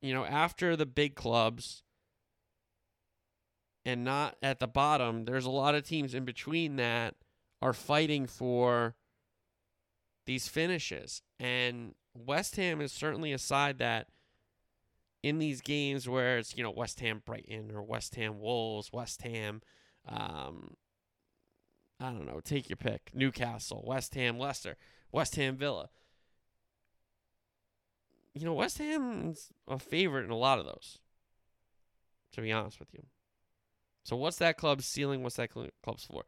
you 0.00 0.14
know, 0.14 0.24
after 0.24 0.76
the 0.76 0.86
big 0.86 1.16
clubs 1.16 1.82
and 3.84 4.04
not 4.04 4.36
at 4.42 4.58
the 4.58 4.66
bottom, 4.66 5.24
there's 5.24 5.46
a 5.46 5.50
lot 5.50 5.74
of 5.74 5.86
teams 5.86 6.14
in 6.14 6.24
between 6.24 6.76
that 6.76 7.14
are 7.62 7.72
fighting 7.72 8.26
for 8.26 8.94
these 10.26 10.48
finishes. 10.48 11.22
And 11.40 11.94
West 12.14 12.56
Ham 12.56 12.80
is 12.80 12.92
certainly 12.92 13.32
a 13.32 13.38
side 13.38 13.78
that 13.78 14.08
in 15.22 15.38
these 15.38 15.60
games 15.60 16.08
where 16.08 16.38
it's, 16.38 16.56
you 16.56 16.62
know, 16.62 16.70
West 16.70 17.00
Ham 17.00 17.22
Brighton 17.24 17.72
or 17.74 17.82
West 17.82 18.14
Ham 18.14 18.40
Wolves, 18.40 18.92
West 18.92 19.22
Ham, 19.22 19.62
um, 20.08 20.74
I 22.00 22.10
don't 22.10 22.26
know, 22.26 22.40
take 22.40 22.68
your 22.68 22.76
pick. 22.76 23.10
Newcastle, 23.14 23.82
West 23.86 24.14
Ham, 24.14 24.38
Leicester, 24.38 24.76
West 25.10 25.36
Ham 25.36 25.56
Villa. 25.56 25.88
You 28.34 28.44
know, 28.44 28.54
West 28.54 28.78
Ham's 28.78 29.48
a 29.66 29.78
favorite 29.78 30.24
in 30.24 30.30
a 30.30 30.36
lot 30.36 30.60
of 30.60 30.64
those, 30.64 30.98
to 32.32 32.40
be 32.40 32.52
honest 32.52 32.78
with 32.78 32.92
you. 32.92 33.02
So, 34.08 34.16
what's 34.16 34.38
that 34.38 34.56
club's 34.56 34.86
ceiling? 34.86 35.22
What's 35.22 35.36
that 35.36 35.50
club's 35.50 36.04
floor? 36.04 36.24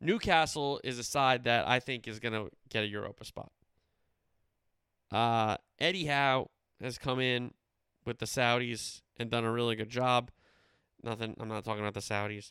Newcastle 0.00 0.80
is 0.82 0.98
a 0.98 1.04
side 1.04 1.44
that 1.44 1.68
I 1.68 1.78
think 1.78 2.08
is 2.08 2.18
going 2.18 2.32
to 2.32 2.50
get 2.68 2.82
a 2.82 2.88
Europa 2.88 3.24
spot. 3.24 3.52
Uh, 5.12 5.56
Eddie 5.78 6.06
Howe 6.06 6.50
has 6.80 6.98
come 6.98 7.20
in 7.20 7.54
with 8.04 8.18
the 8.18 8.26
Saudis 8.26 9.02
and 9.16 9.30
done 9.30 9.44
a 9.44 9.52
really 9.52 9.76
good 9.76 9.90
job. 9.90 10.32
Nothing. 11.04 11.36
I'm 11.38 11.46
not 11.46 11.64
talking 11.64 11.82
about 11.82 11.94
the 11.94 12.00
Saudis. 12.00 12.50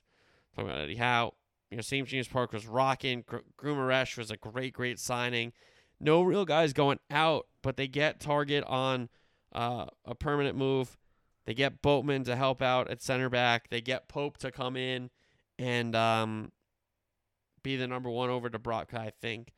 I'm 0.56 0.64
talking 0.64 0.70
about 0.70 0.84
Eddie 0.84 0.96
Howe. 0.96 1.34
You 1.72 1.76
know, 1.76 1.82
St. 1.82 2.08
James 2.08 2.30
Park 2.30 2.54
was 2.54 2.66
rocking. 2.66 3.26
Gr- 3.28 3.40
was 3.62 4.32
a 4.32 4.38
great, 4.38 4.72
great 4.72 4.98
signing. 4.98 5.52
No 6.00 6.22
real 6.22 6.46
guys 6.46 6.72
going 6.72 7.00
out, 7.12 7.48
but 7.64 7.76
they 7.76 7.90
get 7.90 8.22
Targett 8.22 8.64
on 8.66 9.10
uh, 9.52 9.88
a 10.06 10.16
permanent 10.16 10.56
move. 10.58 10.98
They 11.50 11.56
get 11.56 11.82
Botman 11.82 12.26
to 12.26 12.36
help 12.36 12.62
out 12.62 12.92
at 12.92 13.02
center 13.02 13.28
back. 13.28 13.72
They 13.72 13.82
get 13.82 14.08
Pope 14.08 14.38
to 14.38 14.52
come 14.52 14.78
in 14.78 15.10
and 15.58 15.96
um, 15.96 16.52
be 17.64 17.76
the 17.76 17.88
number 17.88 18.08
one 18.08 18.30
over 18.30 18.52
Dubravka, 18.52 19.00
I 19.00 19.12
think. 19.20 19.54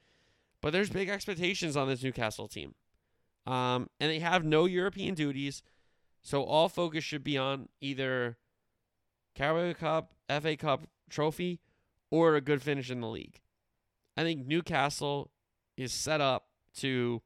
But 0.62 0.72
there's 0.72 0.90
big 0.90 1.10
expectations 1.10 1.76
on 1.76 1.90
this 1.90 2.02
Newcastle 2.02 2.48
team. 2.48 2.76
Um, 3.46 3.90
and 4.00 4.10
they 4.10 4.20
have 4.20 4.46
no 4.46 4.64
European 4.64 5.16
duties. 5.16 5.64
So 6.22 6.44
all 6.44 6.70
focus 6.70 7.04
should 7.04 7.26
be 7.26 7.38
on 7.38 7.68
either 7.82 8.38
Carabao 9.36 9.78
Cup, 9.78 10.14
FA 10.30 10.56
Cup 10.56 10.88
trophy, 11.10 11.60
or 12.10 12.36
a 12.36 12.42
good 12.42 12.62
finish 12.62 12.90
in 12.90 13.02
the 13.02 13.10
league. 13.10 13.42
I 14.16 14.24
think 14.24 14.48
Newcastle 14.48 15.30
is 15.76 15.92
set 15.92 16.22
up 16.22 16.46
to 16.78 17.22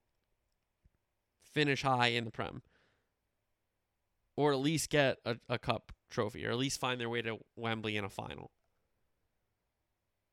finish 1.44 1.84
high 1.84 2.08
in 2.08 2.26
the 2.26 2.32
Prem. 2.32 2.64
Or 4.38 4.52
at 4.52 4.60
least 4.60 4.90
get 4.90 5.18
a, 5.26 5.38
a 5.48 5.58
cup 5.58 5.92
trophy, 6.10 6.46
or 6.46 6.52
at 6.52 6.58
least 6.58 6.80
find 6.80 7.00
their 7.00 7.10
way 7.10 7.22
to 7.22 7.38
Wembley 7.56 7.96
in 7.96 8.04
a 8.04 8.10
final 8.10 8.52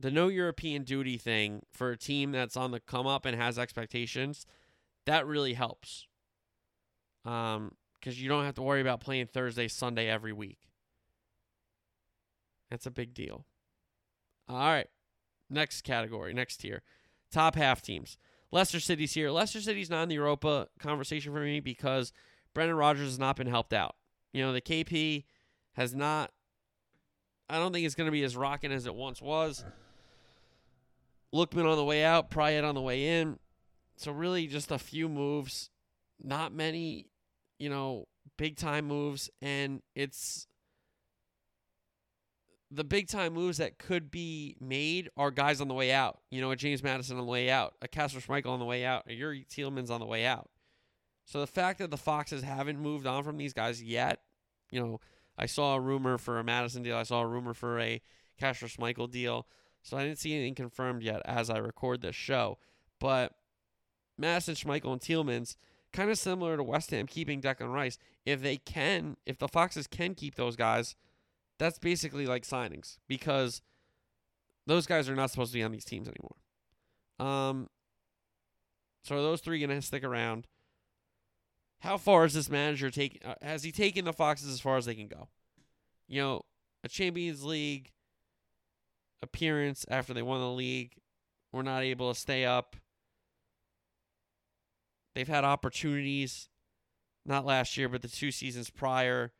the 0.02 0.10
no 0.10 0.28
European 0.28 0.82
duty 0.82 1.16
thing 1.16 1.62
for 1.70 1.92
a 1.92 1.96
team 1.96 2.32
that's 2.32 2.56
on 2.56 2.72
the 2.72 2.80
come 2.80 3.06
up 3.06 3.24
and 3.24 3.40
has 3.40 3.58
expectations, 3.58 4.46
that 5.06 5.26
really 5.26 5.54
helps. 5.54 6.06
Um, 7.24 7.72
because 7.94 8.20
you 8.20 8.28
don't 8.28 8.44
have 8.44 8.56
to 8.56 8.62
worry 8.62 8.80
about 8.80 9.00
playing 9.00 9.26
Thursday, 9.26 9.68
Sunday 9.68 10.08
every 10.08 10.32
week. 10.32 10.58
That's 12.68 12.84
a 12.84 12.90
big 12.90 13.14
deal. 13.14 13.46
All 14.48 14.58
right. 14.58 14.88
Next 15.48 15.82
category, 15.82 16.34
next 16.34 16.56
tier. 16.56 16.82
Top 17.30 17.54
half 17.54 17.80
teams. 17.80 18.18
Leicester 18.50 18.80
City's 18.80 19.14
here. 19.14 19.30
Leicester 19.30 19.60
City's 19.60 19.88
not 19.88 20.02
in 20.02 20.08
the 20.08 20.16
Europa 20.16 20.66
conversation 20.80 21.32
for 21.32 21.40
me 21.40 21.60
because 21.60 22.12
Brendan 22.54 22.76
Rodgers 22.76 23.08
has 23.08 23.18
not 23.18 23.36
been 23.36 23.46
helped 23.46 23.72
out. 23.72 23.96
You 24.32 24.42
know, 24.42 24.52
the 24.52 24.60
KP 24.60 25.24
has 25.74 25.94
not 25.94 26.30
I 27.52 27.58
don't 27.58 27.72
think 27.72 27.84
it's 27.84 27.94
going 27.94 28.06
to 28.06 28.12
be 28.12 28.22
as 28.24 28.34
rocking 28.34 28.72
as 28.72 28.86
it 28.86 28.94
once 28.94 29.20
was. 29.20 29.62
Lookman 31.34 31.70
on 31.70 31.76
the 31.76 31.84
way 31.84 32.02
out, 32.02 32.30
Payet 32.30 32.64
on 32.64 32.74
the 32.74 32.80
way 32.80 33.20
in. 33.20 33.38
So 33.96 34.10
really 34.10 34.46
just 34.46 34.70
a 34.70 34.78
few 34.78 35.06
moves, 35.06 35.68
not 36.22 36.54
many, 36.54 37.10
you 37.58 37.68
know, 37.68 38.06
big 38.38 38.56
time 38.56 38.86
moves 38.86 39.28
and 39.42 39.82
it's 39.94 40.46
the 42.70 42.84
big 42.84 43.06
time 43.06 43.34
moves 43.34 43.58
that 43.58 43.78
could 43.78 44.10
be 44.10 44.56
made 44.58 45.10
are 45.18 45.30
guys 45.30 45.60
on 45.60 45.68
the 45.68 45.74
way 45.74 45.92
out. 45.92 46.20
You 46.30 46.40
know, 46.40 46.52
a 46.52 46.56
James 46.56 46.82
Maddison 46.82 47.18
on 47.18 47.26
the 47.26 47.30
way 47.30 47.50
out, 47.50 47.74
a 47.82 47.88
Kasper 47.88 48.20
Schmeichel 48.20 48.46
on 48.46 48.58
the 48.58 48.64
way 48.64 48.84
out, 48.84 49.04
a 49.06 49.10
Youri 49.10 49.46
Tielemans 49.46 49.90
on 49.90 50.00
the 50.00 50.06
way 50.06 50.24
out. 50.24 50.48
So 51.32 51.40
the 51.40 51.46
fact 51.46 51.78
that 51.78 51.90
the 51.90 51.96
Foxes 51.96 52.42
haven't 52.42 52.78
moved 52.78 53.06
on 53.06 53.24
from 53.24 53.38
these 53.38 53.54
guys 53.54 53.82
yet, 53.82 54.20
you 54.70 54.78
know, 54.78 55.00
I 55.38 55.46
saw 55.46 55.76
a 55.76 55.80
rumor 55.80 56.18
for 56.18 56.38
a 56.38 56.44
Maddison 56.44 56.82
deal. 56.82 56.94
I 56.94 57.04
saw 57.04 57.22
a 57.22 57.26
rumor 57.26 57.54
for 57.54 57.80
a 57.80 58.02
Kasper 58.38 58.66
Schmeichel 58.66 59.10
deal. 59.10 59.46
So 59.82 59.96
I 59.96 60.04
didn't 60.04 60.18
see 60.18 60.34
anything 60.34 60.54
confirmed 60.54 61.02
yet 61.02 61.22
as 61.24 61.48
I 61.48 61.56
record 61.56 62.02
this 62.02 62.14
show. 62.14 62.58
But 63.00 63.32
Maddison, 64.18 64.56
Schmeichel, 64.56 64.92
and 64.92 65.00
Tielemans, 65.00 65.56
kind 65.94 66.10
of 66.10 66.18
similar 66.18 66.58
to 66.58 66.62
West 66.62 66.90
Ham 66.90 67.06
keeping 67.06 67.40
Declan 67.40 67.72
Rice. 67.72 67.96
If 68.26 68.42
they 68.42 68.58
can, 68.58 69.16
if 69.24 69.38
the 69.38 69.48
Foxes 69.48 69.86
can 69.86 70.14
keep 70.14 70.34
those 70.34 70.54
guys, 70.54 70.96
that's 71.58 71.78
basically 71.78 72.26
like 72.26 72.44
signings 72.44 72.98
because 73.08 73.62
those 74.66 74.86
guys 74.86 75.08
are 75.08 75.16
not 75.16 75.30
supposed 75.30 75.52
to 75.52 75.58
be 75.58 75.64
on 75.64 75.72
these 75.72 75.86
teams 75.86 76.08
anymore. 76.08 76.36
Um, 77.18 77.70
so 79.02 79.16
are 79.16 79.22
those 79.22 79.40
three 79.40 79.60
going 79.60 79.70
to 79.70 79.80
stick 79.80 80.04
around? 80.04 80.46
How 81.82 81.96
far 81.96 82.24
is 82.24 82.34
this 82.34 82.48
manager 82.48 82.90
taking? 82.90 83.20
Uh, 83.24 83.34
has 83.42 83.64
he 83.64 83.72
taken 83.72 84.04
the 84.04 84.12
Foxes 84.12 84.52
as 84.52 84.60
far 84.60 84.76
as 84.76 84.84
they 84.84 84.94
can 84.94 85.08
go? 85.08 85.28
You 86.06 86.22
know, 86.22 86.42
a 86.84 86.88
Champions 86.88 87.44
League 87.44 87.90
appearance 89.20 89.84
after 89.88 90.14
they 90.14 90.22
won 90.22 90.40
the 90.40 90.50
league, 90.50 90.94
were 91.52 91.64
not 91.64 91.82
able 91.82 92.12
to 92.12 92.18
stay 92.18 92.44
up. 92.44 92.76
They've 95.14 95.28
had 95.28 95.44
opportunities, 95.44 96.48
not 97.26 97.44
last 97.44 97.76
year, 97.76 97.88
but 97.88 98.02
the 98.02 98.08
two 98.08 98.30
seasons 98.30 98.70
prior, 98.70 99.32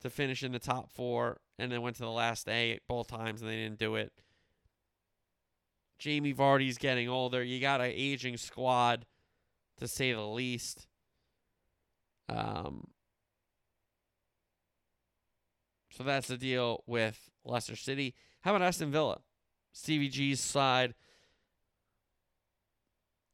to 0.00 0.08
finish 0.08 0.42
in 0.42 0.52
the 0.52 0.58
top 0.58 0.90
four, 0.90 1.40
and 1.58 1.70
then 1.70 1.82
went 1.82 1.96
to 1.96 2.02
the 2.02 2.10
last 2.10 2.48
eight 2.48 2.80
both 2.88 3.08
times, 3.08 3.42
and 3.42 3.50
they 3.50 3.56
didn't 3.56 3.78
do 3.78 3.96
it. 3.96 4.12
Jamie 5.98 6.34
Vardy's 6.34 6.78
getting 6.78 7.08
older. 7.08 7.42
You 7.42 7.60
got 7.60 7.80
an 7.80 7.92
aging 7.94 8.38
squad, 8.38 9.04
to 9.78 9.86
say 9.86 10.12
the 10.12 10.22
least. 10.22 10.86
Um, 12.28 12.88
so 15.90 16.02
that's 16.02 16.28
the 16.28 16.36
deal 16.36 16.82
with 16.86 17.30
Leicester 17.44 17.76
City. 17.76 18.14
How 18.40 18.54
about 18.54 18.66
Aston 18.66 18.90
Villa? 18.90 19.20
Stevie 19.72 20.08
G's 20.08 20.40
side. 20.40 20.94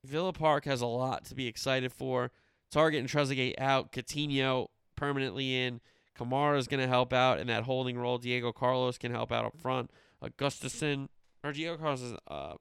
Villa 0.05 0.33
Park 0.33 0.65
has 0.65 0.81
a 0.81 0.87
lot 0.87 1.25
to 1.27 1.35
be 1.35 1.47
excited 1.47 1.93
for. 1.93 2.33
Targett 2.73 2.99
and 2.99 3.09
Trezeguet 3.09 3.55
out. 3.59 3.93
Coutinho 3.93 4.69
permanently 4.97 5.57
in. 5.57 5.81
Kamara 6.19 6.59
is 6.59 6.69
going 6.69 6.81
to 6.81 6.89
help 6.89 7.13
out 7.13 7.39
in 7.39 7.47
that 7.47 7.65
holding 7.65 7.99
role. 7.99 8.19
Diego 8.19 8.53
Carlos 8.53 8.99
can 8.99 9.13
help 9.13 9.33
out 9.33 9.45
up 9.45 9.57
front. 9.57 9.91
Augustinsson, 10.23 11.09
or 11.43 11.53
Diego 11.53 11.77
Carlos 11.77 12.03
is 12.03 12.15
uh, 12.29 12.55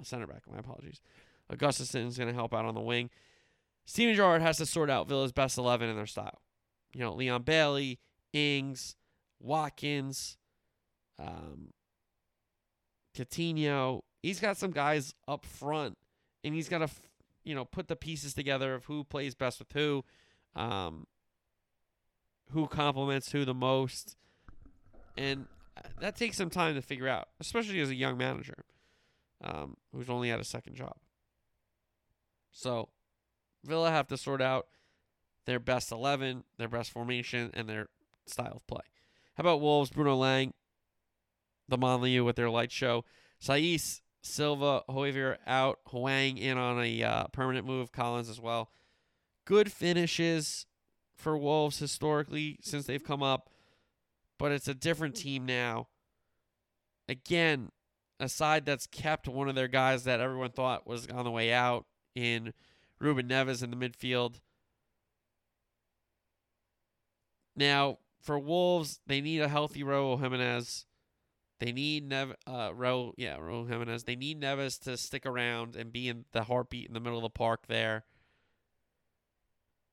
a 0.00 0.04
center 0.04 0.26
back. 0.26 0.42
My 0.50 0.58
apologies. 0.58 1.00
Augustinsson 1.52 2.08
is 2.08 2.16
going 2.16 2.28
to 2.28 2.34
help 2.34 2.52
out 2.54 2.64
on 2.64 2.74
the 2.74 2.80
wing. 2.80 3.10
Steven 3.86 4.14
Gerrard 4.14 4.42
has 4.42 4.56
to 4.58 4.66
sort 4.66 4.90
out 4.90 5.08
Villa's 5.08 5.32
best 5.32 5.58
11 5.58 5.88
in 5.88 5.96
their 5.96 6.06
style. 6.06 6.40
You 6.94 7.00
know, 7.00 7.12
Leon 7.12 7.42
Bailey, 7.42 7.98
Ings, 8.32 8.96
Watkins, 9.40 10.38
um, 11.18 11.72
Coutinho. 13.16 14.02
He's 14.22 14.40
got 14.40 14.56
some 14.56 14.70
guys 14.70 15.14
up 15.28 15.44
front, 15.44 15.98
and 16.42 16.54
he's 16.54 16.68
got 16.68 16.78
to, 16.78 16.88
you 17.44 17.54
know, 17.54 17.64
put 17.64 17.88
the 17.88 17.96
pieces 17.96 18.32
together 18.34 18.74
of 18.74 18.86
who 18.86 19.04
plays 19.04 19.34
best 19.34 19.58
with 19.58 19.72
who, 19.72 20.04
um, 20.56 21.06
who 22.52 22.66
complements 22.66 23.32
who 23.32 23.44
the 23.44 23.54
most, 23.54 24.16
and 25.16 25.46
that 26.00 26.16
takes 26.16 26.36
some 26.36 26.50
time 26.50 26.74
to 26.74 26.82
figure 26.82 27.08
out, 27.08 27.28
especially 27.40 27.80
as 27.80 27.90
a 27.90 27.94
young 27.94 28.16
manager, 28.16 28.64
um, 29.42 29.76
who's 29.92 30.08
only 30.08 30.30
had 30.30 30.40
a 30.40 30.44
second 30.44 30.76
job. 30.76 30.96
So 32.50 32.88
Villa 33.64 33.90
have 33.90 34.08
to 34.08 34.16
sort 34.16 34.42
out 34.42 34.66
their 35.46 35.58
best 35.58 35.92
11, 35.92 36.44
their 36.58 36.68
best 36.68 36.90
formation, 36.90 37.50
and 37.54 37.68
their 37.68 37.88
style 38.26 38.54
of 38.56 38.66
play. 38.66 38.82
How 39.34 39.42
about 39.42 39.60
Wolves, 39.60 39.90
Bruno 39.90 40.16
Lage, 40.16 40.50
the 41.68 41.78
Molineux 41.78 42.24
with 42.24 42.36
their 42.36 42.50
light 42.50 42.70
show? 42.72 43.04
Saiss, 43.42 44.00
Silva, 44.22 44.82
Hoever 44.88 45.38
out, 45.46 45.80
Hwang 45.86 46.38
in 46.38 46.56
on 46.56 46.82
a 46.82 47.02
uh, 47.02 47.26
permanent 47.28 47.66
move, 47.66 47.92
Collins 47.92 48.28
as 48.28 48.40
well. 48.40 48.70
Good 49.44 49.70
finishes 49.70 50.66
for 51.16 51.36
Wolves 51.36 51.78
historically 51.78 52.58
since 52.62 52.86
they've 52.86 53.04
come 53.04 53.22
up, 53.22 53.50
but 54.38 54.52
it's 54.52 54.68
a 54.68 54.74
different 54.74 55.14
team 55.14 55.44
now. 55.44 55.88
Again, 57.08 57.70
a 58.18 58.28
side 58.28 58.64
that's 58.64 58.86
kept 58.86 59.28
one 59.28 59.48
of 59.48 59.54
their 59.54 59.68
guys 59.68 60.04
that 60.04 60.20
everyone 60.20 60.50
thought 60.50 60.86
was 60.86 61.06
on 61.08 61.24
the 61.24 61.30
way 61.30 61.52
out 61.52 61.84
in 62.14 62.54
Ruben 63.04 63.28
Neves 63.28 63.62
in 63.62 63.70
the 63.70 63.76
midfield. 63.76 64.40
Now, 67.54 67.98
for 68.18 68.38
Wolves, 68.38 69.00
they 69.06 69.20
need 69.20 69.42
a 69.42 69.48
healthy 69.48 69.82
Raul 69.82 70.18
Jimenez. 70.18 70.86
They 71.60 71.70
need 71.70 72.08
Nev 72.08 72.34
uh 72.46 72.70
Raul 72.70 73.12
yeah, 73.18 73.36
Raul 73.36 73.68
Jimenez. 73.68 74.04
They 74.04 74.16
need 74.16 74.40
Neves 74.40 74.80
to 74.84 74.96
stick 74.96 75.26
around 75.26 75.76
and 75.76 75.92
be 75.92 76.08
in 76.08 76.24
the 76.32 76.44
heartbeat 76.44 76.88
in 76.88 76.94
the 76.94 77.00
middle 77.00 77.18
of 77.18 77.22
the 77.22 77.30
park 77.30 77.66
there. 77.68 78.04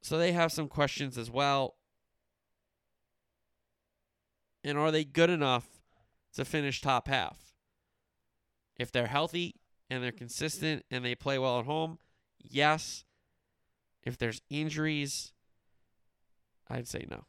So 0.01 0.18
they 0.18 0.32
have 0.32 0.53
some 0.53 0.70
questions 0.70 1.18
as 1.18 1.30
well. 1.30 1.76
And 4.64 4.78
are 4.78 4.89
they 4.89 5.03
good 5.03 5.30
enough 5.30 5.68
to 6.36 6.45
finish 6.45 6.80
top 6.80 7.09
half? 7.09 7.55
If 8.78 8.89
they're 8.91 9.07
healthy 9.07 9.55
and 9.89 10.01
they're 10.01 10.12
consistent 10.14 10.86
and 10.89 11.03
they 11.03 11.14
play 11.14 11.38
well 11.38 11.59
at 11.59 11.66
home, 11.66 11.99
yes. 12.50 13.06
If 14.04 14.18
there's 14.18 14.42
injuries, 14.50 15.34
I'd 16.70 16.88
say 16.88 17.06
no. 17.10 17.26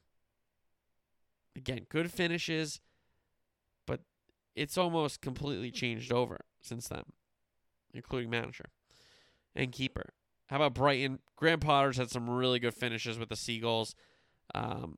Again, 1.55 1.87
good 1.91 2.11
finishes, 2.11 2.81
but 3.87 4.01
it's 4.55 4.79
almost 4.79 5.21
completely 5.21 5.71
changed 5.71 6.13
over 6.13 6.41
since 6.63 6.89
then, 6.89 7.03
including 7.93 8.31
manager 8.31 8.67
and 9.55 9.71
keeper. 9.71 10.15
How 10.47 10.57
about 10.57 10.75
Brighton? 10.75 11.19
Graham 11.37 11.61
Potter's 11.61 11.97
had 11.97 12.11
some 12.11 12.29
really 12.29 12.59
good 12.59 12.75
finishes 12.75 13.19
with 13.19 13.29
the 13.29 13.37
Seagulls. 13.37 13.95
Um, 14.55 14.97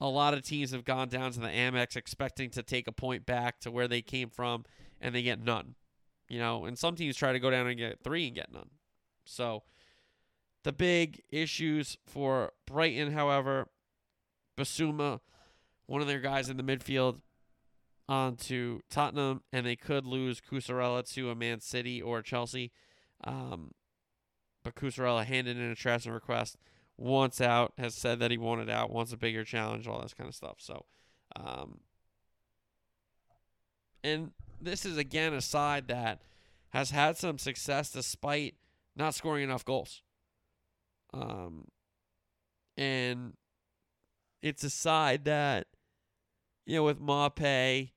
a 0.00 0.08
lot 0.08 0.34
of 0.34 0.42
teams 0.42 0.72
have 0.72 0.84
gone 0.84 1.08
down 1.08 1.32
to 1.32 1.40
the 1.40 1.48
Amex 1.48 1.96
expecting 1.96 2.50
to 2.50 2.62
take 2.62 2.88
a 2.88 2.92
point 2.92 3.24
back 3.24 3.60
to 3.60 3.70
where 3.70 3.88
they 3.88 4.02
came 4.02 4.30
from, 4.30 4.64
and 5.00 5.14
they 5.14 5.22
get 5.22 5.40
none. 5.40 5.76
You 6.28 6.38
know, 6.38 6.64
and 6.64 6.78
some 6.78 6.96
teams 6.96 7.16
try 7.16 7.32
to 7.32 7.38
go 7.38 7.50
down 7.50 7.66
and 7.66 7.78
get 7.78 8.02
three 8.02 8.26
and 8.26 8.34
get 8.34 8.52
none. 8.52 8.70
So 9.24 9.62
the 10.62 10.72
big 10.72 11.22
issues 11.30 11.96
for 12.06 12.52
Brighton, 12.66 13.12
however, 13.12 13.68
Bissouma, 14.56 15.20
one 15.86 16.00
of 16.00 16.06
their 16.06 16.20
guys 16.20 16.48
in 16.48 16.56
the 16.56 16.62
midfield, 16.62 17.20
on 18.08 18.36
to 18.36 18.82
Tottenham, 18.90 19.42
and 19.52 19.64
they 19.64 19.76
could 19.76 20.04
lose 20.04 20.40
Cucurella 20.40 21.10
to 21.14 21.30
a 21.30 21.34
Man 21.34 21.60
City 21.60 22.02
or 22.02 22.20
Chelsea. 22.22 22.72
Um, 23.24 23.72
but 24.62 24.74
Cucurella 24.74 25.24
handed 25.24 25.56
in 25.56 25.70
a 25.70 25.74
transfer 25.74 26.12
request, 26.12 26.56
wants 26.96 27.40
out, 27.40 27.72
has 27.78 27.94
said 27.94 28.18
that 28.20 28.30
he 28.30 28.38
wanted 28.38 28.68
out, 28.68 28.90
wants 28.90 29.12
a 29.12 29.16
bigger 29.16 29.44
challenge, 29.44 29.86
all 29.86 30.00
this 30.02 30.14
kind 30.14 30.28
of 30.28 30.34
stuff. 30.34 30.56
So, 30.58 30.84
um, 31.36 31.80
and 34.04 34.32
this 34.60 34.84
is 34.84 34.96
again 34.96 35.32
a 35.32 35.40
side 35.40 35.88
that 35.88 36.22
has 36.70 36.90
had 36.90 37.16
some 37.16 37.38
success 37.38 37.90
despite 37.90 38.54
not 38.96 39.14
scoring 39.14 39.44
enough 39.44 39.64
goals. 39.64 40.02
Um, 41.14 41.66
and 42.76 43.34
it's 44.42 44.64
a 44.64 44.70
side 44.70 45.24
that, 45.24 45.66
you 46.66 46.76
know, 46.76 46.84
with 46.84 47.00
Maupay 47.00 47.90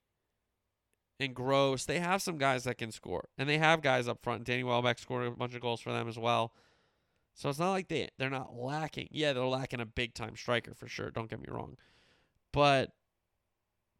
and 1.19 1.33
Gross, 1.33 1.85
they 1.85 1.99
have 1.99 2.21
some 2.21 2.37
guys 2.37 2.65
that 2.65 2.77
can 2.77 2.91
score, 2.91 3.29
and 3.37 3.47
they 3.47 3.57
have 3.57 3.81
guys 3.81 4.07
up 4.07 4.21
front. 4.21 4.43
Danny 4.43 4.63
Welbeck 4.63 4.99
scored 4.99 5.27
a 5.27 5.31
bunch 5.31 5.55
of 5.55 5.61
goals 5.61 5.81
for 5.81 5.91
them 5.91 6.07
as 6.07 6.19
well. 6.19 6.53
So 7.33 7.49
it's 7.49 7.59
not 7.59 7.71
like 7.71 7.89
they 7.89 8.09
they're 8.17 8.29
not 8.29 8.55
lacking. 8.55 9.09
Yeah, 9.11 9.33
they're 9.33 9.45
lacking 9.45 9.81
a 9.81 9.85
big 9.85 10.13
time 10.13 10.35
striker 10.35 10.73
for 10.73 10.87
sure. 10.87 11.11
Don't 11.11 11.29
get 11.29 11.41
me 11.41 11.47
wrong, 11.49 11.77
but 12.53 12.91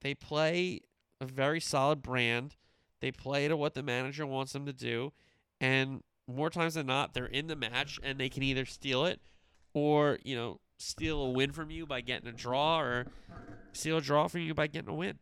they 0.02 0.14
play 0.14 0.82
a 1.20 1.26
very 1.26 1.60
solid 1.60 2.02
brand. 2.02 2.56
They 3.02 3.12
play 3.12 3.48
to 3.48 3.58
what 3.58 3.74
the 3.74 3.84
manager 3.84 4.26
wants 4.26 4.54
them 4.54 4.66
to 4.66 4.74
do, 4.74 5.12
and 5.60 6.02
more 6.28 6.49
times 6.49 6.73
than 6.73 6.88
not, 6.88 7.13
they're 7.13 7.26
in 7.26 7.47
the 7.47 7.55
match 7.55 7.99
and 8.03 8.19
they 8.19 8.30
can 8.30 8.43
either 8.43 8.65
steal 8.65 9.05
it 9.05 9.19
or, 9.73 10.19
you 10.23 10.36
know, 10.36 10.59
steal 10.78 11.21
a 11.21 11.30
win 11.30 11.51
from 11.51 11.69
you 11.69 11.86
by 11.86 12.01
getting 12.01 12.28
a 12.28 12.34
draw 12.34 12.80
or 12.80 13.05
steal 13.71 13.97
a 13.97 14.01
draw 14.01 14.28
from 14.28 14.41
you 14.41 14.53
by 14.53 14.67
getting 14.67 14.89
a 14.89 14.95
win. 14.95 15.19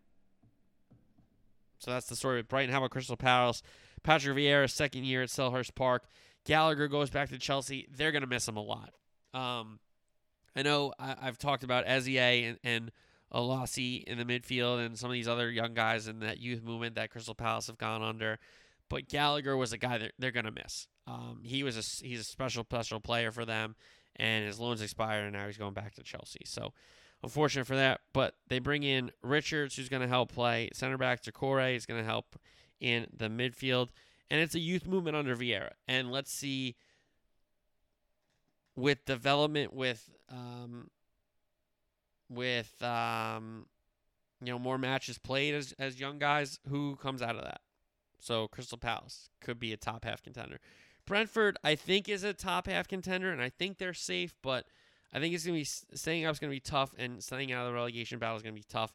So 1.79 1.91
that's 1.91 2.07
the 2.07 2.15
story 2.15 2.37
with 2.37 2.47
Brighton. 2.47 2.71
How 2.71 2.77
about 2.77 2.91
Crystal 2.91 3.17
Palace? 3.17 3.61
Patrick 4.03 4.37
Vieira, 4.37 4.69
second 4.69 5.03
year 5.05 5.23
at 5.23 5.29
Selhurst 5.29 5.75
Park. 5.75 6.05
Gallagher 6.45 6.87
goes 6.87 7.09
back 7.09 7.29
to 7.29 7.37
Chelsea. 7.37 7.87
They're 7.95 8.11
going 8.11 8.21
to 8.21 8.27
miss 8.27 8.47
him 8.47 8.57
a 8.57 8.61
lot. 8.61 8.93
Um, 9.33 9.79
I 10.55 10.61
know 10.61 10.93
I, 10.99 11.15
have 11.21 11.37
talked 11.37 11.63
about 11.63 11.85
Ezier 11.87 12.49
and, 12.49 12.59
and 12.63 12.91
Olise 13.33 14.03
in 14.03 14.17
the 14.17 14.25
midfield 14.25 14.85
and 14.85 14.97
some 14.97 15.09
of 15.09 15.13
these 15.13 15.27
other 15.27 15.49
young 15.49 15.73
guys 15.73 16.07
in 16.07 16.19
that 16.19 16.39
youth 16.39 16.63
movement 16.63 16.95
that 16.95 17.09
Crystal 17.09 17.35
Palace 17.35 17.67
have 17.67 17.77
gone 17.77 18.03
under. 18.03 18.39
But 18.89 19.07
Gallagher 19.07 19.57
was 19.57 19.73
a 19.73 19.77
guy 19.77 19.97
that 19.97 20.13
they're 20.19 20.31
going 20.31 20.45
to 20.45 20.51
miss. 20.51 20.87
Um, 21.07 21.41
he 21.43 21.63
was 21.63 21.77
a 21.77 22.05
he's 22.05 22.19
a 22.19 22.23
special 22.23 22.63
special 22.63 22.99
player 22.99 23.31
for 23.31 23.45
them, 23.45 23.75
and 24.15 24.45
his 24.45 24.59
loan's 24.59 24.81
expired, 24.81 25.25
and 25.25 25.33
now 25.33 25.45
he's 25.45 25.57
going 25.57 25.73
back 25.73 25.93
to 25.95 26.03
Chelsea. 26.03 26.41
So 26.45 26.73
unfortunate 27.21 27.65
for 27.65 27.75
that. 27.75 28.01
But 28.13 28.35
they 28.47 28.59
bring 28.59 28.83
in 28.83 29.11
Richards, 29.21 29.75
who's 29.75 29.89
going 29.89 30.01
to 30.01 30.07
help 30.07 30.31
play 30.31 30.69
center 30.73 30.97
back. 30.97 31.23
Doucouré 31.23 31.75
is 31.75 31.85
going 31.85 31.99
to 31.99 32.05
help 32.05 32.37
in 32.79 33.07
the 33.15 33.29
midfield, 33.29 33.89
and 34.29 34.39
it's 34.39 34.55
a 34.55 34.59
youth 34.59 34.85
movement 34.85 35.15
under 35.15 35.35
Vieira. 35.35 35.71
And 35.87 36.11
let's 36.11 36.31
see 36.31 36.75
with 38.75 39.05
development 39.05 39.73
with 39.73 40.09
um, 40.29 40.89
with 42.29 42.81
um, 42.81 43.65
you 44.41 44.51
know 44.51 44.59
more 44.59 44.77
matches 44.77 45.17
played 45.17 45.53
as 45.53 45.73
as 45.79 45.99
young 45.99 46.19
guys 46.19 46.59
who 46.69 46.95
comes 46.97 47.21
out 47.21 47.35
of 47.35 47.43
that. 47.43 47.61
So 48.19 48.47
Crystal 48.47 48.77
Palace 48.77 49.29
could 49.41 49.59
be 49.59 49.73
a 49.73 49.77
top 49.77 50.05
half 50.05 50.21
contender. 50.21 50.59
Brentford, 51.05 51.57
I 51.63 51.75
think, 51.75 52.07
is 52.09 52.23
a 52.23 52.33
top 52.33 52.67
half 52.67 52.87
contender, 52.87 53.31
and 53.31 53.41
I 53.41 53.49
think 53.49 53.77
they're 53.77 53.93
safe, 53.93 54.33
but 54.41 54.65
I 55.13 55.19
think 55.19 55.33
it's 55.33 55.45
gonna 55.45 55.57
be 55.57 55.63
staying 55.63 56.25
up 56.25 56.33
is 56.33 56.39
gonna 56.39 56.51
be 56.51 56.59
tough, 56.59 56.93
and 56.97 57.23
staying 57.23 57.51
out 57.51 57.65
of 57.65 57.71
the 57.71 57.75
relegation 57.75 58.19
battle 58.19 58.37
is 58.37 58.43
gonna 58.43 58.53
be 58.53 58.63
tough. 58.63 58.93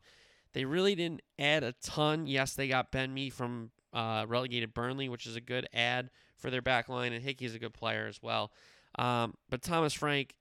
They 0.52 0.64
really 0.64 0.94
didn't 0.94 1.22
add 1.38 1.62
a 1.62 1.72
ton. 1.82 2.26
Yes, 2.26 2.54
they 2.54 2.68
got 2.68 2.90
Ben 2.90 3.12
Mee 3.12 3.30
from 3.30 3.70
uh, 3.92 4.24
relegated 4.26 4.74
Burnley, 4.74 5.08
which 5.08 5.26
is 5.26 5.36
a 5.36 5.40
good 5.40 5.68
add 5.72 6.10
for 6.36 6.50
their 6.50 6.62
back 6.62 6.88
line, 6.88 7.12
and 7.12 7.22
Hickey 7.22 7.44
is 7.44 7.54
a 7.54 7.58
good 7.58 7.74
player 7.74 8.06
as 8.06 8.22
well. 8.22 8.52
Um, 8.98 9.34
but 9.50 9.62
Thomas 9.62 9.92
Frank 9.92 10.34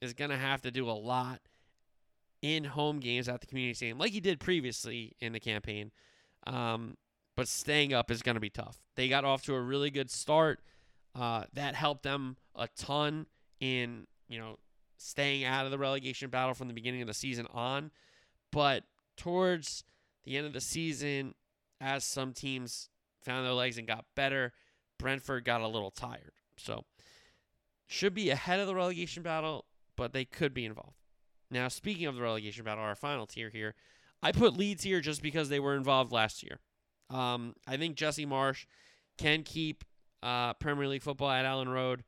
is 0.00 0.12
gonna 0.12 0.36
have 0.36 0.60
to 0.62 0.70
do 0.70 0.88
a 0.88 0.92
lot 0.92 1.40
in 2.42 2.64
home 2.64 3.00
games 3.00 3.26
at 3.26 3.40
the 3.40 3.46
community 3.46 3.72
stadium, 3.72 3.96
like 3.96 4.12
he 4.12 4.20
did 4.20 4.38
previously 4.38 5.16
in 5.18 5.32
the 5.32 5.40
campaign. 5.40 5.90
Um, 6.46 6.98
but 7.36 7.48
staying 7.48 7.92
up 7.92 8.10
is 8.10 8.22
going 8.22 8.34
to 8.34 8.40
be 8.40 8.50
tough. 8.50 8.82
They 8.96 9.08
got 9.08 9.24
off 9.24 9.42
to 9.44 9.54
a 9.54 9.60
really 9.60 9.90
good 9.90 10.10
start. 10.10 10.60
Uh, 11.14 11.44
that 11.52 11.74
helped 11.74 12.02
them 12.02 12.36
a 12.56 12.68
ton 12.76 13.26
in 13.60 14.06
you 14.28 14.38
know 14.38 14.58
staying 14.96 15.44
out 15.44 15.64
of 15.64 15.70
the 15.70 15.78
relegation 15.78 16.30
battle 16.30 16.54
from 16.54 16.68
the 16.68 16.74
beginning 16.74 17.02
of 17.02 17.06
the 17.06 17.14
season 17.14 17.46
on. 17.52 17.90
But 18.50 18.84
towards 19.16 19.84
the 20.24 20.36
end 20.36 20.46
of 20.46 20.52
the 20.52 20.60
season, 20.60 21.34
as 21.80 22.04
some 22.04 22.32
teams 22.32 22.88
found 23.22 23.44
their 23.44 23.52
legs 23.52 23.78
and 23.78 23.86
got 23.86 24.04
better, 24.14 24.52
Brentford 24.98 25.44
got 25.44 25.60
a 25.60 25.68
little 25.68 25.90
tired. 25.90 26.32
So 26.56 26.84
should 27.86 28.14
be 28.14 28.30
ahead 28.30 28.60
of 28.60 28.66
the 28.66 28.74
relegation 28.74 29.22
battle, 29.22 29.66
but 29.96 30.12
they 30.12 30.24
could 30.24 30.54
be 30.54 30.64
involved. 30.64 30.96
Now, 31.50 31.68
speaking 31.68 32.06
of 32.06 32.16
the 32.16 32.22
relegation 32.22 32.64
battle, 32.64 32.84
our 32.84 32.94
final 32.94 33.26
tier 33.26 33.50
here, 33.50 33.74
I 34.22 34.32
put 34.32 34.56
Leeds 34.56 34.82
here 34.82 35.00
just 35.00 35.22
because 35.22 35.48
they 35.48 35.60
were 35.60 35.76
involved 35.76 36.10
last 36.10 36.42
year. 36.42 36.60
Um, 37.10 37.54
I 37.66 37.76
think 37.76 37.96
Jesse 37.96 38.26
Marsch 38.26 38.64
can 39.18 39.42
keep 39.42 39.84
uh, 40.24 40.54
Premier 40.54 40.88
League 40.88 41.02
football 41.02 41.30
at 41.30 41.44
Elland 41.44 41.72
Road, 41.72 42.02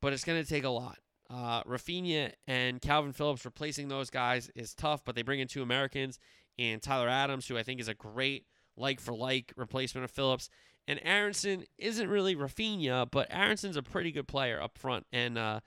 but 0.00 0.12
it's 0.12 0.24
going 0.24 0.42
to 0.42 0.48
take 0.48 0.64
a 0.64 0.70
lot. 0.70 0.98
Uh, 1.30 1.62
Raphinha 1.64 2.32
and 2.46 2.80
Kalvin 2.80 3.14
Phillips 3.14 3.44
replacing 3.44 3.88
those 3.88 4.10
guys 4.10 4.50
is 4.54 4.74
tough, 4.74 5.04
but 5.04 5.14
they 5.14 5.22
bring 5.22 5.40
in 5.40 5.48
two 5.48 5.62
Americans 5.62 6.18
and 6.58 6.82
Tyler 6.82 7.08
Adams, 7.08 7.46
who 7.46 7.56
I 7.56 7.62
think 7.62 7.80
is 7.80 7.88
a 7.88 7.94
great 7.94 8.46
like 8.76 9.00
for 9.00 9.14
like 9.14 9.52
replacement 9.56 10.04
of 10.04 10.10
Phillips. 10.10 10.48
And 10.88 10.98
Aaronson 11.04 11.64
isn't 11.78 12.08
really 12.08 12.34
Raphinha, 12.34 13.10
but 13.10 13.28
Aaronson's 13.30 13.76
a 13.76 13.82
pretty 13.82 14.10
good 14.10 14.26
player 14.26 14.60
up 14.60 14.76
front. 14.76 15.06
And 15.12 15.38
uh, 15.38 15.60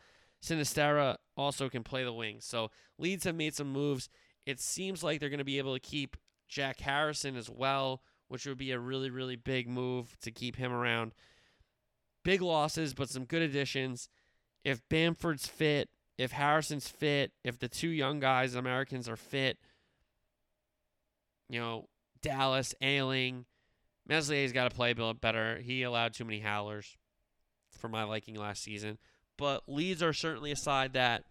Sinisterra 0.43 1.17
also 1.37 1.69
can 1.69 1.83
play 1.83 2.03
the 2.03 2.13
wing. 2.13 2.37
So 2.41 2.69
Leeds 2.97 3.23
have 3.23 3.35
made 3.35 3.55
some 3.55 3.71
moves. 3.71 4.09
It 4.45 4.59
seems 4.59 5.03
like 5.03 5.19
they're 5.19 5.29
going 5.29 5.37
to 5.39 5.45
be 5.45 5.57
able 5.57 5.73
to 5.73 5.79
keep 5.79 6.17
Jack 6.47 6.79
Harrison 6.81 7.35
as 7.35 7.49
well, 7.49 8.01
which 8.27 8.45
would 8.45 8.57
be 8.57 8.71
a 8.71 8.79
really, 8.79 9.09
really 9.09 9.35
big 9.35 9.67
move 9.67 10.17
to 10.21 10.31
keep 10.31 10.55
him 10.55 10.71
around. 10.71 11.13
Big 12.23 12.41
losses, 12.41 12.93
but 12.93 13.09
some 13.09 13.25
good 13.25 13.41
additions. 13.41 14.09
If 14.63 14.81
Bamford's 14.89 15.47
fit, 15.47 15.89
if 16.17 16.31
Harrison's 16.31 16.87
fit, 16.87 17.31
if 17.43 17.59
the 17.59 17.67
two 17.67 17.89
young 17.89 18.19
guys, 18.19 18.55
Americans, 18.55 19.07
are 19.07 19.15
fit, 19.15 19.57
you 21.49 21.59
know, 21.59 21.87
Dallas, 22.21 22.73
Ayling, 22.81 23.45
Meslier's 24.07 24.51
got 24.51 24.69
to 24.69 24.75
play 24.75 24.93
better. 24.93 25.59
He 25.59 25.83
allowed 25.83 26.13
too 26.13 26.25
many 26.25 26.39
howlers 26.39 26.97
for 27.71 27.87
my 27.87 28.03
liking 28.03 28.35
last 28.35 28.63
season 28.63 28.97
but 29.37 29.63
Leeds 29.67 30.01
are 30.01 30.13
certainly 30.13 30.51
a 30.51 30.55
side 30.55 30.93
that 30.93 31.23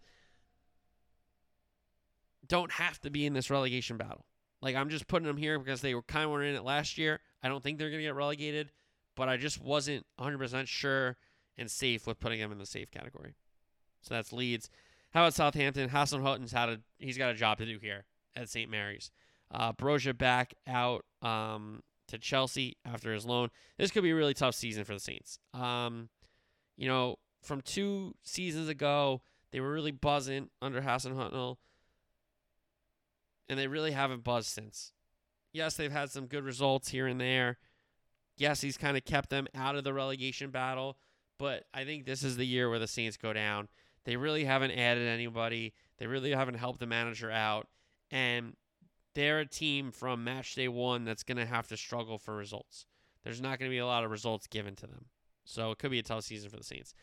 don't 2.47 2.71
have 2.73 2.99
to 3.01 3.09
be 3.09 3.25
in 3.25 3.33
this 3.33 3.49
relegation 3.49 3.97
battle. 3.97 4.25
Like 4.61 4.75
I'm 4.75 4.89
just 4.89 5.07
putting 5.07 5.27
them 5.27 5.37
here 5.37 5.59
because 5.59 5.81
they 5.81 5.95
were 5.95 6.01
kind 6.03 6.29
of 6.29 6.41
in 6.41 6.55
it 6.55 6.63
last 6.63 6.97
year. 6.97 7.19
I 7.43 7.47
don't 7.47 7.63
think 7.63 7.77
they're 7.77 7.89
going 7.89 7.99
to 7.99 8.07
get 8.07 8.15
relegated, 8.15 8.71
but 9.15 9.29
I 9.29 9.37
just 9.37 9.61
wasn't 9.61 10.05
100% 10.19 10.67
sure 10.67 11.17
and 11.57 11.69
safe 11.69 12.07
with 12.07 12.19
putting 12.19 12.39
them 12.39 12.51
in 12.51 12.57
the 12.57 12.65
safe 12.65 12.91
category. 12.91 13.35
So 14.01 14.13
that's 14.13 14.33
Leeds. 14.33 14.69
How 15.13 15.21
about 15.21 15.33
Southampton? 15.33 15.89
Hasenhüttl's 15.89 16.51
had 16.51 16.69
a 16.69 16.79
he's 16.99 17.17
got 17.17 17.31
a 17.31 17.35
job 17.35 17.57
to 17.59 17.65
do 17.65 17.79
here 17.79 18.05
at 18.35 18.49
St. 18.49 18.69
Mary's. 18.69 19.11
Uh, 19.51 19.71
Broja 19.71 20.17
back 20.17 20.53
out 20.67 21.05
um, 21.21 21.81
to 22.07 22.17
Chelsea 22.17 22.77
after 22.85 23.13
his 23.13 23.25
loan. 23.25 23.49
This 23.77 23.91
could 23.91 24.03
be 24.03 24.11
a 24.11 24.15
really 24.15 24.33
tough 24.33 24.55
season 24.55 24.83
for 24.83 24.93
the 24.93 24.99
Saints. 24.99 25.39
Um, 25.53 26.09
you 26.75 26.87
know, 26.87 27.17
from 27.41 27.61
two 27.61 28.15
seasons 28.23 28.67
ago. 28.67 29.21
They 29.51 29.61
were 29.61 29.71
really 29.71 29.91
buzzing 29.91 30.49
under 30.61 30.81
Hasenhüttl, 30.81 31.55
and 33.49 33.59
they 33.59 33.67
really 33.67 33.91
haven't 33.91 34.23
buzzed 34.23 34.49
since. 34.49 34.91
Yes, 35.53 35.75
they've 35.75 35.91
had 35.91 36.11
some 36.11 36.27
good 36.27 36.43
results 36.43 36.89
here 36.89 37.07
and 37.07 37.19
there. 37.19 37.57
Yes, 38.37 38.61
he's 38.61 38.77
kind 38.77 38.97
of 38.97 39.05
kept 39.05 39.29
them 39.29 39.47
out 39.55 39.75
of 39.75 39.83
the 39.83 39.93
relegation 39.93 40.49
battle, 40.51 40.97
but 41.39 41.63
I 41.73 41.85
think 41.85 42.05
this 42.05 42.23
is 42.23 42.35
the 42.35 42.45
year 42.45 42.69
where 42.69 42.79
the 42.79 42.87
Saints 42.87 43.17
go 43.17 43.31
down. 43.31 43.69
They 44.03 44.17
really 44.17 44.43
haven't 44.43 44.71
added 44.71 45.07
anybody. 45.07 45.73
They 45.97 46.07
really 46.07 46.31
haven't 46.31 46.55
helped 46.55 46.79
the 46.79 46.85
manager 46.85 47.31
out, 47.31 47.67
and 48.11 48.55
they're 49.13 49.39
a 49.39 49.45
team 49.47 49.91
from 49.91 50.23
match 50.23 50.55
day 50.55 50.67
one 50.67 51.05
that's 51.05 51.23
going 51.23 51.37
to 51.37 51.45
have 51.45 51.67
to 51.69 51.77
struggle 51.77 52.17
for 52.17 52.35
results. 52.35 52.85
There's 53.23 53.41
not 53.41 53.57
going 53.57 53.71
to 53.71 53.73
be 53.73 53.79
a 53.79 53.85
lot 53.85 54.03
of 54.03 54.11
results 54.11 54.47
given 54.47 54.75
to 54.75 54.87
them. 54.87 55.05
So 55.45 55.71
it 55.71 55.79
could 55.79 55.91
be 55.91 55.99
a 55.99 56.03
tough 56.03 56.23
season 56.23 56.49
for 56.49 56.57
the 56.57 56.63
Saints. 56.63 56.93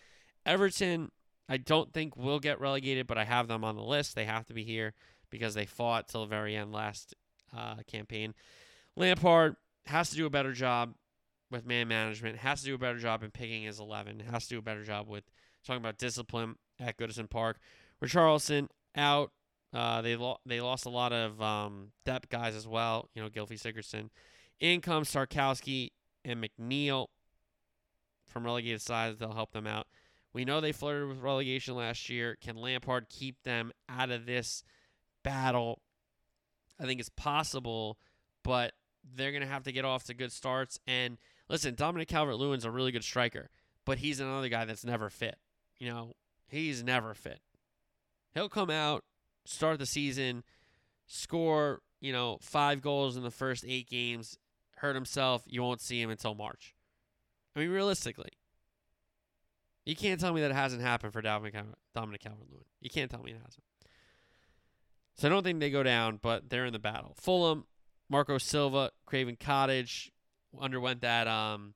Everton, 0.45 1.11
I 1.49 1.57
don't 1.57 1.93
think 1.93 2.17
will 2.17 2.39
get 2.39 2.61
relegated, 2.61 3.07
but 3.07 3.19
I 3.19 3.25
have 3.25 3.49
them 3.49 3.65
on 3.65 3.77
the 3.77 3.83
list. 3.83 4.15
They 4.15 4.25
have 4.27 4.45
to 4.47 4.55
be 4.55 4.65
here 4.65 4.95
because 5.33 5.55
they 5.55 5.67
fought 5.67 6.07
till 6.07 6.21
the 6.21 6.27
very 6.29 6.55
end 6.55 6.71
last 6.73 7.15
uh, 7.57 7.77
campaign. 7.89 8.35
Lampard 8.95 9.57
has 9.87 10.11
to 10.11 10.17
do 10.17 10.27
a 10.27 10.31
better 10.31 10.53
job 10.53 10.95
with 11.51 11.67
man 11.67 11.89
management, 11.89 12.39
has 12.39 12.61
to 12.61 12.67
do 12.67 12.75
a 12.75 12.79
better 12.79 12.99
job 12.99 13.25
in 13.25 13.33
picking 13.33 13.65
his 13.65 13.81
11, 13.81 14.21
has 14.31 14.45
to 14.45 14.55
do 14.55 14.59
a 14.59 14.63
better 14.63 14.85
job 14.85 15.09
with 15.09 15.25
talking 15.67 15.83
about 15.83 15.99
discipline 15.99 16.55
at 16.79 16.97
Goodison 16.97 17.29
Park. 17.29 17.59
Richarlison 18.03 18.69
out. 18.95 19.33
Uh, 19.73 20.03
they 20.03 20.17
lo- 20.17 20.39
they 20.45 20.61
lost 20.61 20.85
a 20.85 20.91
lot 20.91 21.15
of 21.15 21.41
um, 21.41 21.93
depth 22.05 22.29
guys 22.29 22.55
as 22.55 22.69
well. 22.69 23.09
You 23.15 23.23
know, 23.23 23.31
Gylfi 23.31 23.59
Sigurdsson. 23.59 24.11
In 24.61 24.83
comes 24.83 25.11
Tarkowski 25.11 25.91
and 26.25 26.45
McNeil 26.45 27.07
from 28.29 28.45
relegated 28.45 28.83
sides. 28.83 29.19
They'll 29.19 29.33
help 29.33 29.53
them 29.53 29.67
out. 29.67 29.87
We 30.35 30.45
know 30.45 30.61
they 30.61 30.73
flirted 30.73 31.09
with 31.09 31.19
relegation 31.21 31.75
last 31.75 32.11
year. 32.11 32.37
Can 32.41 32.57
Lampard 32.57 33.09
keep 33.09 33.43
them 33.45 33.73
out 33.89 34.11
of 34.11 34.27
this 34.27 34.63
battle? 35.23 35.83
I 36.81 36.85
think 36.85 37.01
it's 37.01 37.11
possible, 37.11 37.99
but 38.43 38.73
they're 39.15 39.33
going 39.33 39.43
to 39.43 39.49
have 39.49 39.65
to 39.65 39.73
get 39.73 39.85
off 39.85 40.05
to 40.05 40.15
good 40.15 40.33
starts. 40.33 40.79
And 40.87 41.19
listen, 41.49 41.75
Dominic 41.75 42.09
Calvert 42.09 42.37
Lewin's 42.37 42.65
a 42.65 42.71
really 42.71 42.93
good 42.93 43.05
striker, 43.05 43.51
but 43.85 43.99
he's 43.99 44.21
another 44.21 44.49
guy 44.49 44.65
that's 44.65 44.85
never 44.85 45.11
fit. 45.11 45.37
You 45.79 45.91
know, 45.91 46.13
he's 46.49 46.83
never 46.83 47.15
fit. 47.15 47.41
He'll 48.35 48.49
come 48.49 48.71
out, 48.71 49.05
start 49.45 49.79
the 49.79 49.87
season, 49.87 50.45
score, 51.07 51.83
you 52.01 52.13
know, 52.13 52.39
five 52.41 52.81
goals 52.81 53.17
in 53.17 53.23
the 53.23 53.31
first 53.31 53.65
eight 53.67 53.89
games, 53.89 54.39
hurt 54.77 54.95
himself. 54.95 55.43
You 55.47 55.63
won't 55.63 55.81
see 55.81 56.01
him 56.01 56.11
until 56.11 56.35
March. 56.35 56.75
I 57.55 57.61
mean, 57.61 57.71
realistically, 57.71 58.31
you 59.85 59.95
can't 59.95 60.21
tell 60.21 60.33
me 60.33 60.41
that 60.41 60.51
it 60.53 60.55
hasn't 60.55 60.83
happened 60.83 61.13
for 61.13 61.21
Dominic 61.21 61.55
Calvert 61.55 62.51
Lewin. 62.51 62.65
You 62.81 62.89
can't 62.89 63.11
tell 63.11 63.23
me 63.23 63.33
it 63.33 63.41
hasn't. 63.45 63.65
So 65.17 65.29
I 65.29 65.31
don't 65.31 65.43
think 65.43 65.61
they 65.61 65.71
go 65.71 65.83
down, 65.83 66.19
but 66.21 66.49
they're 66.49 66.67
in 66.67 66.73
the 66.73 66.79
battle. 66.79 67.15
Fulham, 67.21 67.67
Marco 68.09 68.39
Silva, 68.39 68.91
Craven 69.07 69.37
Cottage 69.37 70.11
underwent 70.61 71.01
that 71.03 71.29
um, 71.29 71.75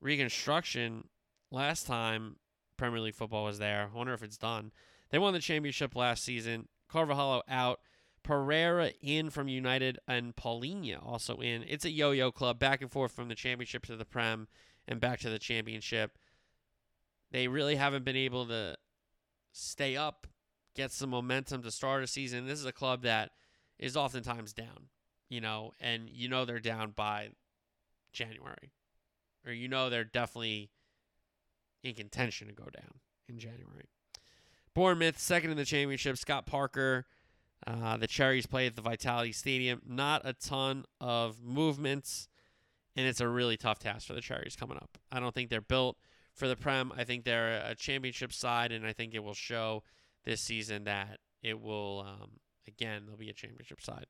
reconstruction 0.00 1.08
last 1.50 1.86
time 1.86 2.36
Premier 2.76 3.00
League 3.00 3.14
football 3.14 3.44
was 3.44 3.58
there. 3.58 3.90
I 3.92 3.96
wonder 3.96 4.12
if 4.12 4.22
it's 4.22 4.36
done. 4.36 4.72
They 5.10 5.18
won 5.18 5.32
the 5.32 5.40
championship 5.40 5.94
last 5.94 6.24
season. 6.24 6.68
Carvalho 6.88 7.42
out. 7.48 7.80
Pereira 8.24 8.90
in 9.02 9.28
from 9.28 9.48
United 9.48 9.98
and 10.08 10.34
Palhinha 10.34 10.98
also 11.06 11.36
in. 11.40 11.62
It's 11.68 11.84
a 11.84 11.90
yo-yo 11.90 12.32
club 12.32 12.58
back 12.58 12.80
and 12.80 12.90
forth 12.90 13.12
from 13.12 13.28
the 13.28 13.34
championship 13.34 13.84
to 13.86 13.96
the 13.96 14.06
Prem 14.06 14.48
and 14.88 14.98
back 14.98 15.20
to 15.20 15.30
the 15.30 15.38
championship. 15.38 16.16
They 17.30 17.48
really 17.48 17.76
haven't 17.76 18.04
been 18.04 18.16
able 18.16 18.46
to 18.46 18.76
stay 19.52 19.94
up, 19.96 20.26
get 20.74 20.92
some 20.92 21.10
momentum 21.10 21.62
to 21.62 21.70
start 21.70 22.02
a 22.02 22.06
season. 22.06 22.46
This 22.46 22.58
is 22.58 22.66
a 22.66 22.72
club 22.72 23.02
that 23.02 23.30
is 23.78 23.96
oftentimes 23.96 24.52
down, 24.52 24.88
you 25.28 25.40
know, 25.40 25.72
and 25.80 26.08
you 26.10 26.28
know 26.28 26.44
they're 26.44 26.60
down 26.60 26.90
by 26.90 27.30
January. 28.12 28.72
or 29.46 29.52
you 29.52 29.68
know 29.68 29.90
they're 29.90 30.04
definitely 30.04 30.70
in 31.82 31.94
contention 31.94 32.48
to 32.48 32.54
go 32.54 32.64
down 32.64 33.00
in 33.28 33.38
January. 33.38 33.88
Bournemouth, 34.74 35.18
second 35.18 35.50
in 35.50 35.56
the 35.56 35.64
championship. 35.64 36.16
Scott 36.16 36.46
Parker. 36.46 37.06
Uh, 37.66 37.96
the 37.96 38.06
Cherries 38.06 38.44
play 38.44 38.66
at 38.66 38.76
the 38.76 38.82
Vitality 38.82 39.32
Stadium. 39.32 39.80
Not 39.86 40.22
a 40.24 40.34
ton 40.34 40.84
of 41.00 41.42
movements, 41.42 42.28
and 42.94 43.06
it's 43.06 43.20
a 43.20 43.28
really 43.28 43.56
tough 43.56 43.78
task 43.78 44.06
for 44.06 44.12
the 44.12 44.20
Cherries 44.20 44.54
coming 44.54 44.76
up. 44.76 44.98
I 45.10 45.18
don't 45.18 45.34
think 45.34 45.48
they're 45.48 45.62
built 45.62 45.96
for 46.34 46.46
the 46.46 46.56
Prem. 46.56 46.92
I 46.94 47.04
think 47.04 47.24
they're 47.24 47.62
a 47.64 47.74
championship 47.74 48.32
side, 48.34 48.70
and 48.70 48.86
I 48.86 48.92
think 48.92 49.14
it 49.14 49.24
will 49.24 49.34
show 49.34 49.82
this 50.24 50.40
season 50.40 50.84
that 50.84 51.18
it 51.42 51.60
will, 51.60 52.04
um, 52.06 52.30
again, 52.66 53.04
they'll 53.06 53.16
be 53.16 53.30
a 53.30 53.34
championship 53.34 53.80
side. 53.80 54.06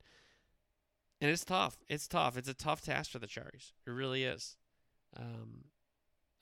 And 1.21 1.31
it's 1.31 1.45
tough. 1.45 1.77
It's 1.89 2.07
tough. 2.07 2.37
It's 2.37 2.49
a 2.49 2.55
tough 2.55 2.83
task 2.83 3.11
for 3.11 3.19
the 3.19 3.27
Cherries. 3.27 3.73
It 3.87 3.91
really 3.91 4.25
is. 4.25 4.57
Um, 5.17 5.65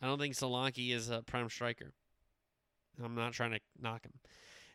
I 0.01 0.07
don't 0.07 0.19
think 0.19 0.35
Solanke 0.35 0.93
is 0.93 1.11
a 1.11 1.23
prime 1.23 1.49
striker. 1.49 1.93
I'm 3.03 3.15
not 3.15 3.33
trying 3.33 3.53
to 3.53 3.61
knock 3.81 4.05
him. 4.05 4.13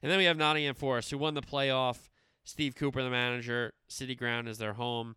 And 0.02 0.12
then 0.12 0.18
we 0.18 0.26
have 0.26 0.38
Nottingham 0.38 0.76
Forest, 0.76 1.12
who 1.12 1.18
won 1.18 1.34
the 1.34 1.42
playoff. 1.42 2.10
Steve 2.44 2.76
Cooper, 2.76 3.04
the 3.04 3.10
manager. 3.10 3.74
City 3.90 4.16
Ground 4.16 4.48
is 4.48 4.58
their 4.58 4.74
home. 4.74 5.16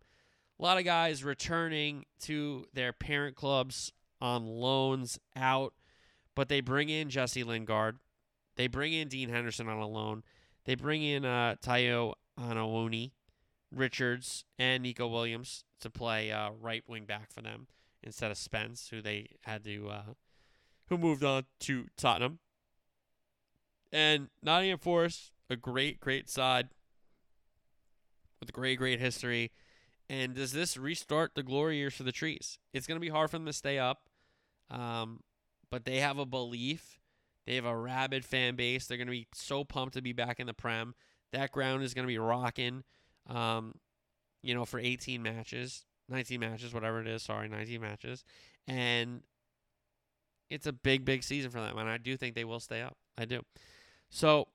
A 0.59 0.63
lot 0.63 0.77
of 0.77 0.83
guys 0.83 1.23
returning 1.23 2.05
to 2.21 2.65
their 2.73 2.91
parent 2.91 3.35
clubs 3.35 3.91
on 4.19 4.45
loans 4.45 5.17
out, 5.35 5.73
but 6.35 6.49
they 6.49 6.61
bring 6.61 6.89
in 6.89 7.09
Jesse 7.09 7.43
Lingard. 7.43 7.97
They 8.61 8.67
bring 8.67 8.93
in 8.93 9.07
Dean 9.07 9.29
Henderson 9.29 9.67
on 9.67 9.79
a 9.79 9.87
loan. 9.87 10.21
They 10.65 10.75
bring 10.75 11.01
in 11.01 11.25
uh, 11.25 11.55
Taiwo 11.65 12.13
Awoniyi, 12.39 13.09
Richards, 13.75 14.45
and 14.59 14.83
Neco 14.83 15.07
Williams 15.07 15.63
to 15.79 15.89
play 15.89 16.31
uh, 16.31 16.51
right 16.61 16.83
wing 16.85 17.05
back 17.05 17.31
for 17.33 17.41
them 17.41 17.65
instead 18.03 18.29
of 18.29 18.37
Spence, 18.37 18.89
who 18.89 19.01
they 19.01 19.29
had 19.45 19.63
to, 19.63 19.89
uh, 19.89 20.03
who 20.89 20.99
moved 20.99 21.23
on 21.23 21.45
to 21.61 21.87
Tottenham. 21.97 22.37
And 23.91 24.27
Nottingham 24.43 24.77
Forest, 24.77 25.31
a 25.49 25.55
great, 25.55 25.99
great 25.99 26.29
side 26.29 26.69
with 28.39 28.49
a 28.49 28.51
great, 28.51 28.77
great 28.77 28.99
history. 28.99 29.51
And 30.07 30.35
does 30.35 30.51
this 30.51 30.77
restart 30.77 31.31
the 31.33 31.41
glory 31.41 31.77
years 31.77 31.95
for 31.95 32.03
the 32.03 32.11
trees? 32.11 32.59
It's 32.75 32.85
going 32.85 32.97
to 32.97 33.03
be 33.03 33.09
hard 33.09 33.31
for 33.31 33.39
them 33.39 33.47
to 33.47 33.53
stay 33.53 33.79
up, 33.79 34.07
um, 34.69 35.21
but 35.71 35.83
they 35.83 35.97
have 35.97 36.19
a 36.19 36.27
belief. 36.27 36.99
They 37.45 37.55
have 37.55 37.65
a 37.65 37.75
rabid 37.75 38.23
fan 38.25 38.55
base. 38.55 38.85
They're 38.85 38.97
going 38.97 39.07
to 39.07 39.11
be 39.11 39.27
so 39.33 39.63
pumped 39.63 39.95
to 39.95 40.01
be 40.01 40.13
back 40.13 40.39
in 40.39 40.47
the 40.47 40.53
Prem. 40.53 40.93
That 41.31 41.51
ground 41.51 41.83
is 41.83 41.93
going 41.93 42.05
to 42.05 42.11
be 42.11 42.19
rocking, 42.19 42.83
um, 43.27 43.75
you 44.43 44.53
know, 44.53 44.65
for 44.65 44.79
18 44.79 45.23
matches, 45.23 45.85
19 46.09 46.39
matches, 46.39 46.73
whatever 46.73 47.01
it 47.01 47.07
is. 47.07 47.23
Sorry, 47.23 47.47
19 47.47 47.81
matches. 47.81 48.23
And 48.67 49.21
it's 50.49 50.67
a 50.67 50.73
big, 50.73 51.05
big 51.05 51.23
season 51.23 51.49
for 51.49 51.59
them. 51.61 51.77
And 51.77 51.89
I 51.89 51.97
do 51.97 52.17
think 52.17 52.35
they 52.35 52.43
will 52.43 52.59
stay 52.59 52.81
up. 52.81 52.97
I 53.17 53.25
do. 53.25 53.41
So 54.09 54.49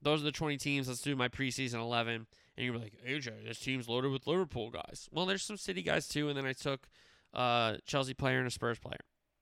those 0.00 0.22
are 0.22 0.24
the 0.24 0.32
20 0.32 0.56
teams. 0.56 0.88
Let's 0.88 1.02
do 1.02 1.14
my 1.14 1.28
preseason 1.28 1.74
11. 1.74 2.26
And 2.56 2.66
you're 2.66 2.76
like, 2.76 2.94
AJ, 3.06 3.46
this 3.46 3.60
team's 3.60 3.88
loaded 3.88 4.10
with 4.10 4.26
Liverpool 4.26 4.70
guys. 4.70 5.08
Well, 5.12 5.26
there's 5.26 5.42
some 5.42 5.56
City 5.56 5.82
guys 5.82 6.08
too. 6.08 6.28
And 6.28 6.36
then 6.36 6.46
I 6.46 6.52
took 6.52 6.88
a 7.32 7.78
Chelsea 7.86 8.14
player 8.14 8.38
and 8.38 8.46
a 8.46 8.50
Spurs 8.50 8.78
player. 8.78 9.00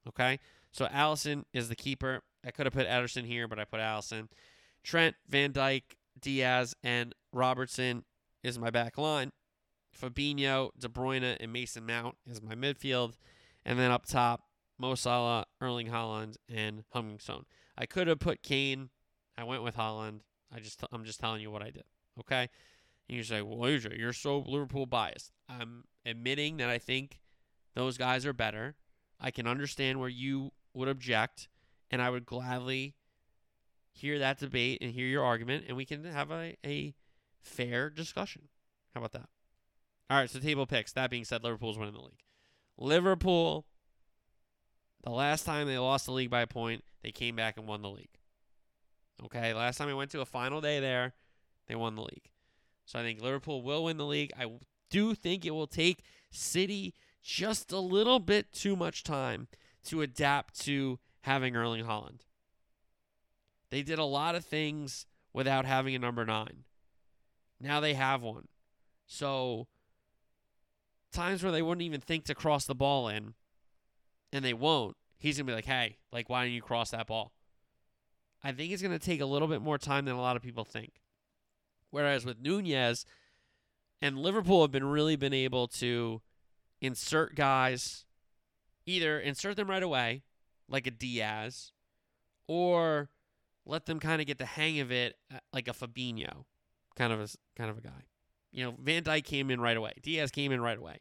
Okay. 0.09 0.39
So 0.73 0.87
Alisson 0.87 1.45
is 1.53 1.69
the 1.69 1.77
keeper. 1.77 2.23
I 2.45 2.51
could 2.51 2.67
have 2.67 2.73
put 2.73 2.89
Ederson 2.89 3.25
here, 3.25 3.47
but 3.49 3.59
I 3.59 3.65
put 3.65 3.81
Alisson. 3.81 4.29
Trent, 4.83 5.17
Van 5.29 5.53
Dijk, 5.53 5.83
Diaz, 6.21 6.75
and 6.83 7.15
Robertson 7.33 8.05
is 8.43 8.59
my 8.59 8.71
back 8.71 8.97
line. 8.99 9.33
Fabinho, 9.99 10.71
De 10.79 10.89
Bruyne, 10.89 11.37
and 11.39 11.53
Mason 11.53 11.85
Mount 11.85 12.17
is 12.27 12.41
my 12.41 12.55
midfield. 12.55 13.15
And 13.65 13.79
then 13.79 13.91
up 13.91 14.07
top, 14.07 14.43
Mo 14.79 14.95
Salah, 14.95 15.47
Erling 15.61 15.89
Haaland, 15.89 16.37
and 16.49 16.85
Heung-min 16.95 17.19
I 17.77 17.87
could 17.87 18.07
have 18.07 18.19
put 18.19 18.43
Kane. 18.43 18.91
I 19.37 19.45
went 19.45 19.63
with 19.63 19.77
Haaland. 19.77 20.21
I 20.55 20.61
just 20.61 20.83
I'm 20.93 21.05
just 21.05 21.21
telling 21.21 21.43
you 21.43 21.51
what 21.51 21.63
I 21.63 21.71
did. 21.71 21.85
Okay. 22.19 22.49
And 23.09 23.17
you 23.17 23.23
say, 23.23 23.43
well, 23.43 23.59
AJ, 23.59 23.99
you're 23.99 24.13
so 24.13 24.39
Liverpool 24.47 24.87
biased. 24.87 25.33
I'm 25.49 25.85
admitting 26.07 26.59
that 26.59 26.69
I 26.69 26.79
think 26.79 27.21
those 27.75 27.99
guys 27.99 28.25
are 28.25 28.33
better. 28.33 28.77
I 29.21 29.31
can 29.31 29.47
understand 29.47 30.01
where 30.01 30.09
you 30.09 30.53
would 30.75 30.89
object, 30.89 31.49
and 31.91 32.01
I 32.01 32.11
would 32.11 32.27
gladly 32.27 32.95
hear 33.93 34.19
that 34.19 34.39
debate 34.39 34.79
and 34.81 34.93
hear 34.93 35.07
your 35.07 35.25
argument, 35.25 35.65
and 35.69 35.77
we 35.77 35.85
can 35.85 36.05
have 36.05 36.31
a, 36.31 36.57
a 36.65 36.95
fair 37.41 37.91
discussion. 37.91 38.49
How 38.95 39.01
about 39.01 39.13
that? 39.13 39.29
All 40.09 40.19
right, 40.19 40.31
so 40.31 40.39
table 40.39 40.67
picks. 40.67 40.93
That 40.93 41.11
being 41.11 41.25
said, 41.25 41.45
Liverpool's 41.45 41.79
winning 41.79 41.95
the 41.95 42.01
league. 42.01 42.23
Liverpool, 42.79 43.67
the 45.05 45.11
last 45.11 45.45
time 45.45 45.67
they 45.67 45.79
lost 45.79 46.07
the 46.07 46.13
league 46.13 46.31
by 46.31 46.43
a 46.43 46.47
point, 46.47 46.83
they 47.03 47.13
came 47.13 47.37
back 47.37 47.57
and 47.57 47.67
won 47.67 47.83
the 47.83 47.91
league. 47.91 48.09
Okay, 49.25 49.53
last 49.53 49.77
time 49.77 49.87
we 49.87 49.95
went 49.95 50.11
to 50.13 50.21
a 50.21 50.27
final 50.27 50.61
day 50.61 50.81
there, 50.81 51.13
they 51.69 51.75
won 51.75 51.95
the 51.95 52.03
league. 52.03 52.31
So 52.87 52.99
I 52.99 53.03
think 53.03 53.23
Liverpool 53.23 53.63
will 53.63 53.85
win 53.85 53.99
the 53.99 54.07
league. 54.07 54.33
I 54.39 54.47
do 54.91 55.15
think 55.15 55.45
it 55.45 55.53
will 55.53 55.67
take 55.67 56.03
City 56.31 56.95
just 57.23 57.71
a 57.71 57.79
little 57.79 58.19
bit 58.19 58.53
too 58.53 58.75
much 58.77 59.05
time 59.05 59.47
to 59.85 60.03
adapt 60.03 60.59
to 60.63 60.99
having 61.23 61.57
Erling 61.57 61.85
Haaland. 61.85 62.21
They 63.71 63.83
did 63.83 63.99
a 63.99 64.05
lot 64.05 64.35
of 64.35 64.45
things 64.45 65.07
without 65.33 65.65
having 65.65 65.95
a 65.95 65.99
number 65.99 66.25
nine. 66.25 66.65
Now 67.61 67.81
they 67.81 67.95
have 67.95 68.23
one. 68.23 68.49
So 69.07 69.69
times 71.13 71.43
where 71.43 71.53
they 71.53 71.63
wouldn't 71.63 71.83
even 71.83 72.01
think 72.01 72.25
to 72.25 72.35
cross 72.35 72.65
the 72.65 72.75
ball 72.75 73.09
in, 73.09 73.35
and 74.33 74.45
they 74.45 74.55
won't, 74.55 74.97
he's 75.19 75.37
gonna 75.37 75.47
be 75.47 75.55
like, 75.55 75.67
"Hey, 75.67 75.99
like, 76.13 76.29
why 76.29 76.45
don't 76.45 76.53
you 76.53 76.63
cross 76.63 76.91
that 76.91 77.07
ball?" 77.07 77.33
I 78.43 78.53
think 78.53 78.73
it's 78.73 78.83
gonna 78.83 78.99
take 78.99 79.21
a 79.21 79.27
little 79.27 79.49
bit 79.49 79.61
more 79.61 79.79
time 79.79 80.05
than 80.05 80.15
a 80.15 80.21
lot 80.21 80.37
of 80.37 80.43
people 80.43 80.65
think. 80.65 81.03
Whereas 81.91 82.25
with 82.25 82.41
Nunez 82.41 83.05
and 84.01 84.19
Liverpool 84.19 84.63
have 84.63 84.71
been 84.71 84.85
really 84.85 85.17
been 85.17 85.35
able 85.35 85.69
to 85.69 86.23
insert 86.81 87.35
guys, 87.35 88.07
either 88.87 89.21
insert 89.21 89.57
them 89.57 89.69
right 89.69 89.83
away, 89.83 90.23
like 90.71 90.87
a 90.87 90.91
Diaz, 90.91 91.73
or 92.47 93.11
let 93.67 93.87
them 93.87 94.01
kind 94.01 94.21
of 94.21 94.27
get 94.27 94.39
the 94.39 94.47
hang 94.47 94.81
of 94.81 94.91
it, 94.91 95.17
uh, 95.35 95.39
like 95.53 95.69
a 95.69 95.73
Fabinho, 95.73 96.45
kind 96.97 97.13
of 97.13 97.21
a 97.21 97.29
kind 97.57 97.71
of 97.71 97.77
a 97.77 97.83
guy. 97.83 98.05
You 98.53 98.65
know, 98.65 98.75
Van 98.81 99.03
Dijk 99.03 99.25
came 99.25 99.51
in 99.51 99.61
right 99.61 99.77
away. 99.77 99.93
Diaz 100.03 100.31
came 100.31 100.53
in 100.53 100.61
right 100.61 100.79
away. 100.79 101.01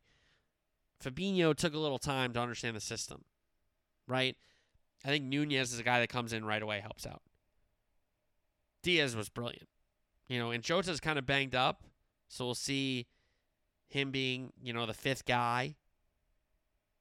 Fabinho 1.03 1.55
took 1.55 1.73
a 1.73 1.79
little 1.79 1.97
time 1.97 2.33
to 2.33 2.39
understand 2.41 2.75
the 2.75 2.81
system, 2.81 3.23
right? 4.07 4.35
I 5.05 5.07
think 5.07 5.23
Nunez 5.23 5.71
is 5.71 5.79
a 5.79 5.83
guy 5.83 5.99
that 6.01 6.09
comes 6.09 6.33
in 6.33 6.43
right 6.43 6.61
away, 6.61 6.81
helps 6.81 7.07
out. 7.07 7.21
Diaz 8.83 9.15
was 9.15 9.29
brilliant. 9.29 9.69
You 10.27 10.39
know, 10.39 10.51
and 10.51 10.61
Jota's 10.61 10.99
kind 10.99 11.17
of 11.17 11.25
banged 11.25 11.55
up, 11.55 11.83
so 12.27 12.45
we'll 12.45 12.55
see 12.55 13.07
him 13.87 14.11
being, 14.11 14.51
you 14.61 14.73
know, 14.73 14.85
the 14.85 14.93
fifth 14.93 15.25
guy, 15.25 15.75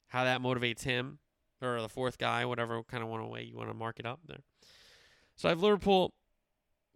how 0.07 0.23
that 0.23 0.41
motivates 0.41 0.83
him, 0.83 1.19
or 1.61 1.81
the 1.81 1.89
fourth 1.89 2.17
guy, 2.17 2.45
whatever 2.45 2.81
kind 2.83 3.03
of 3.03 3.09
one 3.09 3.27
way 3.29 3.43
you 3.43 3.57
want 3.57 3.69
to 3.69 3.73
mark 3.73 3.99
it 3.99 4.05
up 4.05 4.19
there. 4.27 4.41
So 5.35 5.47
I 5.47 5.51
have 5.51 5.61
Liverpool 5.61 6.13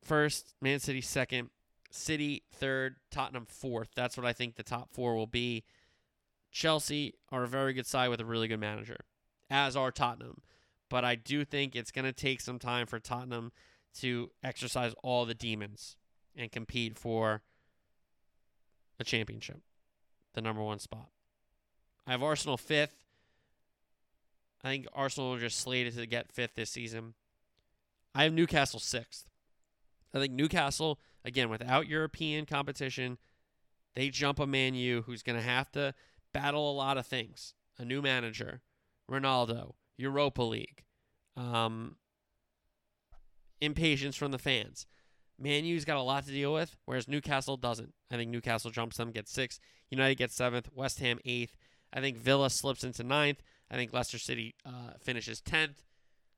first, 0.04 0.54
Man 0.62 0.80
City 0.80 1.02
second, 1.02 1.50
City 1.90 2.44
third, 2.54 2.96
Tottenham 3.12 3.46
fourth. 3.46 3.90
That's 3.96 4.18
what 4.18 4.26
I 4.26 4.34
think 4.34 4.56
the 4.56 4.64
top 4.64 4.90
four 4.92 5.16
will 5.16 5.28
be. 5.28 5.64
Chelsea 6.52 7.14
are 7.32 7.44
a 7.44 7.48
very 7.48 7.74
good 7.74 7.88
side 7.88 8.10
with 8.10 8.20
a 8.20 8.26
really 8.26 8.48
good 8.48 8.60
manager, 8.60 8.98
as 9.50 9.76
are 9.76 9.92
Tottenham. 9.92 10.42
But 10.90 11.04
I 11.04 11.16
do 11.16 11.44
think 11.44 11.76
it's 11.76 11.92
going 11.92 12.06
to 12.06 12.14
take 12.14 12.42
some 12.42 12.60
time 12.60 12.86
for 12.86 13.00
Tottenham 13.00 13.52
to 14.00 14.32
exercise 14.44 14.94
all 15.04 15.26
the 15.26 15.34
demons 15.34 15.98
and 16.36 16.52
compete 16.52 16.98
for 16.98 17.42
a 19.00 19.04
championship, 19.04 19.62
the 20.34 20.42
number 20.42 20.62
one 20.62 20.80
spot. 20.80 21.10
I 22.06 22.12
have 22.12 22.24
Arsenal 22.24 22.58
fifth. 22.58 23.03
I 24.64 24.70
think 24.70 24.88
Arsenal 24.94 25.34
are 25.34 25.40
just 25.40 25.60
slated 25.60 25.96
to 25.96 26.06
get 26.06 26.32
fifth 26.32 26.56
this 26.56 26.70
season. 26.70 27.16
I 28.16 28.24
have 28.24 28.34
Newcastle 28.34 28.80
sixth. 28.80 29.30
I 30.14 30.20
think 30.20 30.34
Newcastle, 30.34 31.00
again, 31.26 31.50
without 31.50 31.88
European 31.88 32.46
competition, 32.46 33.18
they 33.96 34.10
jump 34.10 34.40
a 34.40 34.48
Man 34.48 34.76
U 34.76 35.02
who's 35.02 35.24
going 35.24 35.38
to 35.38 35.46
have 35.46 35.72
to 35.72 35.94
battle 36.34 36.72
a 36.72 36.74
lot 36.74 36.98
of 36.98 37.06
things. 37.06 37.54
A 37.80 37.86
new 37.86 38.02
manager, 38.02 38.62
Ronaldo, 39.10 39.74
Europa 39.98 40.44
League, 40.44 40.84
um, 41.36 41.96
impatience 43.60 44.16
from 44.16 44.32
the 44.32 44.38
fans. 44.38 44.86
Man 45.40 45.66
U's 45.66 45.84
got 45.86 45.98
a 45.98 46.02
lot 46.02 46.26
to 46.26 46.32
deal 46.32 46.54
with, 46.54 46.78
whereas 46.86 47.08
Newcastle 47.08 47.58
doesn't. 47.58 47.94
I 48.12 48.18
think 48.18 48.30
Newcastle 48.30 48.70
jumps 48.70 48.98
them, 48.98 49.12
gets 49.12 49.32
sixth. 49.32 49.60
United 49.90 50.16
gets 50.16 50.36
seventh. 50.36 50.70
West 50.74 51.00
Ham 51.00 51.20
eighth. 51.26 51.58
I 51.92 52.00
think 52.00 52.18
Villa 52.18 52.52
slips 52.52 52.84
into 52.84 53.04
ninth. 53.04 53.42
I 53.72 53.76
think 53.76 53.94
Leicester 53.94 54.20
City 54.20 54.56
uh, 54.66 54.94
finishes 55.00 55.42
tenth. 55.42 55.84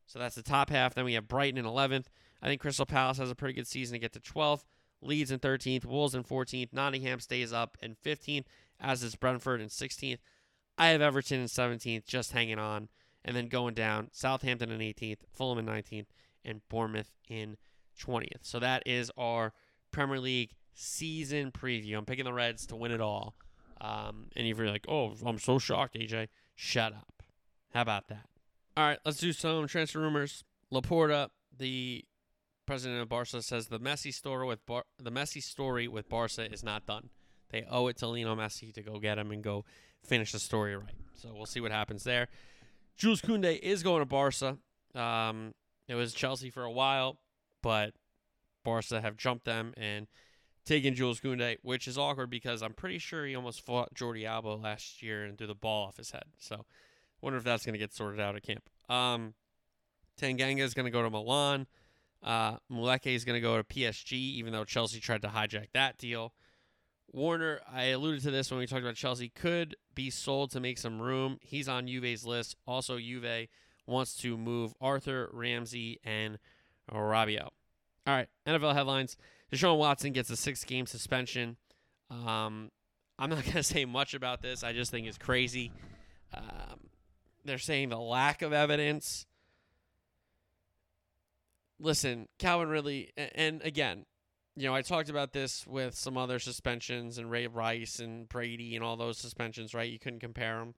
So 0.07 0.19
that's 0.19 0.35
the 0.35 0.43
top 0.43 0.69
half. 0.69 0.93
Then 0.93 1.05
we 1.05 1.13
have 1.13 1.27
Brighton 1.27 1.57
in 1.57 1.65
eleventh. 1.65 2.09
I 2.41 2.47
think 2.47 2.61
Crystal 2.61 2.85
Palace 2.85 3.17
has 3.17 3.31
a 3.31 3.35
pretty 3.35 3.53
good 3.53 3.67
season 3.67 3.93
to 3.93 3.99
get 3.99 4.13
to 4.13 4.19
twelfth. 4.19 4.65
Leeds 5.01 5.31
in 5.31 5.39
thirteenth. 5.39 5.85
Wolves 5.85 6.15
in 6.15 6.23
fourteenth. 6.23 6.71
Nottingham 6.71 7.19
stays 7.19 7.51
up 7.51 7.77
in 7.81 7.95
fifteenth, 7.95 8.47
as 8.79 9.03
is 9.03 9.15
Brentford 9.15 9.61
in 9.61 9.69
sixteenth. 9.69 10.19
I 10.77 10.87
have 10.87 11.01
Everton 11.01 11.39
in 11.41 11.47
seventeenth, 11.47 12.05
just 12.05 12.33
hanging 12.33 12.59
on. 12.59 12.89
and 13.23 13.35
then 13.35 13.47
going 13.47 13.73
down 13.73 14.09
Southampton 14.11 14.69
in 14.71 14.79
18th, 14.79 15.21
Fulham 15.33 15.57
in 15.57 15.65
19th, 15.65 16.05
and 16.43 16.61
Bournemouth 16.69 17.11
in 17.27 17.57
20th. 17.99 18.43
So 18.43 18.59
that 18.59 18.83
is 18.85 19.11
our 19.17 19.51
Premier 19.91 20.19
League 20.19 20.51
season 20.73 21.51
preview. 21.51 21.97
I'm 21.97 22.05
picking 22.05 22.25
the 22.25 22.33
Reds 22.33 22.67
to 22.67 22.75
win 22.75 22.91
it 22.91 23.01
all. 23.01 23.35
Um, 23.81 24.27
and 24.35 24.47
you're 24.47 24.67
like, 24.67 24.85
oh, 24.87 25.15
I'm 25.25 25.39
so 25.39 25.57
shocked, 25.57 25.95
AJ, 25.95 26.27
shut 26.55 26.93
up. 26.93 27.14
How 27.75 27.81
about 27.81 28.07
that? 28.07 28.29
All 28.77 28.85
right, 28.85 28.99
let's 29.03 29.17
do 29.17 29.33
some 29.33 29.67
transfer 29.67 29.99
rumors. 29.99 30.45
Laporta, 30.73 31.27
the 31.57 32.05
president 32.65 33.01
of 33.01 33.09
Barca, 33.09 33.41
says 33.41 33.67
the 33.67 33.81
Messi 33.81 34.13
story 34.13 34.47
with 34.47 34.65
Bar- 34.65 34.85
the 34.97 35.25
story 35.41 35.89
with 35.89 36.07
Barca 36.07 36.49
is 36.49 36.63
not 36.63 36.85
done. 36.85 37.09
They 37.49 37.65
owe 37.69 37.87
it 37.87 37.97
to 37.97 38.07
Lionel 38.07 38.37
Messi 38.37 38.73
to 38.73 38.81
go 38.81 38.97
get 38.97 39.17
him 39.17 39.29
and 39.29 39.43
go 39.43 39.65
finish 40.05 40.31
the 40.31 40.39
story 40.39 40.77
right. 40.77 40.95
So 41.15 41.33
we'll 41.33 41.45
see 41.45 41.59
what 41.59 41.73
happens 41.73 42.05
there. 42.05 42.29
Jules 42.95 43.21
Koundé 43.21 43.59
is 43.59 43.83
going 43.83 43.99
to 43.99 44.05
Barca. 44.05 44.57
Um, 44.95 45.53
it 45.89 45.95
was 45.95 46.13
Chelsea 46.13 46.49
for 46.49 46.63
a 46.63 46.71
while, 46.71 47.17
but 47.61 47.93
Barca 48.63 49.01
have 49.01 49.17
jumped 49.17 49.43
them 49.43 49.73
and 49.75 50.07
taken 50.65 50.95
Jules 50.95 51.19
Koundé, 51.19 51.57
which 51.61 51.89
is 51.89 51.97
awkward 51.97 52.29
because 52.29 52.61
I'm 52.61 52.73
pretty 52.73 52.99
sure 52.99 53.25
he 53.25 53.35
almost 53.35 53.65
fought 53.65 53.93
Jordi 53.93 54.25
Alba 54.25 54.47
last 54.47 55.03
year 55.03 55.25
and 55.25 55.37
threw 55.37 55.47
the 55.47 55.55
ball 55.55 55.87
off 55.87 55.97
his 55.97 56.11
head. 56.11 56.23
So 56.39 56.63
wonder 57.25 57.37
if 57.37 57.43
that's 57.43 57.65
going 57.65 57.73
to 57.73 57.79
get 57.79 57.91
sorted 57.91 58.21
out 58.21 58.35
at 58.35 58.43
camp. 58.43 58.69
Um, 58.87 59.33
Tanganga 60.21 60.59
is 60.59 60.75
going 60.75 60.85
to 60.85 60.91
go 60.91 61.01
to 61.01 61.09
Milan. 61.09 61.65
Uh, 62.23 62.57
Mukiele 62.71 63.15
is 63.15 63.25
going 63.25 63.35
to 63.35 63.41
go 63.41 63.57
to 63.57 63.63
PSG, 63.63 64.13
even 64.13 64.53
though 64.53 64.63
Chelsea 64.63 64.99
tried 64.99 65.23
to 65.23 65.27
hijack 65.29 65.67
that 65.73 65.97
deal. 65.97 66.33
Werner, 67.11 67.61
I 67.71 67.85
alluded 67.85 68.21
to 68.23 68.31
this 68.31 68.51
when 68.51 68.59
we 68.59 68.67
talked 68.67 68.83
about 68.83 68.95
Chelsea, 68.95 69.29
could 69.29 69.75
be 69.95 70.11
sold 70.11 70.51
to 70.51 70.59
make 70.59 70.77
some 70.77 71.01
room. 71.01 71.39
He's 71.41 71.67
on 71.67 71.87
Juve's 71.87 72.25
list. 72.25 72.55
Also, 72.67 72.99
Juve 72.99 73.47
wants 73.87 74.15
to 74.17 74.37
move 74.37 74.73
Arthur, 74.79 75.29
Ramsey, 75.33 75.99
and 76.03 76.37
Rabiot. 76.91 77.41
All 77.41 77.51
right, 78.07 78.27
NFL 78.45 78.75
headlines. 78.75 79.17
Deshaun 79.51 79.77
Watson 79.77 80.11
gets 80.11 80.29
a 80.29 80.37
six 80.37 80.63
game 80.63 80.85
suspension. 80.85 81.57
Um, 82.11 82.69
I'm 83.17 83.31
not 83.31 83.41
going 83.43 83.53
to 83.53 83.63
say 83.63 83.85
much 83.85 84.13
about 84.13 84.43
this. 84.43 84.63
I 84.63 84.73
just 84.73 84.91
think 84.91 85.07
it's 85.07 85.17
crazy. 85.17 85.71
Um, 86.33 86.89
they're 87.45 87.57
saying 87.57 87.89
the 87.89 87.99
lack 87.99 88.41
of 88.41 88.51
evidence. 88.51 89.25
Listen, 91.79 92.27
Calvin 92.39 92.69
Ridley, 92.69 93.11
and 93.15 93.61
again, 93.63 94.05
you 94.55 94.67
know, 94.67 94.73
I 94.73 94.81
talked 94.81 95.09
about 95.09 95.33
this 95.33 95.67
with 95.67 95.95
some 95.95 96.17
other 96.17 96.39
suspensions 96.39 97.17
and 97.17 97.29
Ray 97.29 97.47
Rice 97.47 97.99
and 97.99 98.27
Brady 98.27 98.75
and 98.75 98.83
all 98.83 98.95
those 98.95 99.17
suspensions, 99.17 99.73
right? 99.73 99.91
You 99.91 99.99
couldn't 99.99 100.21
compare 100.21 100.59
them. 100.59 100.73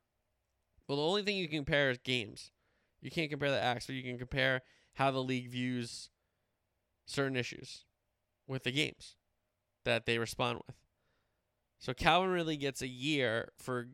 Well, 0.88 0.98
the 0.98 1.04
only 1.04 1.24
thing 1.24 1.38
you 1.38 1.48
can 1.48 1.60
compare 1.60 1.92
is 1.92 2.00
games. 2.00 2.52
You 3.02 3.12
can't 3.12 3.30
compare 3.30 3.52
the 3.52 3.62
acts, 3.62 3.86
but 3.86 3.96
you 3.96 4.04
can 4.04 4.18
compare 4.18 4.64
how 4.96 5.12
the 5.12 5.24
league 5.24 5.50
views 5.50 6.10
certain 7.06 7.38
issues 7.38 7.86
with 8.48 8.64
the 8.64 8.72
games 8.72 9.16
that 9.86 10.06
they 10.06 10.18
respond 10.18 10.62
with. 10.66 10.76
So 11.80 11.94
Calvin 11.94 12.32
Ridley 12.32 12.58
gets 12.58 12.82
a 12.82 12.88
year 12.88 13.52
for 13.58 13.90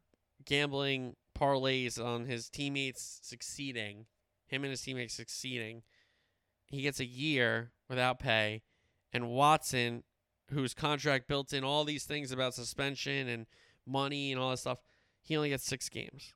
gambling 0.45 1.17
parlays 1.43 2.03
on 2.03 2.25
his 2.25 2.49
teammates 2.49 3.19
succeeding, 3.21 4.05
him 4.47 4.63
and 4.63 4.71
his 4.71 4.81
teammates 4.81 5.13
succeeding. 5.13 5.83
He 6.67 6.81
gets 6.81 6.99
a 6.99 7.05
year 7.05 7.71
without 7.89 8.19
pay, 8.19 8.63
and 9.11 9.29
Watson, 9.29 10.03
whose 10.51 10.73
contract 10.73 11.27
built 11.27 11.53
in 11.53 11.63
all 11.63 11.83
these 11.83 12.05
things 12.05 12.31
about 12.31 12.53
suspension 12.53 13.27
and 13.27 13.45
money 13.85 14.31
and 14.31 14.41
all 14.41 14.51
that 14.51 14.57
stuff, 14.57 14.79
he 15.21 15.35
only 15.35 15.49
gets 15.49 15.65
six 15.65 15.89
games. 15.89 16.33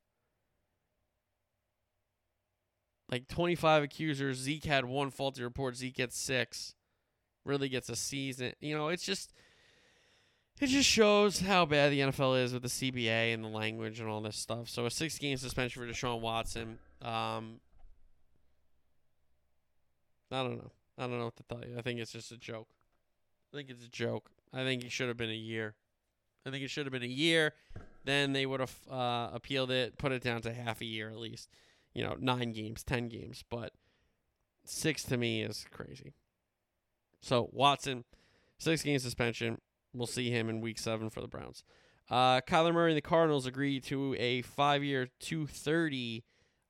Like 3.10 3.28
25 3.30 3.84
accusers. 3.84 4.38
Zeke 4.38 4.66
had 4.66 4.86
one 4.86 5.12
faulty 5.12 5.42
report. 5.42 5.78
Zeke 5.78 5.96
gets 5.96 6.18
six. 6.18 6.76
Really 7.46 7.70
gets 7.70 7.88
a 7.88 7.96
season. 7.96 8.52
You 8.60 8.76
know, 8.78 8.90
it's 8.90 9.06
just 9.06 9.32
it 10.60 10.68
just 10.68 10.90
shows 10.90 11.40
how 11.42 11.66
bad 11.66 11.92
the 11.92 12.00
NFL 12.00 12.44
is 12.44 12.54
with 12.54 12.64
the 12.64 12.68
CBA 12.68 13.34
and 13.34 13.44
the 13.44 13.50
language 13.50 14.00
and 14.00 14.10
all 14.10 14.22
this 14.22 14.38
stuff. 14.38 14.70
So 14.70 14.86
a 14.86 14.92
six 14.92 15.18
game 15.18 15.38
suspension 15.38 15.82
for 15.82 15.88
Deshaun 15.88 16.20
Watson. 16.20 16.80
Um, 17.02 17.60
I 20.32 20.44
don't 20.44 20.58
know. 20.58 20.72
I 20.98 21.04
don't 21.04 21.20
know 21.20 21.26
what 21.26 21.36
to 21.38 21.44
tell 21.44 21.64
you. 21.64 21.78
I 21.78 21.82
think 21.82 22.00
it's 22.00 22.12
just 22.12 22.32
a 22.32 22.38
joke. 22.38 22.70
I 23.54 23.58
think 23.58 23.70
it's 23.70 23.86
a 23.86 23.90
joke. 23.90 24.30
I 24.54 24.64
think 24.64 24.84
it 24.84 24.92
should 24.92 25.08
have 25.08 25.18
been 25.18 25.30
a 25.30 25.34
year. 25.34 25.76
I 26.46 26.50
think 26.50 26.64
it 26.64 26.70
should 26.70 26.86
have 26.86 26.94
been 26.94 27.04
a 27.04 27.06
year. 27.06 27.54
Then 28.04 28.34
they 28.34 28.46
would 28.46 28.60
have 28.60 28.76
uh, 28.90 29.30
appealed 29.34 29.70
it, 29.70 29.98
put 29.98 30.12
it 30.12 30.24
down 30.24 30.42
to 30.42 30.54
half 30.54 30.82
a 30.82 30.86
year 30.86 31.10
at 31.10 31.18
least. 31.18 31.50
You 31.94 32.04
know, 32.04 32.16
nine 32.20 32.52
games, 32.52 32.84
ten 32.84 33.10
games. 33.10 33.44
But 33.50 33.74
six 34.66 35.04
to 35.04 35.18
me 35.18 35.44
is 35.44 35.66
crazy. 35.72 36.14
So 37.22 37.50
Watson, 37.52 38.06
six 38.58 38.82
game 38.82 39.00
suspension. 39.00 39.60
We'll 39.94 40.08
see 40.08 40.30
him 40.30 40.50
in 40.50 40.62
week 40.62 40.80
seven 40.80 41.10
for 41.10 41.22
the 41.22 41.28
Browns. 41.28 41.64
Uh, 42.10 42.42
Kyler 42.42 42.74
Murray 42.74 42.92
and 42.92 42.98
the 42.98 43.02
Cardinals 43.02 43.46
agreed 43.46 43.84
to 43.86 44.16
a 44.18 44.42
five 44.42 44.84
year, 44.84 45.10
230 45.20 46.24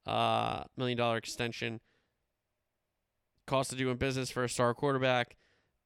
uh, 0.05 0.63
million 0.76 0.97
dollar 0.97 1.18
extension. 1.18 1.80
Cost 3.45 3.72
of 3.72 3.78
doing 3.78 3.97
business 3.97 4.32
for 4.32 4.43
a 4.43 4.49
star 4.49 4.74
quarterback. 4.74 5.38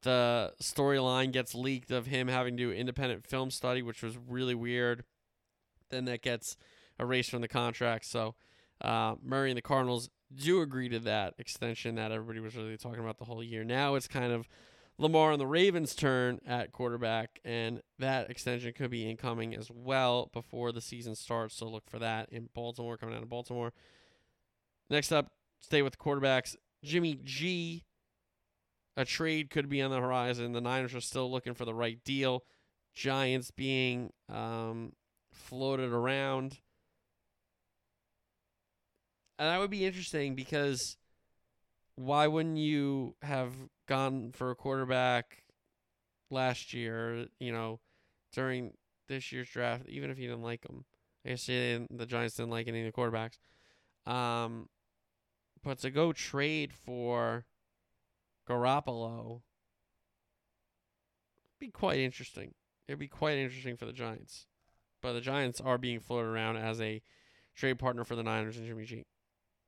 The 0.03 0.53
storyline 0.61 1.31
gets 1.31 1.53
leaked 1.53 1.91
of 1.91 2.07
him 2.07 2.27
having 2.27 2.57
to 2.57 2.63
do 2.63 2.71
independent 2.71 3.27
film 3.27 3.51
study, 3.51 3.83
which 3.83 4.01
was 4.01 4.17
really 4.17 4.55
weird. 4.55 5.03
Then 5.89 6.05
that 6.05 6.23
gets 6.23 6.57
erased 6.99 7.29
from 7.29 7.41
the 7.41 7.47
contract. 7.47 8.05
So 8.05 8.35
uh, 8.81 9.15
Murray 9.21 9.51
and 9.51 9.57
the 9.57 9.61
Cardinals 9.61 10.09
do 10.33 10.61
agree 10.61 10.89
to 10.89 10.99
that 10.99 11.33
extension 11.37 11.95
that 11.95 12.11
everybody 12.11 12.39
was 12.39 12.55
really 12.55 12.77
talking 12.77 12.99
about 12.99 13.19
the 13.19 13.25
whole 13.25 13.43
year. 13.43 13.63
Now 13.63 13.95
it's 13.95 14.07
kind 14.07 14.31
of 14.31 14.47
Lamar 15.01 15.31
and 15.31 15.41
the 15.41 15.47
Ravens' 15.47 15.95
turn 15.95 16.39
at 16.45 16.71
quarterback, 16.71 17.39
and 17.43 17.81
that 17.97 18.29
extension 18.29 18.71
could 18.71 18.91
be 18.91 19.09
incoming 19.09 19.55
as 19.55 19.71
well 19.71 20.29
before 20.31 20.71
the 20.71 20.79
season 20.79 21.15
starts. 21.15 21.57
So 21.57 21.67
look 21.67 21.89
for 21.89 21.97
that 21.97 22.29
in 22.29 22.49
Baltimore, 22.53 22.97
coming 22.97 23.15
out 23.15 23.23
of 23.23 23.29
Baltimore. 23.29 23.73
Next 24.91 25.11
up, 25.11 25.31
stay 25.59 25.81
with 25.81 25.93
the 25.93 25.97
quarterbacks. 25.97 26.55
Jimmy 26.83 27.19
G. 27.23 27.83
A 28.95 29.03
trade 29.03 29.49
could 29.49 29.69
be 29.69 29.81
on 29.81 29.89
the 29.89 29.99
horizon. 29.99 30.51
The 30.51 30.61
Niners 30.61 30.93
are 30.93 31.01
still 31.01 31.31
looking 31.31 31.55
for 31.55 31.65
the 31.65 31.73
right 31.73 31.97
deal. 32.03 32.43
Giants 32.93 33.49
being 33.49 34.11
um, 34.29 34.93
floated 35.33 35.91
around. 35.91 36.59
And 39.39 39.49
that 39.49 39.59
would 39.59 39.71
be 39.71 39.83
interesting 39.83 40.35
because 40.35 40.97
why 41.95 42.27
wouldn't 42.27 42.57
you 42.57 43.15
have 43.23 43.53
gone 43.91 44.31
for 44.31 44.51
a 44.51 44.55
quarterback 44.55 45.43
last 46.29 46.73
year, 46.73 47.27
you 47.39 47.51
know, 47.51 47.81
during 48.33 48.73
this 49.09 49.33
year's 49.33 49.49
draft, 49.49 49.83
even 49.89 50.09
if 50.09 50.17
you 50.17 50.29
didn't 50.29 50.43
like 50.43 50.61
them? 50.61 50.85
I 51.25 51.29
guess 51.29 51.45
the 51.45 52.05
Giants 52.07 52.35
didn't 52.35 52.51
like 52.51 52.69
any 52.69 52.85
of 52.85 52.93
the 52.93 52.99
quarterbacks. 52.99 53.37
Um, 54.09 54.69
but 55.61 55.79
to 55.79 55.91
go 55.91 56.13
trade 56.13 56.71
for 56.73 57.45
Garoppolo 58.49 59.41
be 61.59 61.69
quite 61.69 61.99
interesting. 61.99 62.55
It'd 62.87 62.97
be 62.97 63.07
quite 63.07 63.37
interesting 63.37 63.77
for 63.77 63.85
the 63.85 63.93
Giants. 63.93 64.47
But 65.01 65.13
the 65.13 65.21
Giants 65.21 65.61
are 65.61 65.77
being 65.77 65.99
floated 65.99 66.29
around 66.29 66.57
as 66.57 66.81
a 66.81 67.01
trade 67.55 67.77
partner 67.77 68.03
for 68.03 68.15
the 68.15 68.23
Niners 68.23 68.57
and 68.57 68.65
Jimmy 68.65 68.85
G. 68.85 69.03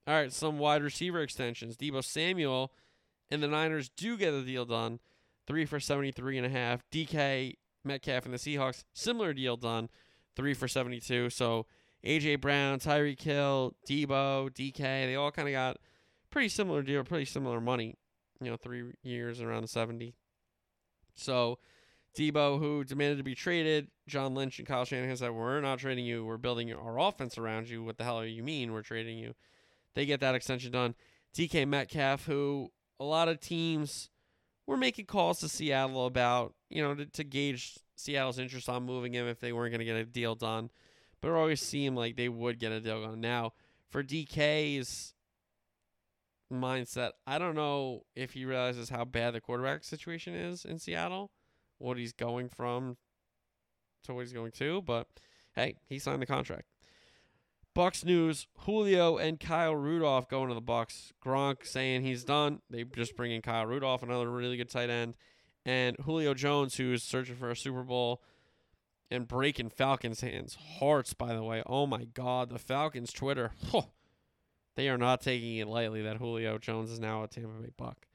All 0.07 0.15
right, 0.15 0.33
some 0.33 0.57
wide 0.57 0.81
receiver 0.81 1.21
extensions. 1.21 1.77
Deebo 1.77 2.03
Samuel 2.03 2.71
and 3.31 3.41
the 3.41 3.47
Niners 3.47 3.89
do 3.89 4.17
get 4.17 4.33
a 4.33 4.43
deal 4.43 4.65
done. 4.65 4.99
Three 5.45 5.65
for 5.65 5.79
seventy-three 5.79 6.37
and 6.37 6.45
a 6.45 6.49
half. 6.49 6.83
DK 6.91 7.55
Metcalf 7.83 8.25
and 8.25 8.33
the 8.33 8.37
Seahawks, 8.37 8.83
similar 8.93 9.33
deal 9.33 9.57
done. 9.57 9.89
Three 10.35 10.53
for 10.53 10.67
seventy-two. 10.67 11.29
So 11.29 11.65
AJ 12.05 12.41
Brown, 12.41 12.79
Tyreek 12.79 13.21
Hill, 13.21 13.75
Deebo, 13.89 14.49
DK, 14.51 14.77
they 14.77 15.15
all 15.15 15.31
kind 15.31 15.47
of 15.47 15.53
got 15.53 15.77
pretty 16.29 16.49
similar 16.49 16.81
deal, 16.81 17.03
pretty 17.03 17.25
similar 17.25 17.61
money. 17.61 17.95
You 18.41 18.51
know, 18.51 18.57
three 18.57 18.93
years 19.03 19.41
around 19.41 19.61
the 19.61 19.67
seventy. 19.67 20.15
So 21.15 21.59
Deebo, 22.17 22.59
who 22.59 22.83
demanded 22.83 23.17
to 23.17 23.23
be 23.23 23.35
traded, 23.35 23.87
John 24.07 24.35
Lynch 24.35 24.59
and 24.59 24.67
Kyle 24.67 24.85
Shanahan 24.85 25.17
said, 25.17 25.31
"We're 25.31 25.61
not 25.61 25.79
trading 25.79 26.05
you. 26.05 26.25
We're 26.25 26.37
building 26.37 26.73
our 26.73 26.99
offense 26.99 27.37
around 27.37 27.69
you. 27.69 27.83
What 27.83 27.97
the 27.97 28.03
hell 28.03 28.19
are 28.19 28.25
you 28.25 28.43
mean? 28.43 28.73
We're 28.73 28.81
trading 28.81 29.17
you." 29.17 29.33
They 29.95 30.05
get 30.05 30.19
that 30.21 30.35
extension 30.35 30.71
done. 30.71 30.95
DK 31.35 31.67
Metcalf, 31.67 32.25
who 32.25 32.71
a 32.99 33.03
lot 33.03 33.27
of 33.27 33.39
teams 33.39 34.09
were 34.65 34.77
making 34.77 35.05
calls 35.05 35.39
to 35.39 35.49
Seattle 35.49 36.05
about, 36.05 36.53
you 36.69 36.81
know, 36.81 36.95
to, 36.95 37.05
to 37.05 37.23
gauge 37.23 37.77
Seattle's 37.95 38.39
interest 38.39 38.69
on 38.69 38.83
moving 38.83 39.13
him 39.13 39.27
if 39.27 39.39
they 39.39 39.53
weren't 39.53 39.71
going 39.71 39.79
to 39.79 39.85
get 39.85 39.95
a 39.95 40.05
deal 40.05 40.35
done. 40.35 40.69
But 41.21 41.29
it 41.29 41.35
always 41.35 41.61
seemed 41.61 41.97
like 41.97 42.15
they 42.15 42.29
would 42.29 42.59
get 42.59 42.71
a 42.71 42.79
deal 42.79 43.01
done. 43.01 43.21
Now, 43.21 43.53
for 43.89 44.03
DK's 44.03 45.13
mindset, 46.51 47.11
I 47.25 47.39
don't 47.39 47.55
know 47.55 48.03
if 48.15 48.33
he 48.33 48.45
realizes 48.45 48.89
how 48.89 49.05
bad 49.05 49.33
the 49.33 49.41
quarterback 49.41 49.83
situation 49.83 50.35
is 50.35 50.65
in 50.65 50.79
Seattle, 50.79 51.31
what 51.77 51.97
he's 51.97 52.13
going 52.13 52.49
from 52.49 52.97
to 54.03 54.13
what 54.13 54.21
he's 54.21 54.33
going 54.33 54.51
to, 54.51 54.81
but 54.81 55.07
hey, 55.55 55.77
he 55.87 55.99
signed 55.99 56.21
the 56.21 56.25
contract. 56.25 56.67
Bucks 57.73 58.05
news: 58.05 58.47
Julio 58.59 59.17
and 59.17 59.39
Kyle 59.39 59.75
Rudolph 59.75 60.29
going 60.29 60.49
to 60.49 60.55
the 60.55 60.61
Bucks. 60.61 61.11
Gronk 61.23 61.65
saying 61.65 62.03
he's 62.03 62.23
done. 62.23 62.61
They 62.69 62.83
just 62.83 63.15
bring 63.15 63.31
in 63.31 63.41
Kyle 63.41 63.65
Rudolph, 63.65 64.03
another 64.03 64.29
really 64.29 64.57
good 64.57 64.69
tight 64.69 64.89
end, 64.89 65.15
and 65.65 65.97
Julio 66.03 66.33
Jones, 66.33 66.75
who's 66.75 67.03
searching 67.03 67.35
for 67.35 67.49
a 67.49 67.55
Super 67.55 67.83
Bowl 67.83 68.21
and 69.09 69.27
breaking 69.27 69.69
Falcons' 69.69 70.21
hands. 70.21 70.57
Hearts, 70.79 71.13
by 71.13 71.33
the 71.33 71.43
way. 71.43 71.63
Oh 71.65 71.85
my 71.87 72.05
God, 72.05 72.49
the 72.49 72.59
Falcons' 72.59 73.13
Twitter. 73.13 73.51
they 74.75 74.89
are 74.89 74.97
not 74.97 75.21
taking 75.21 75.57
it 75.57 75.67
lightly 75.67 76.01
that 76.01 76.17
Julio 76.17 76.57
Jones 76.57 76.91
is 76.91 76.99
now 76.99 77.23
a 77.23 77.27
Tampa 77.27 77.61
Bay 77.61 77.69
Buck. 77.77 78.07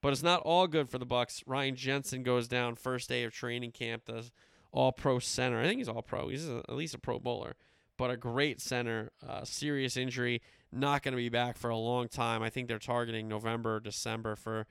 But 0.00 0.12
it's 0.12 0.22
not 0.22 0.42
all 0.42 0.66
good 0.66 0.90
for 0.90 0.98
the 0.98 1.06
Bucks. 1.06 1.44
Ryan 1.46 1.76
Jensen 1.76 2.24
goes 2.24 2.48
down 2.48 2.74
first 2.74 3.08
day 3.08 3.22
of 3.22 3.32
training 3.32 3.70
camp. 3.70 4.06
The 4.06 4.30
All 4.72 4.90
Pro 4.90 5.20
center. 5.20 5.60
I 5.60 5.64
think 5.64 5.78
he's 5.78 5.88
All 5.88 6.02
Pro. 6.02 6.28
He's 6.28 6.48
a, 6.48 6.58
at 6.68 6.74
least 6.74 6.94
a 6.94 6.98
Pro 6.98 7.20
Bowler 7.20 7.54
but 8.02 8.10
a 8.10 8.16
great 8.16 8.60
center. 8.60 9.12
Uh, 9.24 9.44
serious 9.44 9.96
injury, 9.96 10.42
not 10.72 11.04
going 11.04 11.12
to 11.12 11.16
be 11.16 11.28
back 11.28 11.56
for 11.56 11.70
a 11.70 11.76
long 11.76 12.08
time. 12.08 12.42
I 12.42 12.50
think 12.50 12.66
they're 12.66 12.80
targeting 12.80 13.28
November, 13.28 13.78
December 13.78 14.34
for 14.34 14.66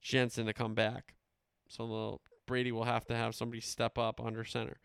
Jensen 0.00 0.46
to 0.46 0.52
come 0.52 0.76
back. 0.76 1.16
So 1.66 2.20
Brady 2.46 2.70
will 2.70 2.84
have 2.84 3.04
to 3.06 3.16
have 3.16 3.34
somebody 3.34 3.60
step 3.60 3.98
up 3.98 4.20
under 4.24 4.44
center. 4.44 4.78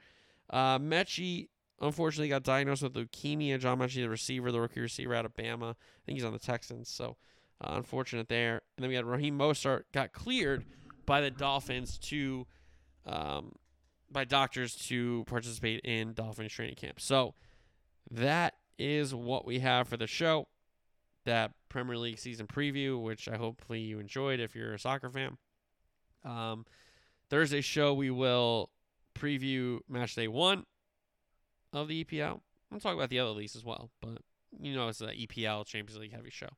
Uh, 0.49 0.79
Metchie 0.79 1.49
unfortunately 1.79 2.29
got 2.29 2.41
diagnosed 2.41 2.81
with 2.81 2.95
leukemia. 2.95 3.59
John 3.59 3.77
Metchie, 3.77 4.01
the 4.01 4.09
receiver, 4.09 4.51
the 4.51 4.61
rookie 4.61 4.79
receiver 4.79 5.13
out 5.13 5.25
of 5.25 5.35
Bama. 5.35 5.73
I 5.73 6.01
think 6.03 6.17
he's 6.17 6.25
on 6.25 6.33
the 6.33 6.39
Texans. 6.39 6.89
So 6.89 7.17
uh, 7.63 7.73
unfortunate 7.75 8.29
there. 8.29 8.63
And 8.77 8.83
then 8.83 8.89
we 8.89 8.95
had 8.95 9.05
Raheem 9.05 9.37
Mostert 9.37 9.83
got 9.93 10.11
cleared 10.11 10.65
by 11.05 11.21
the 11.21 11.29
Dolphins 11.29 11.99
to, 11.99 12.47
um, 13.05 13.51
by 14.11 14.23
doctors 14.23 14.73
to 14.87 15.23
participate 15.27 15.81
in 15.81 16.13
Dolphins 16.13 16.51
training 16.51 16.77
camp. 16.77 16.99
So 16.99 17.35
that 18.11 18.55
is 18.77 19.15
what 19.15 19.45
we 19.45 19.59
have 19.59 19.87
for 19.87 19.97
the 19.97 20.07
show. 20.07 20.47
That 21.25 21.51
Premier 21.69 21.97
League 21.97 22.19
season 22.19 22.47
preview, 22.47 23.01
which 23.01 23.29
I 23.29 23.37
hopefully 23.37 23.79
you 23.79 23.99
enjoyed 23.99 24.39
if 24.39 24.55
you're 24.55 24.73
a 24.73 24.79
soccer 24.79 25.09
fan. 25.09 25.37
Um, 26.25 26.65
Thursday 27.29 27.61
show 27.61 27.93
we 27.93 28.09
will 28.09 28.69
preview 29.15 29.79
match 29.87 30.15
day 30.15 30.27
one 30.27 30.65
of 31.73 31.87
the 31.87 32.03
EPL. 32.03 32.41
I'll 32.71 32.79
talk 32.79 32.95
about 32.95 33.09
the 33.09 33.19
other 33.19 33.31
leagues 33.31 33.55
as 33.55 33.63
well, 33.63 33.89
but 34.01 34.17
you 34.59 34.75
know 34.75 34.87
it's 34.87 35.01
an 35.01 35.09
EPL 35.09 35.65
Champions 35.65 35.99
League 35.99 36.13
heavy 36.13 36.31
show. 36.31 36.49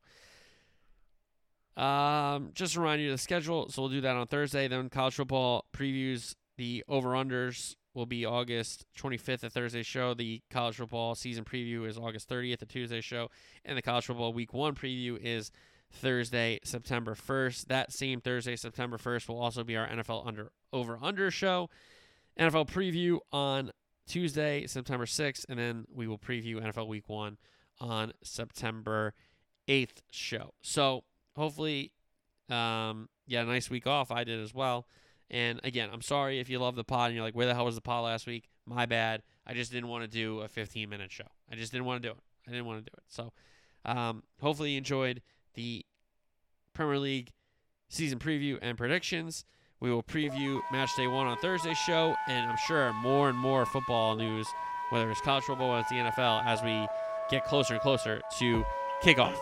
Um, 1.80 2.50
just 2.54 2.74
to 2.74 2.80
remind 2.80 3.02
you 3.02 3.08
of 3.08 3.14
the 3.14 3.18
schedule, 3.18 3.68
so 3.68 3.82
we'll 3.82 3.90
do 3.90 4.00
that 4.00 4.16
on 4.16 4.26
Thursday. 4.26 4.68
Then 4.68 4.88
college 4.88 5.14
football 5.14 5.66
previews 5.72 6.34
the 6.56 6.84
over 6.88 7.10
unders 7.10 7.74
will 7.94 8.06
be 8.06 8.26
August 8.26 8.86
25th, 8.98 9.44
a 9.44 9.50
Thursday 9.50 9.82
show. 9.82 10.14
The 10.14 10.42
college 10.50 10.76
football 10.76 11.14
season 11.14 11.44
preview 11.44 11.88
is 11.88 11.96
August 11.96 12.28
30th, 12.28 12.62
a 12.62 12.66
Tuesday 12.66 13.00
show. 13.00 13.30
And 13.64 13.78
the 13.78 13.82
college 13.82 14.06
football 14.06 14.32
week 14.32 14.52
one 14.52 14.74
preview 14.74 15.18
is 15.20 15.50
Thursday, 15.92 16.58
September 16.64 17.14
1st. 17.14 17.66
That 17.66 17.92
same 17.92 18.20
Thursday, 18.20 18.56
September 18.56 18.98
1st, 18.98 19.28
will 19.28 19.40
also 19.40 19.64
be 19.64 19.76
our 19.76 19.88
NFL 19.88 20.26
under 20.26 20.50
over 20.72 20.98
under 21.00 21.30
show. 21.30 21.70
NFL 22.38 22.68
preview 22.68 23.20
on 23.32 23.70
Tuesday, 24.06 24.66
September 24.66 25.06
6th, 25.06 25.46
and 25.48 25.58
then 25.58 25.86
we 25.92 26.06
will 26.06 26.18
preview 26.18 26.56
NFL 26.56 26.88
week 26.88 27.08
one 27.08 27.38
on 27.80 28.12
September 28.22 29.14
8th 29.68 30.02
show. 30.10 30.52
So 30.62 31.04
hopefully, 31.36 31.92
um, 32.50 33.08
yeah, 33.26 33.44
nice 33.44 33.70
week 33.70 33.86
off. 33.86 34.10
I 34.10 34.24
did 34.24 34.40
as 34.40 34.52
well. 34.52 34.86
And 35.30 35.60
again, 35.64 35.88
I'm 35.92 36.02
sorry 36.02 36.38
if 36.38 36.48
you 36.48 36.58
love 36.58 36.76
the 36.76 36.84
pod 36.84 37.06
and 37.06 37.16
you're 37.16 37.24
like, 37.24 37.34
where 37.34 37.46
the 37.46 37.54
hell 37.54 37.64
was 37.64 37.74
the 37.74 37.80
pod 37.80 38.04
last 38.04 38.26
week? 38.26 38.48
My 38.66 38.86
bad. 38.86 39.22
I 39.46 39.54
just 39.54 39.72
didn't 39.72 39.88
want 39.88 40.04
to 40.04 40.08
do 40.08 40.40
a 40.40 40.48
15 40.48 40.88
minute 40.88 41.10
show. 41.10 41.24
I 41.50 41.56
just 41.56 41.72
didn't 41.72 41.86
want 41.86 42.02
to 42.02 42.08
do 42.08 42.12
it. 42.12 42.18
I 42.46 42.50
didn't 42.50 42.66
want 42.66 42.84
to 42.84 42.90
do 42.90 42.94
it. 42.96 43.04
So 43.08 43.32
um, 43.84 44.22
hopefully 44.40 44.72
you 44.72 44.78
enjoyed 44.78 45.22
the 45.54 45.84
Premier 46.72 46.98
League 46.98 47.30
season 47.88 48.18
preview 48.18 48.58
and 48.60 48.76
predictions. 48.76 49.44
We 49.80 49.90
will 49.90 50.02
preview 50.02 50.60
match 50.72 50.90
day 50.96 51.06
one 51.06 51.26
on 51.26 51.36
Thursday's 51.38 51.78
show, 51.78 52.14
and 52.28 52.50
I'm 52.50 52.56
sure 52.66 52.92
more 52.94 53.28
and 53.28 53.36
more 53.36 53.66
football 53.66 54.16
news, 54.16 54.46
whether 54.90 55.10
it's 55.10 55.20
college 55.20 55.44
football 55.44 55.70
or 55.70 55.80
it's 55.80 55.90
the 55.90 55.96
NFL, 55.96 56.44
as 56.46 56.62
we 56.62 56.86
get 57.30 57.44
closer 57.44 57.74
and 57.74 57.82
closer 57.82 58.20
to 58.38 58.64
kickoff. 59.02 59.36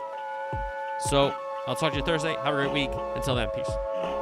So 1.10 1.34
I'll 1.66 1.76
talk 1.76 1.92
to 1.92 1.98
you 1.98 2.04
Thursday. 2.04 2.34
Have 2.42 2.54
a 2.54 2.56
great 2.56 2.72
week. 2.72 2.90
Until 3.14 3.34
then, 3.34 3.48
peace. 3.54 4.21